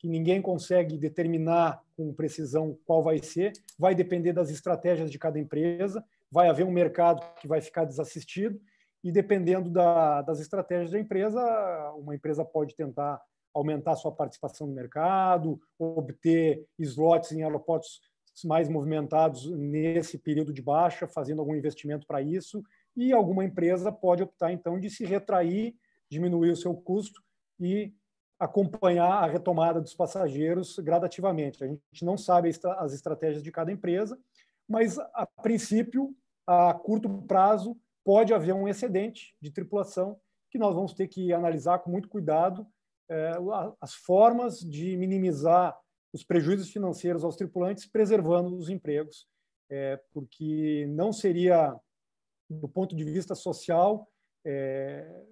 que 0.04 0.10
ninguém 0.10 0.42
consegue 0.42 0.98
determinar 0.98 1.82
com 1.96 2.14
precisão 2.14 2.78
qual 2.86 3.02
vai 3.02 3.20
ser, 3.20 3.54
vai 3.80 3.96
depender 3.96 4.34
das 4.34 4.50
estratégias 4.50 5.10
de 5.10 5.18
cada 5.18 5.40
empresa, 5.40 6.04
vai 6.30 6.50
haver 6.50 6.66
um 6.66 6.72
mercado 6.72 7.24
que 7.40 7.48
vai 7.48 7.62
ficar 7.62 7.86
desassistido, 7.86 8.60
e 9.02 9.14
dependendo 9.14 9.70
da, 9.70 10.22
das 10.22 10.42
estratégias 10.42 10.92
da 10.92 11.00
empresa, 11.00 11.42
uma 11.96 12.14
empresa 12.14 12.44
pode 12.44 12.76
tentar 12.76 13.22
aumentar 13.54 13.96
sua 13.96 14.12
participação 14.12 14.68
no 14.68 14.74
mercado, 14.74 15.58
obter 15.80 16.68
slots 16.78 17.32
em 17.32 17.42
aeroportos 17.42 18.02
mais 18.44 18.68
movimentados 18.68 19.50
nesse 19.52 20.18
período 20.18 20.52
de 20.52 20.62
baixa, 20.62 21.08
fazendo 21.08 21.40
algum 21.40 21.56
investimento 21.56 22.06
para 22.06 22.22
isso, 22.22 22.62
e 22.94 23.14
alguma 23.14 23.46
empresa 23.46 23.90
pode 23.90 24.22
optar 24.22 24.52
então 24.52 24.78
de 24.78 24.90
se 24.90 25.06
retrair, 25.06 25.78
diminuir 26.12 26.52
o 26.52 26.58
seu 26.58 26.76
custo 26.76 27.24
e 27.58 27.94
acompanhar 28.40 29.24
a 29.24 29.28
retomada 29.28 29.80
dos 29.80 29.94
passageiros 29.94 30.78
gradativamente. 30.80 31.64
A 31.64 31.68
gente 31.68 32.04
não 32.04 32.18
sabe 32.18 32.50
as 32.78 32.94
estratégias 32.94 33.44
de 33.44 33.52
cada 33.52 33.72
empresa, 33.72 34.20
mas, 34.68 34.98
a 34.98 35.26
princípio, 35.42 36.16
a 36.46 36.74
curto 36.74 37.10
prazo, 37.24 37.78
pode 38.04 38.34
haver 38.34 38.54
um 38.54 38.68
excedente 38.68 39.36
de 39.40 39.52
tripulação 39.52 40.20
que 40.50 40.58
nós 40.58 40.76
vamos 40.76 40.94
ter 40.94 41.08
que 41.08 41.34
analisar 41.34 41.80
com 41.80 41.90
muito 41.90 42.10
cuidado 42.10 42.68
é, 43.10 43.32
as 43.82 43.94
formas 43.94 44.60
de 44.60 44.96
minimizar 44.98 45.78
os 46.14 46.24
prejuízos 46.24 46.70
financeiros 46.70 47.24
aos 47.24 47.36
tripulantes, 47.36 47.86
preservando 47.86 48.56
os 48.56 48.70
empregos, 48.70 49.28
é, 49.70 50.00
porque 50.12 50.86
não 50.90 51.12
seria, 51.12 51.76
do 52.50 52.68
ponto 52.68 52.96
de 52.96 53.04
vista 53.04 53.34
social, 53.34 54.08
é, 54.46 55.26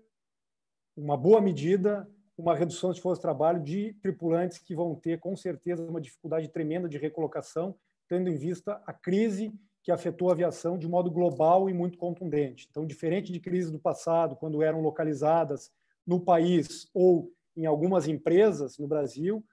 uma 0.97 1.15
boa 1.15 1.39
medida 1.39 2.09
uma 2.41 2.55
redução 2.55 2.91
de 2.91 2.99
força 2.99 3.19
de 3.19 3.21
trabalho 3.21 3.61
de 3.61 3.93
tripulantes 4.01 4.57
que 4.57 4.75
vão 4.75 4.95
ter, 4.95 5.19
com 5.19 5.35
certeza, 5.35 5.83
uma 5.83 6.01
dificuldade 6.01 6.49
tremenda 6.49 6.89
de 6.89 6.97
recolocação, 6.97 7.75
tendo 8.07 8.29
em 8.29 8.35
vista 8.35 8.81
a 8.85 8.91
crise 8.91 9.53
que 9.83 9.91
afetou 9.91 10.29
a 10.29 10.33
aviação 10.33 10.77
de 10.77 10.87
modo 10.87 11.09
global 11.09 11.69
e 11.69 11.73
muito 11.73 11.97
contundente. 11.97 12.67
Então, 12.69 12.85
diferente 12.85 13.31
de 13.31 13.39
crises 13.39 13.71
do 13.71 13.79
passado, 13.79 14.35
quando 14.35 14.61
eram 14.61 14.81
localizadas 14.81 15.71
no 16.05 16.19
país 16.19 16.89
ou 16.93 17.31
em 17.55 17.65
algumas 17.65 18.07
empresas 18.07 18.77
no 18.77 18.87
Brasil, 18.87 19.43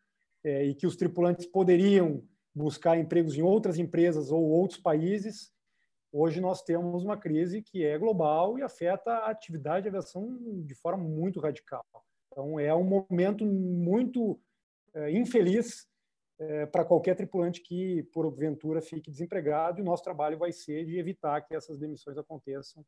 é, 0.42 0.64
e 0.64 0.74
que 0.74 0.86
os 0.86 0.96
tripulantes 0.96 1.46
poderiam 1.46 2.22
buscar 2.54 2.96
empregos 2.96 3.36
em 3.36 3.42
outras 3.42 3.78
empresas 3.78 4.30
ou 4.30 4.42
outros 4.42 4.80
países, 4.80 5.52
hoje 6.10 6.40
nós 6.40 6.62
temos 6.62 7.04
uma 7.04 7.16
crise 7.16 7.60
que 7.60 7.84
é 7.84 7.98
global 7.98 8.58
e 8.58 8.62
afeta 8.62 9.10
a 9.10 9.30
atividade 9.30 9.82
de 9.82 9.88
aviação 9.88 10.38
de 10.62 10.74
forma 10.74 11.04
muito 11.04 11.40
radical. 11.40 11.84
Então, 12.38 12.60
é 12.60 12.72
um 12.72 12.84
momento 12.84 13.44
muito 13.44 14.40
é, 14.94 15.10
infeliz 15.10 15.88
é, 16.38 16.66
para 16.66 16.84
qualquer 16.84 17.16
tripulante 17.16 17.60
que, 17.60 18.04
porventura, 18.12 18.80
fique 18.80 19.10
desempregado, 19.10 19.80
e 19.80 19.82
o 19.82 19.84
nosso 19.84 20.04
trabalho 20.04 20.38
vai 20.38 20.52
ser 20.52 20.84
de 20.84 21.00
evitar 21.00 21.40
que 21.40 21.52
essas 21.52 21.80
demissões 21.80 22.16
aconteçam, 22.16 22.86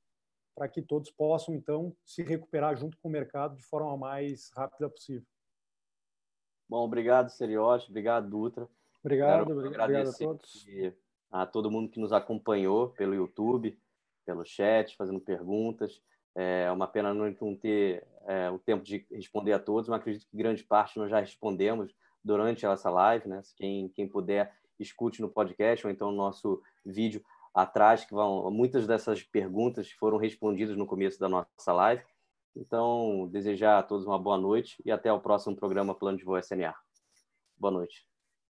para 0.55 0.69
que 0.69 0.81
todos 0.81 1.11
possam, 1.11 1.53
então, 1.53 1.93
se 2.05 2.23
recuperar 2.23 2.77
junto 2.77 2.97
com 2.99 3.09
o 3.09 3.11
mercado 3.11 3.57
de 3.57 3.65
forma 3.65 3.97
mais 3.97 4.53
rápida 4.55 4.89
possível. 4.89 5.27
Bom, 6.69 6.85
obrigado, 6.85 7.29
Seriote, 7.31 7.91
obrigado, 7.91 8.31
Dutra. 8.31 8.69
Obrigado, 9.03 9.47
Quero 9.47 9.59
obrigado 9.59 10.11
a 10.11 10.13
todos. 10.13 10.67
A 11.29 11.45
todo 11.45 11.73
mundo 11.73 11.91
que 11.91 11.99
nos 11.99 12.13
acompanhou 12.13 12.91
pelo 12.91 13.17
YouTube, 13.17 13.77
pelo 14.25 14.45
chat, 14.45 14.97
fazendo 14.97 15.21
perguntas. 15.21 16.01
É 16.35 16.71
uma 16.71 16.87
pena 16.87 17.13
não 17.13 17.33
ter 17.57 18.07
é, 18.27 18.51
o 18.51 18.59
tempo 18.59 18.85
de 18.85 19.05
responder 19.11 19.53
a 19.53 19.59
todos, 19.59 19.89
mas 19.89 20.01
acredito 20.01 20.27
que 20.29 20.37
grande 20.37 20.63
parte 20.63 20.99
nós 20.99 21.11
já 21.11 21.21
respondemos 21.21 21.95
durante 22.23 22.65
essa 22.67 22.91
live, 22.91 23.29
né? 23.29 23.41
Quem, 23.57 23.89
quem 23.89 24.09
puder, 24.09 24.55
escute 24.79 25.21
no 25.21 25.29
podcast 25.29 25.87
ou 25.87 25.93
então 25.93 26.11
no 26.11 26.17
nosso 26.17 26.63
vídeo 26.85 27.23
atrás, 27.55 28.05
que 28.05 28.15
vão 28.15 28.51
muitas 28.51 28.87
dessas 28.87 29.23
perguntas 29.23 29.91
foram 29.93 30.17
respondidas 30.17 30.77
no 30.77 30.87
começo 30.87 31.19
da 31.19 31.29
nossa 31.29 31.73
live. 31.73 32.03
Então, 32.57 33.29
desejar 33.31 33.79
a 33.79 33.83
todos 33.83 34.07
uma 34.07 34.19
boa 34.19 34.39
noite 34.39 34.81
e 34.85 34.91
até 34.91 35.13
o 35.13 35.21
próximo 35.21 35.57
programa 35.57 35.95
Plano 35.95 36.19
de 36.19 36.25
Voo 36.25 36.39
SNA. 36.39 36.75
Boa 37.57 37.73
noite. 37.73 38.10